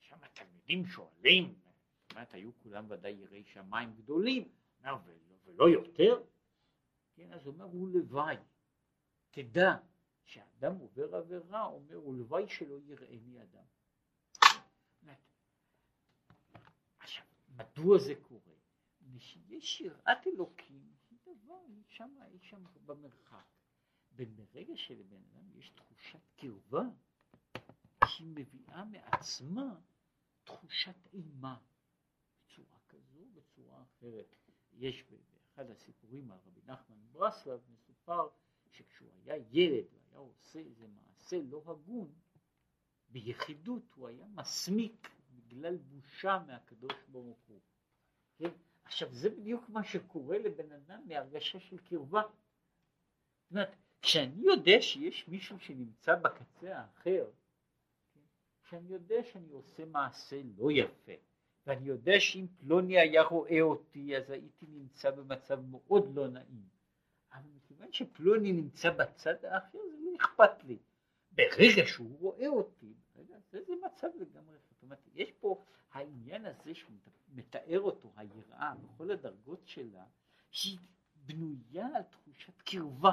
שם 0.00 0.16
התלמידים 0.22 0.86
שואלים, 0.86 1.54
זאת 2.02 2.12
אומרת, 2.12 2.34
היו 2.34 2.50
כולם 2.62 2.86
ודאי 2.88 3.12
יראי 3.12 3.44
שמיים 3.44 3.94
גדולים, 3.94 4.48
ולא, 4.82 4.98
ולא 5.44 5.68
יותר? 5.68 6.22
כן, 7.14 7.32
אז 7.32 7.46
הוא 7.46 7.54
אומר, 7.54 7.64
הוא 7.64 7.88
לוואי. 7.88 8.36
תדע 9.30 9.76
שאדם 10.24 10.76
עובר 10.76 11.16
עבירה, 11.16 11.64
אומר, 11.64 11.94
הוא 11.94 12.16
לוואי 12.16 12.48
שלא 12.48 12.78
יראני 12.80 13.42
אדם. 13.42 13.64
עכשיו, 16.98 17.24
מדוע 17.48 17.98
זה 17.98 18.14
קורה? 18.22 18.52
יש 19.48 19.80
יראת 19.80 20.26
אלוקים, 20.26 20.92
היא 21.10 21.18
דבר, 21.22 21.60
היא 21.68 21.82
שם, 21.88 22.18
היא 22.30 22.40
שם 22.42 22.64
במרחק. 22.86 23.46
וברגע 24.16 24.76
שלבן 24.76 25.22
אדם 25.32 25.58
יש 25.58 25.68
תחושת 25.68 26.20
קרבה, 26.36 26.82
היא 28.02 28.26
מביאה 28.26 28.84
מעצמה 28.84 29.80
תחושת 30.44 31.06
אימה, 31.12 31.58
בצורה 32.44 32.78
כזו, 32.88 33.24
בצורה 33.34 33.82
אחרת. 33.82 34.36
יש 34.72 35.02
באחד 35.56 35.70
הסיפורים 35.70 36.30
על 36.30 36.38
רבי 36.46 36.60
נחמן 36.66 36.96
ברסלב 37.12 37.60
מסופר 37.72 38.28
שכשהוא 38.70 39.08
היה 39.24 39.36
ילד 39.50 39.84
והיה 39.92 40.18
עושה 40.18 40.58
איזה 40.58 40.86
מעשה 40.88 41.38
לא 41.42 41.62
הגון, 41.66 42.12
ביחידות 43.08 43.82
הוא 43.94 44.08
היה 44.08 44.26
מסמיק 44.26 45.08
בגלל 45.30 45.76
בושה 45.76 46.38
מהקדוש 46.46 46.92
ברוך 47.08 47.38
הוא. 47.46 47.60
כן? 48.38 48.50
עכשיו 48.84 49.14
זה 49.14 49.30
בדיוק 49.30 49.68
מה 49.68 49.84
שקורה 49.84 50.38
לבן 50.38 50.72
אדם 50.72 51.02
מהרגשה 51.08 51.60
של 51.60 51.78
קרבה. 51.78 52.22
זאת 52.22 53.50
אומרת, 53.50 53.76
כשאני 54.02 54.42
יודע 54.42 54.76
שיש 54.80 55.28
מישהו 55.28 55.58
שנמצא 55.58 56.14
בקצה 56.14 56.78
האחר, 56.78 57.30
כן? 58.14 58.20
כשאני 58.62 58.92
יודע 58.92 59.24
שאני 59.24 59.52
עושה 59.52 59.84
מעשה 59.84 60.42
לא 60.56 60.72
יפה, 60.72 61.12
ואני 61.66 61.88
יודע 61.88 62.20
שאם 62.20 62.46
פלוני 62.56 62.98
היה 62.98 63.22
רואה 63.22 63.60
אותי 63.60 64.16
אז 64.16 64.30
הייתי 64.30 64.66
נמצא 64.66 65.10
במצב 65.10 65.60
מאוד 65.70 66.14
לא 66.14 66.28
נעים. 66.28 66.68
אבל 67.32 67.48
מכיוון 67.56 67.92
שפלוני 67.92 68.52
נמצא 68.52 68.90
בצד 68.90 69.44
האחר 69.44 69.78
זה 69.90 69.96
לא 70.00 70.16
אכפת 70.16 70.64
לי. 70.64 70.78
ברגע 71.32 71.86
שהוא 71.86 72.18
רואה 72.18 72.48
אותי, 72.48 72.94
זה, 73.50 73.64
זה 73.66 73.74
מצב 73.86 74.08
לגמרי, 74.20 74.56
זאת 74.70 74.82
אומרת, 74.82 74.98
יש 75.14 75.32
פה 75.40 75.64
העניין 75.92 76.46
הזה 76.46 76.72
שמתאר 76.74 77.80
אותו, 77.80 78.12
היראה 78.16 78.74
בכל 78.74 79.10
הדרגות 79.10 79.60
שלה, 79.64 80.04
שהיא 80.50 80.78
בנויה 81.16 81.86
על 81.94 82.02
תחושת 82.02 82.62
קרבה. 82.62 83.12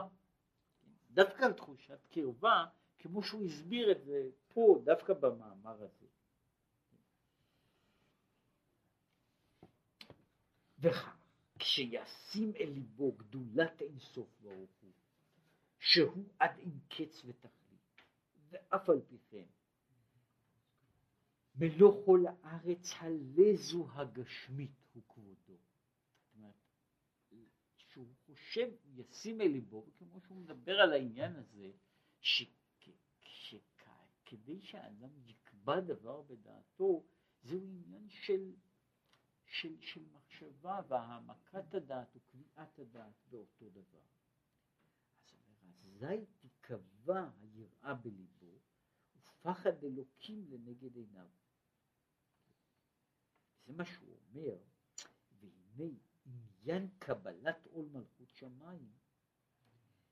דווקא 1.12 1.45
על 1.45 1.54
תחושת 1.54 2.00
קרבה, 2.10 2.66
כמו 3.00 3.24
שהוא 3.24 3.45
הסביר 3.45 3.91
את 3.91 4.04
זה 4.04 4.30
פה, 4.54 4.82
דווקא 4.84 5.14
במאמר 5.14 5.84
הזה. 5.84 6.06
וכך, 10.80 11.18
כשישים 11.60 12.54
אל 12.60 12.70
ליבו 12.70 13.12
גדולת 13.12 13.82
אינסוף 13.82 14.30
ברוך 14.42 14.72
הוא, 14.82 14.92
שהוא 15.80 16.24
עד 16.40 16.60
אין 16.60 16.80
קץ 16.90 17.22
ותכלית, 17.26 18.02
ואף 18.50 18.90
על 18.90 19.02
פי 19.08 19.18
כן, 19.30 19.46
מלוא 21.56 22.06
כל 22.06 22.24
הארץ 22.44 22.94
הלזו 23.00 23.88
הגשמית 23.94 24.72
הוא 24.94 25.04
כבודו. 25.10 25.58
שהוא 27.92 28.08
חושב, 28.26 28.70
ישים 28.96 29.42
אל 29.42 29.48
ליבו, 29.48 29.86
וכמו 29.88 30.22
שהוא 30.22 30.38
מדבר 30.38 30.80
על 30.80 30.94
העניין 30.94 31.36
הזה, 31.36 31.72
שכדי 32.22 32.92
שהאדם 34.62 35.10
יקבע 35.26 35.80
דבר 35.80 36.22
בדעתו, 36.22 37.04
זהו 37.44 37.62
עניין 37.62 38.10
של 38.10 38.54
של, 39.50 39.82
של 39.82 40.06
מחשבה 40.14 40.82
והעמקת 40.88 41.74
הדעת 41.74 42.16
וקביעת 42.16 42.80
הדעת 42.80 43.14
באותו 43.30 43.70
דבר. 43.70 44.06
אז 45.24 45.43
אומר, 45.64 45.74
אזי 45.86 46.26
תיקבע 46.39 47.30
היראה 47.41 47.93
בליבו 47.93 48.60
ופחד 49.16 49.84
אלוקים 49.84 50.45
לנגד 50.50 50.95
עיניו. 50.95 51.30
זה 53.66 53.74
מה 53.74 53.86
שהוא 53.86 54.18
אומר, 54.18 54.58
והנה 55.39 55.93
עניין 56.26 56.89
קבלת 57.00 57.66
עול 57.66 57.89
מלכות 57.91 58.30
שמיים, 58.30 58.91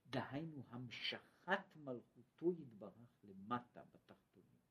דהיינו 0.09 0.63
המשכת 0.69 1.75
מלכותו 1.75 2.53
יתברך 2.53 3.23
למטה 3.23 3.83
בתחתונים. 3.91 4.61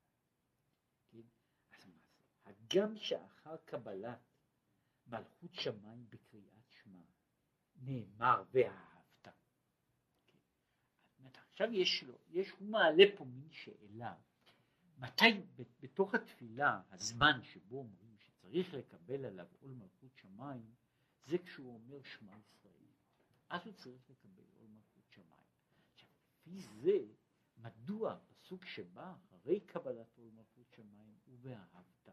כן? 1.10 1.22
אז 1.70 1.86
מה 1.86 1.98
זה? 1.98 2.22
הגם 2.44 2.96
שאחר 2.96 3.56
קבלת 3.64 4.35
מלכות 5.06 5.54
שמיים 5.54 6.06
בקריאת 6.10 6.70
שמע, 6.70 7.02
נאמר 7.76 8.42
ואהבת. 8.50 9.28
כן. 10.26 11.28
עכשיו 11.52 11.72
יש 11.72 12.02
לו, 12.02 12.18
יש, 12.28 12.50
הוא 12.50 12.68
מעלה 12.68 13.04
פה 13.16 13.24
מין 13.24 13.48
שאלה, 13.50 14.14
מתי 14.98 15.24
בתוך 15.80 16.14
התפילה, 16.14 16.82
הזמן 16.90 17.42
שבו 17.42 17.78
אומרים 17.78 18.16
שצריך 18.18 18.74
לקבל 18.74 19.24
עליו 19.24 19.46
עול 19.60 19.72
מלכות 19.72 20.16
שמיים, 20.16 20.74
זה 21.24 21.38
כשהוא 21.38 21.74
אומר 21.74 22.02
שמע 22.02 22.38
ישראל. 22.38 22.72
אז 23.48 23.66
הוא 23.66 23.74
צריך 23.74 24.10
לקבל 24.10 24.44
עול 24.54 24.68
מלכות 24.68 25.04
שמיים. 25.10 25.46
עכשיו, 25.92 26.08
לפי 26.28 26.62
זה, 26.62 26.98
מדוע 27.56 28.12
הפסוק 28.12 28.64
שבא 28.64 29.14
אחרי 29.24 29.60
קבלת 29.60 30.18
עול 30.18 30.30
מלכות 30.30 30.70
שמיים 30.76 31.18
הוא 31.24 31.38
ואהבת? 31.42 32.08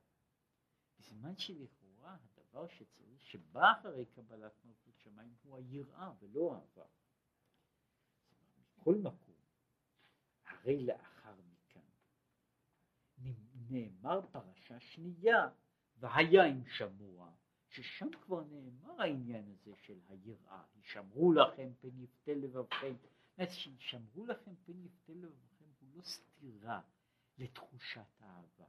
בזמן 0.99 1.37
שלכאורה 1.37 2.17
הדבר 2.53 2.67
שצריך, 2.67 3.21
שבא 3.21 3.71
אחרי 3.71 4.05
קבלת 4.05 4.65
מלכות 4.65 4.97
שמיים 4.97 5.35
הוא 5.43 5.57
היראה 5.57 6.11
ולא 6.19 6.55
אהבה. 6.55 6.85
מכל 8.57 8.95
מקום, 8.95 9.35
הרי 10.45 10.85
לאחר 10.85 11.35
מכאן 11.41 11.81
נאמר 13.69 14.21
פרשה 14.31 14.79
שנייה, 14.79 15.49
והיה 15.97 16.45
עם 16.45 16.63
שמוע, 16.65 17.31
ששם 17.69 18.07
כבר 18.21 18.43
נאמר 18.43 19.01
העניין 19.01 19.47
הזה 19.47 19.75
של 19.75 19.99
היראה, 20.07 20.63
הישמרו 20.75 21.33
לכם 21.33 21.71
פן 21.81 21.99
יפתה 21.99 22.33
לבבכם, 22.33 22.95
שישמרו 23.49 24.25
לכם 24.25 24.55
פן 24.65 24.85
יפתה 24.85 25.13
לבבכם 25.13 25.65
הוא 25.79 25.89
לא 25.93 26.01
סתירה 26.01 26.81
לתחושת 27.37 28.19
האהבה, 28.19 28.65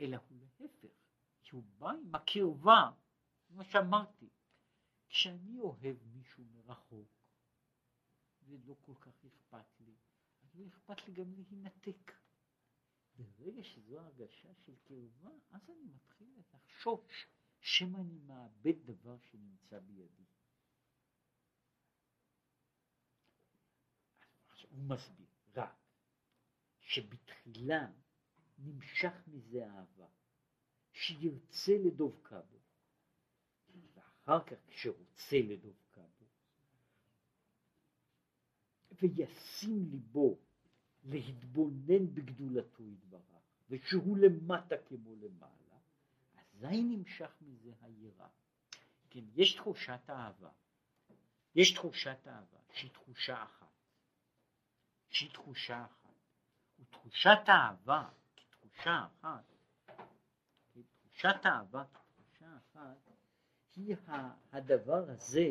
אלא 0.00 0.16
הוא 0.28 0.38
להפך, 0.40 1.09
שהוא 1.42 1.64
בא 1.78 1.90
עם 1.90 2.14
הקרבה, 2.14 2.90
כמו 3.46 3.64
שאמרתי, 3.64 4.28
כשאני 5.08 5.60
אוהב 5.60 5.96
מישהו 6.04 6.44
מרחוק, 6.44 7.08
ולא 8.42 8.74
כל 8.80 8.94
כך 9.00 9.24
אכפת 9.24 9.80
לי, 9.80 9.94
אז 10.42 10.54
לא 10.54 10.66
אכפת 10.68 11.08
לי 11.08 11.14
גם 11.14 11.32
להינתק. 11.32 12.12
ברגע 13.14 13.62
שזו 13.62 14.00
הרגשה 14.00 14.54
של 14.54 14.76
קרבה, 14.84 15.30
אז 15.50 15.70
אני 15.70 15.84
מתחיל 15.94 16.28
לחשוש 16.38 17.26
שמא 17.60 17.98
אני 17.98 18.18
מאבד 18.18 18.84
דבר 18.84 19.18
שנמצא 19.18 19.78
בידי. 19.78 20.24
הוא 24.70 24.84
מסביר 24.84 25.26
רק 25.56 25.76
שבתחילה 26.80 27.90
נמשך 28.58 29.12
מזה 29.26 29.66
אהבה. 29.66 30.08
שירצה 30.92 31.72
לדבקה 31.84 32.40
בו. 32.40 32.58
ואחר 33.94 34.44
כך 34.44 34.56
כשרוצה 34.68 35.36
לדבקה 35.48 36.00
בו, 36.00 36.26
וישים 38.92 39.90
ליבו 39.90 40.38
להתבונן 41.04 42.14
בגדולתו 42.14 42.82
יתברך, 42.88 43.42
ושהוא 43.70 44.18
למטה 44.18 44.74
כמו 44.88 45.14
למעלה, 45.16 45.78
אזי 46.34 46.82
נמשך 46.82 47.36
מזה 47.40 47.72
היראה. 47.80 48.28
כן, 49.10 49.24
יש 49.34 49.54
תחושת 49.54 50.10
אהבה. 50.10 50.50
יש 51.54 51.74
תחושת 51.74 52.26
אהבה 52.26 52.58
שהיא 52.72 52.90
תחושה 52.90 53.42
אחת. 53.42 53.66
שהיא 55.10 55.30
תחושה 55.30 55.84
אחת. 55.84 56.00
ותחושת 56.80 57.38
אהבה 57.48 58.08
כתחושה 58.36 59.06
אחת 59.06 59.44
תחושת 61.20 61.46
אהבה 61.46 61.84
כתחושה 61.84 62.56
אחת 62.56 63.10
היא 63.76 63.96
הדבר 64.52 65.10
הזה, 65.10 65.48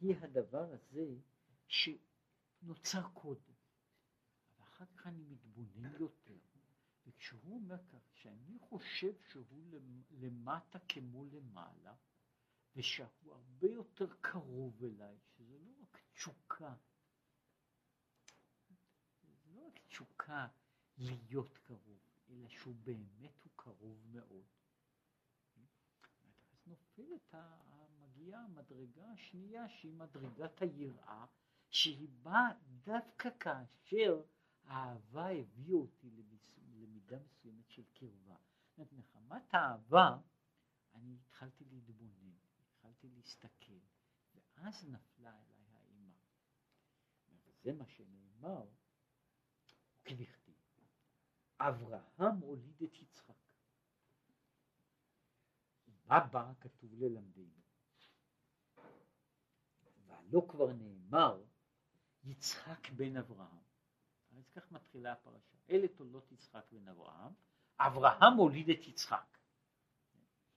היא 0.00 0.16
הדבר 0.20 0.72
הזה 0.72 1.14
שנוצר 1.68 3.08
קודם. 3.14 3.54
ואחר 4.58 4.84
כך 4.86 5.06
אני 5.06 5.22
מתבונן 5.22 5.92
יותר. 6.00 6.38
וכשהוא 7.06 7.54
אומר 7.54 7.78
כך, 7.78 7.98
שאני 8.12 8.58
חושב 8.58 9.12
שהוא 9.28 9.64
למטה 10.10 10.78
כמו 10.88 11.24
למעלה, 11.24 11.94
ושהוא 12.76 13.32
הרבה 13.32 13.66
יותר 13.66 14.06
קרוב 14.20 14.84
אליי, 14.84 15.18
שזה 15.36 15.58
לא 15.58 15.70
רק 15.82 15.98
תשוקה, 16.12 16.74
זה 19.20 19.52
לא 19.54 19.66
רק 19.66 19.80
תשוקה 19.88 20.46
להיות 20.98 21.58
קרוב, 21.58 22.03
אלא 22.34 22.48
שהוא 22.48 22.74
באמת 22.84 23.44
הוא 23.44 23.52
קרוב 23.56 24.06
מאוד. 24.12 24.44
אז 26.52 26.66
נופלת, 26.66 27.34
מגיעה 27.98 28.44
המדרגה 28.44 29.10
השנייה 29.10 29.68
שהיא 29.68 29.92
מדרגת 29.92 30.62
היראה, 30.62 31.26
שהיא 31.70 32.08
באה 32.22 32.48
דווקא 32.84 33.28
כאשר 33.40 34.22
האהבה 34.64 35.28
הביאה 35.28 35.76
אותי 35.76 36.10
למידה 36.80 37.18
מסוימת 37.18 37.70
של 37.70 37.82
קרבה. 37.94 38.36
זאת 38.68 38.78
אומרת, 38.78 38.92
מחמת 38.92 39.54
האהבה 39.54 40.18
אני 40.94 41.14
התחלתי 41.14 41.64
להתבונן, 41.64 42.34
התחלתי 42.60 43.08
להסתכל, 43.08 43.78
ואז 44.34 44.88
נפלה 44.88 45.30
אליי 45.30 45.76
האימה. 45.76 46.14
וזה 47.28 47.72
מה 47.72 47.86
שנאמר, 47.86 48.66
כדכתיב. 50.04 50.43
אברהם 51.60 52.38
הוליד 52.40 52.82
את 52.82 53.02
יצחק. 53.02 53.34
מה 56.06 56.20
בא 56.20 56.52
כתוב 56.60 56.94
ללמדנו? 56.94 57.60
והלא 60.06 60.46
כבר 60.48 60.72
נאמר 60.72 61.42
יצחק 62.24 62.90
בן 62.90 63.16
אברהם. 63.16 63.62
אז 64.38 64.48
כך 64.48 64.72
מתחילה 64.72 65.12
הפרשה. 65.12 65.56
אלה 65.70 65.88
תולדות 65.88 66.32
יצחק 66.32 66.64
בן 66.72 66.88
אברהם. 66.88 67.32
אברהם 67.78 68.36
הוליד 68.36 68.70
את 68.70 68.88
יצחק. 68.88 69.38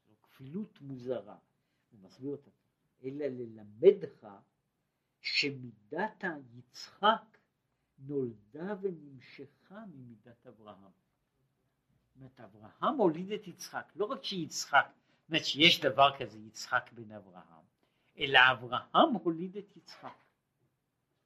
זו 0.07 0.15
כפילות 0.21 0.81
מוזרה. 0.81 1.37
הוא 1.89 1.99
מסביר 1.99 2.31
אותה. 2.31 2.51
אלא 3.03 3.25
ללמדך 3.25 4.27
שמידת 5.21 6.23
היצחק 6.23 7.36
נולדה 7.99 8.75
ונמשכה 8.81 9.85
ממידת 9.85 10.47
אברהם. 10.47 10.91
אומרת, 12.17 12.39
אברהם 12.39 12.97
הוליד 12.97 13.31
את 13.31 13.47
יצחק, 13.47 13.91
לא 13.95 14.05
רק 14.05 14.23
שיצחק, 14.23 14.87
זאת 15.21 15.29
אומרת 15.29 15.45
שיש 15.45 15.81
דבר 15.81 16.17
כזה 16.19 16.39
יצחק 16.39 16.89
בן 16.93 17.11
אברהם, 17.11 17.65
אלא 18.17 18.39
אברהם 18.51 19.13
הוליד 19.23 19.57
את 19.57 19.77
יצחק. 19.77 20.23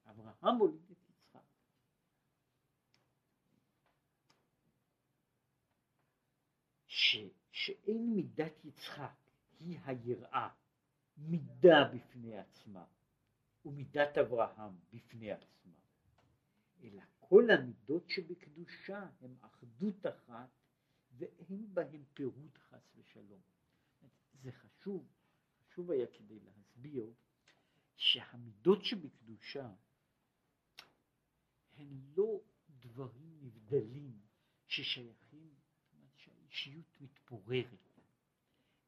אברהם 0.10 0.56
הוליד 0.56 0.92
את 0.92 1.10
יצחק. 1.10 1.40
ש, 6.88 7.18
שאין 7.52 8.16
מידת 8.16 8.66
יצחק 8.66 9.16
היא 9.60 9.80
היראה, 9.86 10.50
מידה 11.18 11.84
בפני 11.94 12.38
עצמה, 12.38 12.86
ומידת 13.66 14.18
אברהם 14.18 14.76
בפני 14.94 15.32
עצמה, 15.32 15.81
אלא 16.84 17.02
כל 17.20 17.48
המידות 17.52 18.10
שבקדושה 18.10 19.10
הם 19.22 19.36
אחדות 19.42 20.06
אחת 20.06 20.50
ואין 21.18 21.74
בהם 21.74 22.04
פירוט 22.14 22.58
חס 22.58 22.96
ושלום. 22.96 23.42
זה 24.34 24.52
חשוב, 24.52 25.08
חשוב 25.60 25.92
היה 25.92 26.08
כדי 26.08 26.40
להסביר 26.40 27.14
שהמידות 27.96 28.86
שבקדושה 28.86 29.70
הן 31.78 32.02
לא 32.18 32.42
דברים 32.70 33.40
נבדלים 33.42 34.20
ששייכים, 34.68 35.56
שהאישיות 36.16 37.02
מתפוררת, 37.02 38.00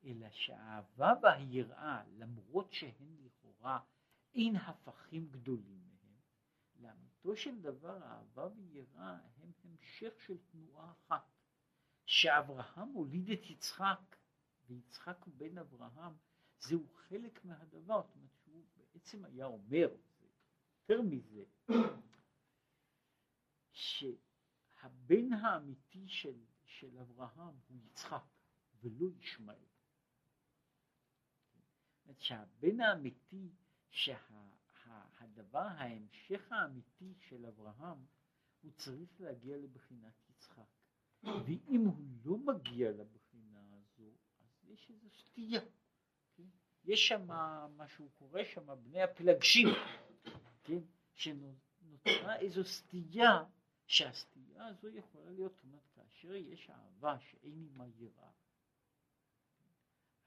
אלא 0.03 0.29
שהאהבה 0.29 1.13
והיראה, 1.23 2.03
למרות 2.07 2.73
שהן 2.73 3.15
לכאורה 3.23 3.79
אין 4.33 4.55
הפכים 4.55 5.27
גדולים 5.31 5.92
לאמיתו 6.83 7.35
של 7.35 7.61
דבר 7.61 8.03
אהבה 8.03 8.47
ויראה 8.55 9.17
הם 9.37 9.51
המשך 9.63 10.13
של 10.19 10.37
תנועה 10.51 10.91
אחת. 10.91 11.33
שאברהם 12.05 12.89
הוליד 12.89 13.29
את 13.29 13.49
יצחק, 13.49 14.15
ויצחק 14.67 15.17
הוא 15.25 15.33
בן 15.37 15.57
אברהם, 15.57 16.13
זהו 16.59 16.87
חלק 16.87 17.45
מהדבר, 17.45 18.01
זאת 18.01 18.15
אומרת 18.15 18.31
שהוא 18.43 18.63
בעצם 18.77 19.25
היה 19.25 19.45
אומר, 19.45 19.95
יותר 20.89 21.01
מזה, 21.01 21.43
שהבן 23.71 25.33
האמיתי 25.33 26.07
של, 26.07 26.45
של 26.65 26.97
אברהם 26.97 27.55
הוא 27.67 27.77
יצחק 27.85 28.23
ולא 28.81 29.07
ישמעאל. 29.19 29.65
זאת 32.05 32.19
שהבן 32.19 32.79
האמיתי, 32.79 33.49
שהדבר, 33.89 34.62
שה, 35.51 35.59
ההמשך 35.59 36.51
האמיתי 36.51 37.13
של 37.19 37.45
אברהם, 37.45 38.05
הוא 38.61 38.71
צריך 38.71 39.21
להגיע 39.21 39.57
לבחינת 39.57 40.13
יצחק. 40.29 40.63
ואם 41.23 41.85
הוא 41.85 41.95
לא 42.25 42.37
מגיע 42.37 42.91
לבחינה 42.91 43.59
הזו, 43.73 44.11
אז 44.41 44.69
יש 44.69 44.89
איזו 44.89 45.09
סטייה. 45.09 45.61
כן? 46.35 46.43
יש 46.83 47.07
שם 47.07 47.27
מה 47.77 47.87
שהוא 47.87 48.09
קורא 48.13 48.43
שם 48.43 48.75
בני 48.83 49.01
הפלגשים, 49.01 49.67
כן? 50.63 50.79
שנוצרה 51.13 52.39
איזו 52.39 52.63
סטייה, 52.63 53.43
שהסטייה 53.87 54.67
הזו 54.67 54.87
יכולה 54.89 55.31
להיות, 55.31 55.53
זאת 55.53 55.63
אומרת, 55.63 55.87
כאשר 55.95 56.33
יש 56.33 56.69
אהבה 56.69 57.19
שאין 57.19 57.61
עימה 57.61 57.87
יראה, 57.87 58.31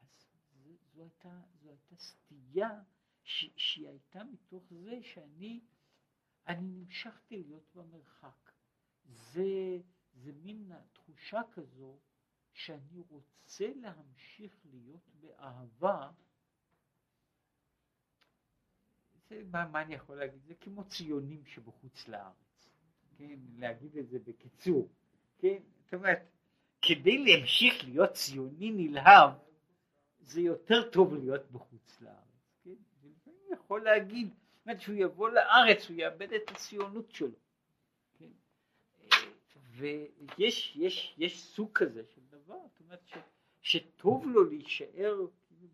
אז 0.01 0.27
זו, 0.53 0.77
זו, 0.95 1.03
הייתה, 1.03 1.41
זו 1.55 1.69
הייתה 1.69 1.97
סטייה 1.97 2.83
שהיא 3.27 3.89
הייתה 3.89 4.24
מתוך 4.24 4.64
זה 4.70 4.99
שאני 5.03 5.61
אני 6.49 6.68
נמשכתי 6.68 7.37
להיות 7.37 7.70
במרחק. 7.74 8.53
זה 9.05 9.79
זה 10.14 10.33
מין 10.33 10.72
תחושה 10.93 11.41
כזו 11.53 11.99
שאני 12.53 13.01
רוצה 13.09 13.66
להמשיך 13.77 14.53
להיות 14.70 15.11
באהבה. 15.20 16.11
זה, 19.29 19.43
מה, 19.51 19.68
מה 19.68 19.83
אני 19.83 19.95
יכול 19.95 20.18
להגיד? 20.18 20.43
זה 20.43 20.55
כמו 20.55 20.85
ציונים 20.85 21.45
שבחוץ 21.45 22.09
לארץ, 22.09 22.68
כן? 23.16 23.39
להגיד 23.57 23.97
את 23.97 24.09
זה 24.09 24.18
בקיצור, 24.18 24.89
כן? 25.39 25.59
זאת 25.85 25.95
אומרת, 25.95 26.18
כדי 26.83 27.18
להמשיך 27.18 27.85
להיות 27.85 28.12
ציוני 28.12 28.70
נלהב, 28.70 29.31
זה 30.20 30.41
יותר 30.41 30.91
טוב 30.91 31.14
להיות 31.14 31.51
בחוץ 31.51 32.01
לארץ, 32.01 32.26
יכול 33.67 33.85
להגיד, 33.85 34.29
זאת 34.29 34.67
אומרת 34.67 34.81
שהוא 34.81 34.95
יבוא 34.99 35.31
לארץ, 35.31 35.89
הוא 35.89 35.97
יאבד 35.97 36.33
את 36.33 36.51
הציונות 36.51 37.11
שלו. 37.11 37.39
ויש 39.77 40.77
יש, 40.77 41.14
יש 41.19 41.43
סוג 41.45 41.71
כזה 41.75 42.03
של 42.14 42.21
דבר, 42.31 42.59
זאת 42.69 42.81
אומרת 42.81 43.07
ש, 43.07 43.17
שטוב 43.62 44.27
לו 44.27 44.45
להישאר 44.45 45.17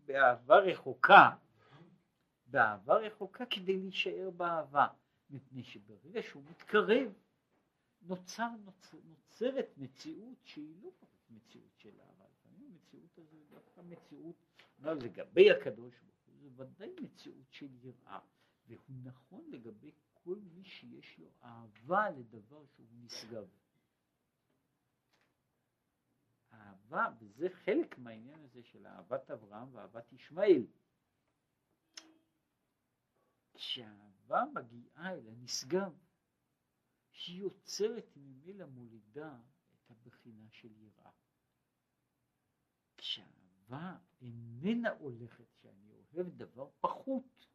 באהבה 0.05 0.57
רחוקה, 0.57 1.29
באהבה 2.47 2.93
רחוקה 2.93 3.45
כדי 3.45 3.77
להישאר 3.77 4.29
באהבה, 4.29 4.87
מפני 5.29 5.63
שברגע 5.63 6.21
שהוא 6.23 6.43
מתקרב 6.49 7.13
נוצר, 8.01 8.49
נוצר, 8.65 8.97
נוצרת 9.03 9.67
מציאות 9.77 10.37
שהיא 10.43 10.75
לא 10.83 10.89
מציאות 11.29 11.73
של 11.77 11.89
אהבה, 11.99 12.25
לפעמים 12.31 12.71
המציאות 12.71 13.17
הזו 13.17 13.37
היא 13.37 13.45
דווקא 13.51 13.81
מציאות, 13.81 14.35
לא 14.79 14.93
לגבי 14.93 15.51
הקדוש 15.51 15.93
ברוך 16.03 16.12
זה 16.43 16.49
ודאי 16.55 16.95
מציאות 17.01 17.51
של 17.51 17.75
יראה, 17.81 18.19
והוא 18.67 18.95
נכון 19.03 19.51
לגבי 19.51 19.91
כל 20.13 20.39
מי 20.53 20.63
שיש 20.63 21.17
לו 21.19 21.31
אהבה 21.43 22.09
לדבר 22.09 22.65
שהוא 22.65 22.87
נשגב. 22.91 23.47
אהבה, 26.53 27.07
וזה 27.19 27.47
חלק 27.49 27.97
מהעניין 27.97 28.39
הזה 28.43 28.63
של 28.63 28.87
אהבת 28.87 29.31
אברהם 29.31 29.75
ואהבת 29.75 30.13
ישמעאל. 30.13 30.67
כשהאהבה 33.53 34.43
מגיעה 34.53 35.13
אל 35.13 35.27
הנשגב, 35.27 35.97
היא 37.27 37.39
יוצרת 37.39 38.05
ממילא 38.15 38.65
מולידה 38.65 39.39
את 39.73 39.91
הבחינה 39.91 40.49
של 40.49 40.71
יראה. 40.77 41.11
כשהאהבה 42.97 43.97
איננה 44.21 44.89
הולכת 44.89 45.53
שאני 45.61 45.92
אוהב 46.13 46.29
דבר 46.37 46.69
פחות, 46.81 47.47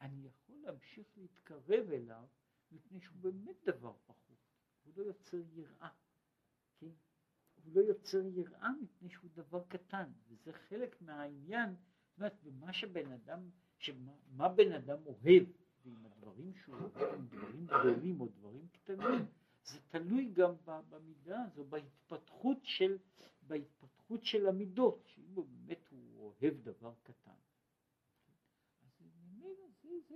אני 0.00 0.26
יכול 0.26 0.56
להמשיך 0.62 1.06
להתקרב 1.16 1.90
אליו 1.90 2.26
מפני 2.72 3.00
שהוא 3.00 3.16
באמת 3.20 3.56
דבר 3.64 3.92
פחות, 4.06 4.38
הוא 4.84 4.92
לא 4.96 5.02
יוצר 5.02 5.40
יראה. 5.54 5.88
כן? 6.78 6.90
הוא 7.64 7.74
לא 7.74 7.80
יוצר 7.80 8.26
יראה 8.26 8.68
מפני 8.82 9.10
שהוא 9.10 9.30
דבר 9.34 9.64
קטן, 9.68 10.12
וזה 10.28 10.52
חלק 10.52 11.02
מהעניין, 11.02 11.74
זאת 11.74 12.18
אומרת, 12.18 12.42
במה 12.42 12.72
שבן 12.72 13.12
אדם, 13.12 13.50
שמה, 13.78 14.12
מה 14.30 14.48
בן 14.48 14.72
אדם 14.72 14.98
אוהב, 15.06 15.44
ועם 15.84 16.06
הדברים 16.06 16.54
שהוא 16.54 16.74
אוהב 16.74 17.14
הם 17.14 17.26
דברים 17.26 17.66
גדולים 17.66 18.20
או 18.20 18.26
דברים 18.26 18.68
קטנים, 18.72 19.26
זה 19.64 19.78
תלוי 19.88 20.32
גם 20.32 20.54
במידה 20.88 21.42
הזו, 21.42 21.64
בהתפתחות 21.64 22.58
של, 22.62 22.98
בהתפתחות 23.42 24.24
של 24.24 24.46
המידות, 24.46 25.02
שאם 25.06 25.34
הוא 25.34 25.46
באמת 25.46 25.88
הוא 25.90 26.34
אוהב 26.42 26.54
דבר 26.62 26.92
קטן. 27.02 27.29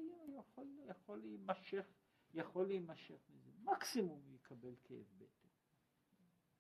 זה, 0.03 0.33
יכול, 0.39 0.67
יכול 0.87 1.19
להימשך, 1.19 1.87
יכול 2.35 2.67
להימשך 2.67 3.21
מזה, 3.29 3.51
מקסימום 3.63 4.35
יקבל 4.35 4.75
כאב 4.85 5.07
בטן. 5.19 5.49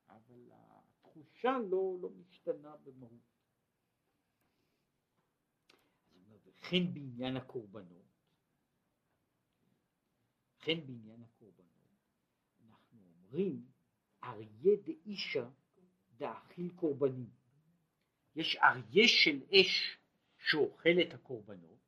אבל 0.09 0.51
התחושה 0.53 1.59
לא, 1.70 1.97
לא 2.01 2.11
משתנה 2.11 2.76
במהות. 2.76 3.35
וכן 6.64 6.95
בעניין 6.95 7.37
הקורבנות, 7.37 8.07
וכן 10.55 10.87
בעניין 10.87 11.22
הקורבנות, 11.22 11.99
אנחנו 12.61 12.99
אומרים 13.01 13.66
אריה 14.22 14.76
דאישה 14.85 15.49
דאכיל 16.16 16.72
קורבנים. 16.76 17.30
יש 18.37 18.57
אריה 18.57 19.09
של 19.09 19.43
אש 19.53 19.99
שאוכל 20.39 20.97
את 21.09 21.14
הקורבנות, 21.14 21.84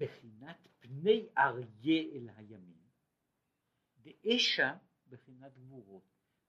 בחינת 0.00 0.68
פני 0.80 1.26
אריה 1.38 2.02
אל 2.12 2.28
הימין, 2.36 2.80
דאשה 4.02 4.76
בחינת 5.08 5.58
גבורות. 5.58 6.02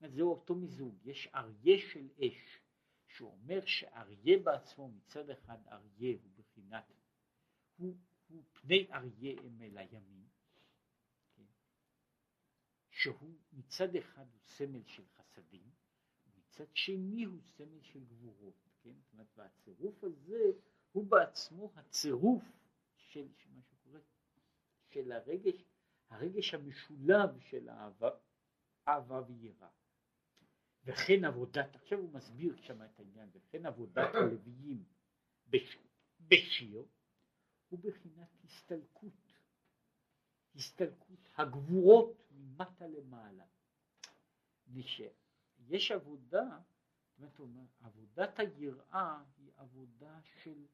זה 0.08 0.22
אותו 0.22 0.56
מיזוג, 0.56 0.96
יש 1.04 1.28
אריה 1.36 1.80
של 1.92 2.10
אש, 2.20 2.60
שאומר 3.08 3.66
שאריה 3.66 4.40
בעצמו 4.44 4.90
מצד 4.90 5.30
אחד 5.30 5.68
אריה 5.68 6.18
הוא 6.24 6.32
בחינת, 6.38 6.92
הוא, 7.78 7.96
הוא 8.28 8.44
פני 8.54 8.88
אריה 8.92 9.42
הם 9.44 9.62
אל 9.62 9.78
הימין, 9.78 10.28
כן? 11.36 11.44
שהוא 12.90 13.36
מצד 13.54 13.96
אחד 13.96 14.26
הוא 14.32 14.42
סמל 14.44 14.84
של 14.86 15.04
חסדים, 15.18 15.70
מצד 16.38 16.66
שני 16.74 17.24
הוא 17.24 17.42
סמל 17.42 17.82
של 17.82 18.04
גבורות, 18.06 18.68
כן? 18.82 18.94
זאת 19.02 19.14
אומרת, 19.14 19.28
והצירוף 19.38 20.04
הזה 20.04 20.52
הוא 20.92 21.06
בעצמו 21.06 21.72
הצירוף 21.76 22.44
של, 23.12 23.28
מה 23.54 23.62
שקורה, 23.62 24.00
של 24.90 25.12
הרגש, 25.12 25.64
הרגש 26.10 26.54
המשולב 26.54 27.40
של 27.40 27.70
אהבה, 27.70 28.10
אהבה 28.88 29.22
ויראה. 29.28 29.70
וכן 30.84 31.26
עבודת, 31.26 31.76
עכשיו 31.76 32.00
הוא 32.00 32.14
מסביר 32.14 32.56
שם 32.56 32.84
את 32.84 33.00
העניין, 33.00 33.30
וכן 33.34 33.66
עבודת 33.66 34.16
הלוויים 34.16 34.84
בש, 35.48 35.78
בשיר, 36.20 36.86
הוא 37.70 37.80
בחינת 37.80 38.30
הסתלקות, 38.44 39.34
הסתלקות 40.56 41.30
הגבורות 41.38 42.28
ממטה 42.32 42.88
למעלה. 42.88 43.46
יש 45.68 45.92
עבודה, 45.92 46.60
זאת 47.18 47.40
אומרת, 47.40 47.70
עבודת 47.82 48.40
היראה 48.40 49.24
היא 49.38 49.52
עבודה 49.58 50.20
של, 50.24 50.66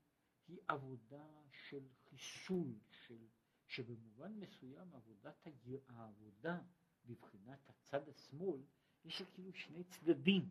היא 0.48 0.60
עבודה 0.68 1.26
של 1.52 1.88
חיסול, 2.10 2.74
של, 2.92 3.28
שבמובן 3.68 4.40
מסוים 4.40 4.94
עבודת 4.94 5.48
העבודה 5.88 6.62
בבחינת 7.06 7.70
הצד 7.70 8.10
השמאל, 8.10 8.62
יש 9.06 9.22
כאילו 9.22 9.54
שני 9.54 9.84
צדדים. 9.84 10.50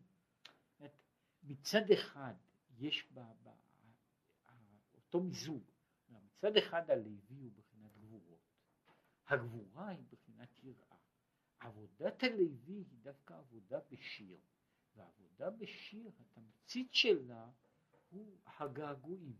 מצד 1.42 1.90
אחד 1.90 2.34
יש 2.78 3.12
בה, 3.12 3.32
בה 3.42 3.52
אותו 4.94 5.20
מיזוג, 5.20 5.70
מצד 6.08 6.56
אחד 6.56 6.90
הלוי 6.90 7.20
הוא 7.28 7.50
בחינת 7.56 7.98
גבורות, 7.98 8.40
הגבורה 9.26 9.88
היא 9.88 10.04
בחינת 10.10 10.64
יראה. 10.64 10.96
עבודת 11.60 12.22
הלוי 12.22 12.56
היא 12.66 12.84
דווקא 13.02 13.34
עבודה 13.34 13.78
בשיר, 13.90 14.38
ועבודה 14.96 15.50
בשיר, 15.50 16.10
התמצית 16.20 16.94
שלה 16.94 17.50
הוא 18.10 18.38
הגעגועים. 18.46 19.36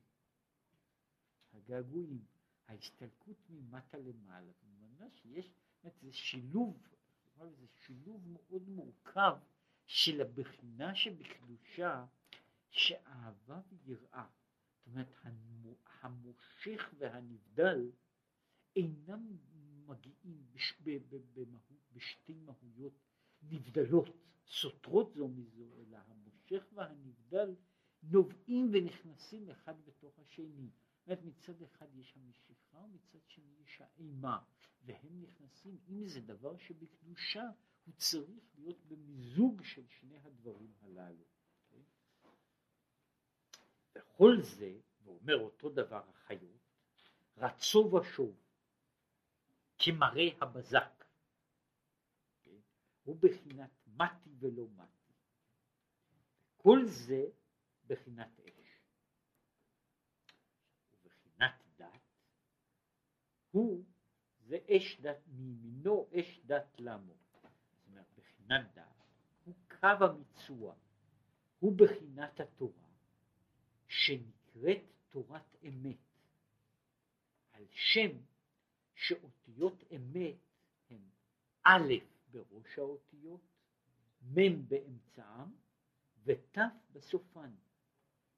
הגעגועים, 1.56 2.24
ההסתלקות 2.66 3.36
ממטה 3.50 3.98
למעלה, 3.98 4.52
במובן 4.62 5.10
שיש, 5.10 5.50
זה 6.02 6.12
שילוב 6.12 6.82
זה 7.44 7.66
שילוב 7.66 8.22
מאוד 8.28 8.68
מורכב 8.68 9.36
של 9.86 10.20
הבחינה 10.20 10.94
שבקדושה 10.94 12.06
שאהבה 12.70 13.60
ויראה, 13.70 14.26
זאת 14.78 14.86
אומרת 14.86 15.08
המושך 16.00 16.94
והנבדל 16.98 17.90
אינם 18.76 19.36
מגיעים 19.86 20.46
בש, 20.52 20.74
ב, 20.82 20.90
ב, 20.90 21.16
במהות, 21.34 21.92
בשתי 21.92 22.34
מהויות 22.34 22.92
נבדלות, 23.42 24.08
סותרות 24.46 25.12
זו 25.14 25.28
מזו, 25.28 25.64
אלא 25.76 25.98
המושך 26.06 26.66
והנבדל 26.72 27.54
נובעים 28.02 28.70
ונכנסים 28.72 29.50
אחד 29.50 29.74
בתוך 29.84 30.18
השני. 30.18 30.70
אומרת, 31.06 31.24
מצד 31.24 31.62
אחד 31.62 31.94
יש 31.94 32.16
המשיכה 32.16 32.78
ומצד 32.78 33.18
שני 33.26 33.54
יש 33.62 33.80
האימה, 33.80 34.38
והם 34.84 35.20
נכנסים, 35.22 35.78
אם 35.88 36.06
זה 36.06 36.20
דבר 36.20 36.56
שבקדושה, 36.58 37.44
הוא 37.84 37.94
צריך 37.96 38.54
להיות 38.54 38.84
במיזוג 38.86 39.62
של 39.62 39.86
שני 39.88 40.18
הדברים 40.18 40.72
הללו. 40.80 41.24
Okay? 41.24 41.74
אוקיי? 42.24 42.40
וכל 43.94 44.36
זה, 44.40 44.78
ואומר 45.04 45.36
אותו 45.36 45.70
דבר 45.70 46.08
החיות, 46.08 46.70
רצו 47.36 47.78
ושוב, 47.78 48.36
כמראה 49.78 50.28
הבזק. 50.40 51.04
Okay? 51.04 51.06
אוקיי? 52.38 52.60
הוא 53.04 53.16
בחינת 53.20 53.70
מתי 53.86 54.30
ולא 54.38 54.68
מתי. 54.68 55.12
כל 56.56 56.78
זה 56.86 57.24
בחינת 57.86 58.40
אש. 58.40 58.56
הוא 63.56 63.84
זה 64.46 64.58
אש 64.70 65.00
דת 65.00 65.20
מימינו 65.26 66.08
אש 66.12 66.40
דת 66.46 66.80
למו. 66.80 67.14
זאת 67.14 67.86
אומרת, 67.86 68.06
בחינת 68.16 68.74
דת 68.74 68.84
הוא 69.44 69.54
קו 69.80 70.04
המיצוע, 70.04 70.74
הוא 71.58 71.76
בחינת 71.76 72.40
התורה, 72.40 72.88
שנקראת 73.88 74.82
תורת 75.08 75.56
אמת, 75.68 75.96
על 77.52 77.64
שם 77.70 78.18
שאותיות 78.94 79.84
אמת 79.96 80.36
הן 80.90 81.02
א' 81.62 81.94
בראש 82.30 82.78
האותיות, 82.78 83.40
מ' 84.22 84.68
באמצעם 84.68 85.54
ות' 86.24 86.58
בסופן, 86.92 87.54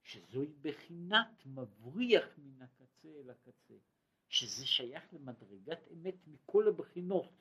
שזוהי 0.02 0.52
בחינת 0.60 1.46
מבריח 1.46 2.38
מן 2.38 2.62
הקצה 2.62 3.08
אל 3.08 3.30
הקצה. 3.30 3.74
שזה 4.28 4.66
שייך 4.66 5.14
למדרגת 5.14 5.78
אמת 5.92 6.26
מכל 6.26 6.68
הבחינות, 6.68 7.32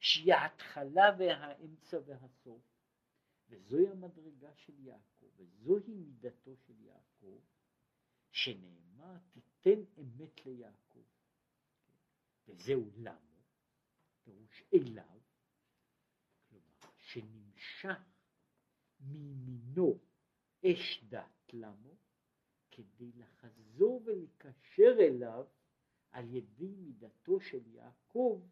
שהיא 0.00 0.34
ההתחלה 0.34 1.16
והאמצע 1.18 1.98
והסוף, 2.06 2.62
וזוהי 3.48 3.88
המדרגה 3.88 4.54
של 4.54 4.78
יעקב, 4.78 5.26
וזוהי 5.36 5.94
מידתו 5.94 6.56
של 6.56 6.80
יעקב, 6.80 7.40
שנאמר 8.30 9.16
תיתן 9.30 9.84
אמת 9.98 10.46
ליעקב, 10.46 11.04
וזהו 12.48 12.90
למו, 12.96 13.40
פירוש 14.24 14.62
אליו, 14.74 15.20
כלומר 16.48 16.90
שנמשך 16.96 18.00
מימינו 19.00 19.98
אש 20.64 21.04
דת 21.08 21.52
למו, 21.52 21.96
כדי 22.70 23.12
לחזור 23.12 24.02
ולקשר 24.04 24.96
אליו 24.98 25.46
על 26.10 26.34
ידי 26.34 26.74
מידתו 26.76 27.40
של 27.40 27.66
יעקב 27.66 28.42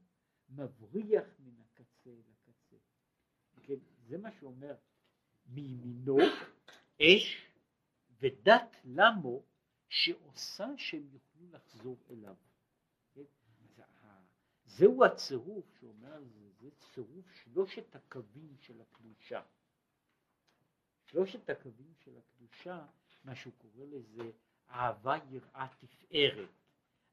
מבריח 0.48 1.26
מן 1.38 1.61
הקצה 1.61 2.11
אל 2.11 2.22
הקצה. 2.32 2.76
כן, 3.62 3.78
זה 4.06 4.18
מה 4.18 4.32
שאומר 4.32 4.74
מימינו 5.46 6.18
אש 7.02 7.52
ודת 8.20 8.76
למו 8.84 9.42
שעושה 9.88 10.66
שהם 10.76 11.09
יוכלו 11.12 11.50
לחזור 11.50 11.96
אליו. 12.11 12.36
כן? 13.14 13.22
זהו 14.64 15.04
הצירוף 15.04 15.64
שאומר, 15.80 16.22
זה, 16.61 16.70
צירוף 16.94 17.32
שלושת 17.32 17.96
הקווים 17.96 18.56
של 18.61 18.80
הקדושה. 18.80 19.42
שלושת 21.04 21.50
הקווים 21.50 21.94
של 21.94 22.18
הקדושה, 22.18 22.86
מה 23.24 23.34
שהוא 23.34 23.52
קורא 23.59 23.84
לזה 23.84 24.30
אהבה 24.70 25.16
יראה 25.30 25.66
תפארת. 25.78 26.48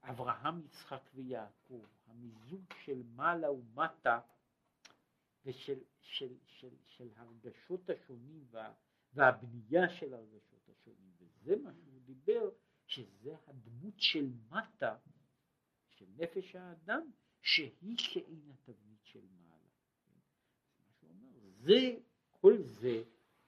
אברהם, 0.09 0.65
יצחק 0.65 1.09
ויעקב, 1.13 1.85
המיזוג 2.07 2.63
של 2.83 3.03
מעלה 3.15 3.51
ומטה 3.51 4.19
ושל 5.45 5.79
של, 6.01 6.33
של, 6.45 6.75
של 6.85 7.09
הרגשות 7.15 7.89
השונים 7.89 8.45
וה, 8.51 8.73
והבנייה 9.13 9.89
של 9.89 10.13
הרגשות 10.13 10.69
השונים, 10.69 11.11
וזה 11.17 11.55
מה 11.63 11.73
שהוא 11.73 11.99
דיבר, 12.05 12.49
שזה 12.87 13.35
הדמות 13.47 13.93
של 13.97 14.29
מטה, 14.49 14.97
של 15.89 16.05
נפש 16.17 16.55
האדם, 16.55 17.11
שהיא 17.41 17.97
שאין 17.97 18.51
התבנית 18.51 19.03
של 19.03 19.25
מעלה. 19.37 19.55
זה, 21.65 21.97
כל 22.29 22.57
זה 22.61 23.03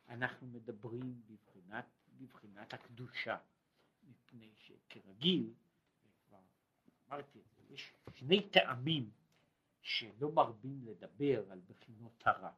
אנחנו 0.07 0.47
מדברים 0.47 1.21
בבחינת, 1.27 1.85
בבחינת 2.17 2.73
הקדושה, 2.73 3.37
מפני 4.03 4.51
שכרגיל 4.55 5.53
אמרתי, 7.09 7.39
יש 7.69 7.93
שני 8.13 8.49
טעמים 8.49 9.11
שלא 9.81 10.31
מרבים 10.31 10.85
לדבר 10.85 11.51
על 11.51 11.59
בחינות 11.59 12.23
הרע. 12.25 12.51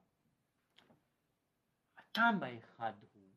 הטעם 1.97 2.43
האחד 2.43 2.93
הוא 3.13 3.29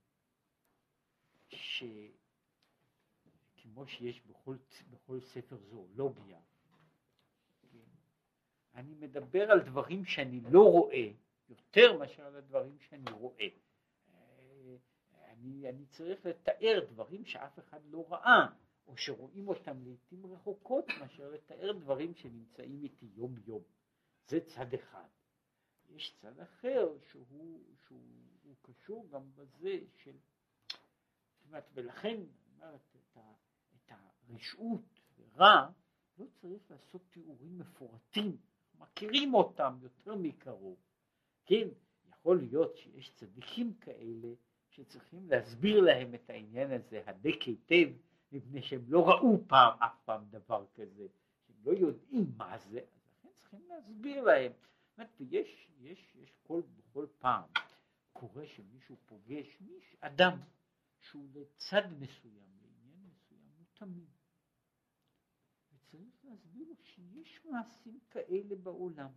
שכמו 3.54 3.86
שיש 3.86 4.20
בכל, 4.20 4.56
בכל 4.90 5.20
ספר 5.20 5.56
זואולוגיה, 5.56 6.40
כן, 7.72 7.78
אני 8.74 8.94
מדבר 8.94 9.50
על 9.50 9.60
דברים 9.60 10.04
שאני 10.04 10.40
לא 10.40 10.70
רואה 10.70 11.10
יותר 11.48 11.98
מאשר 11.98 12.26
על 12.26 12.36
הדברים 12.36 12.78
שאני 12.78 13.10
רואה. 13.10 13.48
אה, 14.08 14.76
אני, 15.28 15.68
אני 15.68 15.86
צריך 15.86 16.26
לתאר 16.26 16.84
דברים 16.88 17.24
שאף 17.24 17.58
אחד 17.58 17.80
לא 17.84 18.06
ראה, 18.08 18.46
או 18.92 18.96
שרואים 18.96 19.48
אותם 19.48 19.82
לעיתים 19.82 20.26
רחוקות 20.26 20.84
מאשר 21.00 21.30
לתאר 21.30 21.72
דברים 21.72 22.14
שנמצאים 22.14 22.82
איתי 22.82 23.06
יום 23.14 23.34
יום. 23.46 23.62
זה 24.28 24.40
צד 24.40 24.74
אחד. 24.74 25.08
יש 25.90 26.16
צד 26.20 26.40
אחר 26.40 26.88
שהוא, 27.10 27.64
שהוא 27.86 28.56
קשור 28.62 29.08
גם 29.10 29.22
בזה 29.34 29.78
של, 29.96 30.16
אומרת, 31.46 31.64
ולכן, 31.74 32.20
אומרת, 32.54 32.80
את, 32.96 33.16
ה, 33.16 33.32
את 33.76 33.92
הרשעות 34.28 35.00
ורע 35.18 35.70
לא 36.18 36.26
צריך 36.40 36.70
לעשות 36.70 37.02
תיאורים 37.10 37.58
מפורטים, 37.58 38.36
מכירים 38.78 39.34
אותם 39.34 39.78
יותר 39.82 40.14
מקרוב, 40.14 40.76
כן, 41.46 41.68
יכול 42.08 42.38
להיות 42.38 42.76
שיש 42.76 43.14
צדיקים 43.14 43.74
כאלה 43.74 44.34
שצריכים 44.68 45.28
להסביר 45.28 45.80
להם 45.80 46.14
את 46.14 46.30
העניין 46.30 46.70
הזה 46.72 47.02
הדק 47.06 47.42
היטב 47.42 47.92
מפני 48.32 48.62
שהם 48.62 48.84
לא 48.88 49.08
ראו 49.08 49.38
פעם, 49.46 49.78
אף 49.78 50.04
פעם 50.04 50.24
דבר 50.30 50.66
כזה, 50.74 51.06
שהם 51.46 51.56
לא 51.64 51.72
יודעים 51.72 52.32
מה 52.36 52.58
זה, 52.58 52.80
אז 52.80 53.02
לכן 53.10 53.28
צריכים 53.38 53.60
להסביר 53.68 54.22
להם. 54.22 54.52
זאת 54.52 54.98
אומרת, 54.98 55.20
יש, 55.20 55.68
יש, 55.80 56.16
יש 56.22 56.32
כל, 56.42 56.62
בכל 56.76 57.06
פעם, 57.18 57.42
קורה 58.12 58.46
שמישהו 58.46 58.96
פוגש 59.06 59.60
מישהו, 59.60 59.98
אדם 60.00 60.38
שהוא 61.00 61.28
לצד 61.34 61.82
מסוים, 61.98 62.50
לעניין 62.62 63.00
מסוים, 63.06 63.50
הוא 63.58 63.66
תמים. 63.74 64.10
וצריך 65.72 66.24
להסביר 66.24 66.68
לו 66.68 66.74
שיש 66.82 67.40
מעשים 67.44 67.98
כאלה 68.10 68.56
בעולם, 68.56 69.10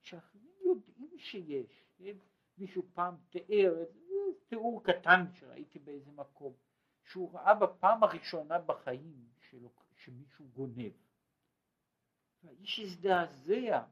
שאחרים 0.00 0.52
יודעים 0.60 1.18
שיש. 1.18 1.84
מישהו 2.58 2.82
פעם 2.94 3.14
תיאר, 3.30 3.84
תיאור 4.48 4.84
קטן 4.84 5.24
שראיתי 5.34 5.78
באיזה 5.78 6.10
מקום, 6.12 6.52
שהוא 7.08 7.32
ראה 7.34 7.54
בפעם 7.54 8.02
הראשונה 8.02 8.58
בחיים 8.58 9.28
שלו, 9.50 9.70
שמישהו 9.96 10.44
גונב. 10.48 10.92
והאיש 12.42 12.78
הזדעזע 12.78 13.84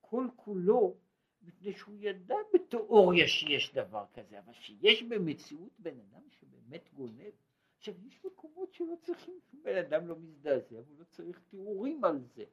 כל 0.00 0.28
כולו 0.36 0.96
מפני 1.42 1.72
שהוא 1.72 1.96
ידע 1.98 2.34
בתיאוריה 2.54 3.28
שיש 3.28 3.72
דבר 3.72 4.06
כזה, 4.14 4.38
אבל 4.38 4.52
שיש 4.52 5.02
במציאות 5.02 5.72
בן 5.78 6.00
אדם 6.00 6.30
שבאמת 6.30 6.94
גונב. 6.94 7.32
עכשיו 7.78 7.94
יש 8.06 8.24
מקומות 8.24 8.72
שלא 8.72 8.94
צריכים, 9.02 9.40
בן 9.62 9.76
אדם 9.76 10.06
לא 10.06 10.16
מזדעזע 10.16 10.76
והוא 10.76 10.98
לא 10.98 11.04
צריך 11.04 11.40
תיאורים 11.50 12.04
על 12.04 12.20
זה. 12.34 12.44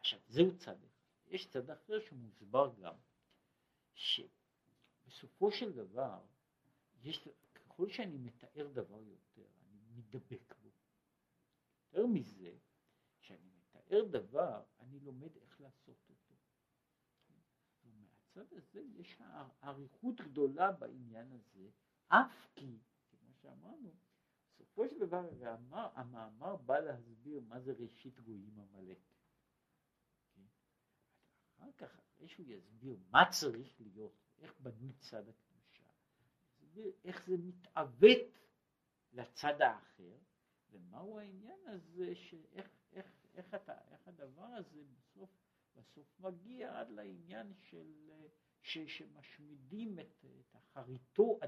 עכשיו 0.00 0.18
זהו 0.28 0.56
צד 0.58 0.84
אחד. 0.84 1.02
יש 1.26 1.46
צד 1.46 1.70
אחר 1.70 2.00
שמוסבר 2.00 2.72
גם, 2.80 2.94
שבסופו 3.94 5.52
של 5.52 5.72
דבר, 5.72 6.20
יש, 7.02 7.28
ככל 7.54 7.88
שאני 7.88 8.18
מתאר 8.18 8.68
דבר 8.68 9.00
יותר, 9.02 9.51
מדבק 10.02 10.54
בו. 10.62 10.70
יותר 11.92 12.06
מזה, 12.06 12.56
כשאני 13.18 13.50
מתאר 13.50 14.04
דבר, 14.10 14.64
אני 14.78 15.00
לומד 15.00 15.36
איך 15.36 15.60
לעשות 15.60 16.08
אותו. 16.08 16.34
ומהצד 17.84 18.52
הזה 18.52 18.80
יש 18.80 19.18
אריכות 19.64 20.20
גדולה 20.20 20.72
בעניין 20.72 21.32
הזה, 21.32 21.70
אף 22.08 22.48
כי, 22.54 22.78
כמו 23.10 23.34
שאמרנו, 23.34 23.94
בסופו 24.58 24.88
של 24.88 24.98
דבר 24.98 25.18
המאמר, 25.18 25.88
המאמר 25.94 26.56
בא 26.56 26.78
להסביר 26.78 27.40
מה 27.40 27.60
זה 27.60 27.72
ראשית 27.72 28.20
גויים 28.20 28.58
עמלק. 28.58 28.98
כן? 30.34 30.44
אחר 31.56 31.72
כך, 31.72 31.98
אחרי 31.98 32.28
שהוא 32.28 32.46
יסביר 32.46 32.96
מה 33.10 33.30
צריך 33.30 33.80
להיות, 33.80 34.12
איך 34.38 34.54
בנוי 34.60 34.92
צד 34.92 35.28
הקדושה, 35.28 35.92
יסביר 36.60 36.92
איך 37.04 37.26
זה 37.26 37.36
מתעוות 37.36 38.18
לצד 39.12 39.60
האחר, 39.60 40.18
ומהו 40.70 41.18
העניין 41.18 41.58
הזה, 41.66 42.14
שאיך 42.14 42.70
איך, 42.92 43.06
איך, 43.34 43.54
אתה, 43.54 43.74
איך 43.90 44.08
הדבר 44.08 44.44
הזה 44.44 44.82
בסוף, 44.84 45.30
בסוף 45.76 46.20
מגיע 46.20 46.80
עד 46.80 46.90
לעניין 46.90 47.54
של, 47.54 48.10
ש, 48.62 48.78
שמשמידים 48.78 49.98
את, 49.98 50.24
את 50.40 50.54
החריטות 50.54 51.42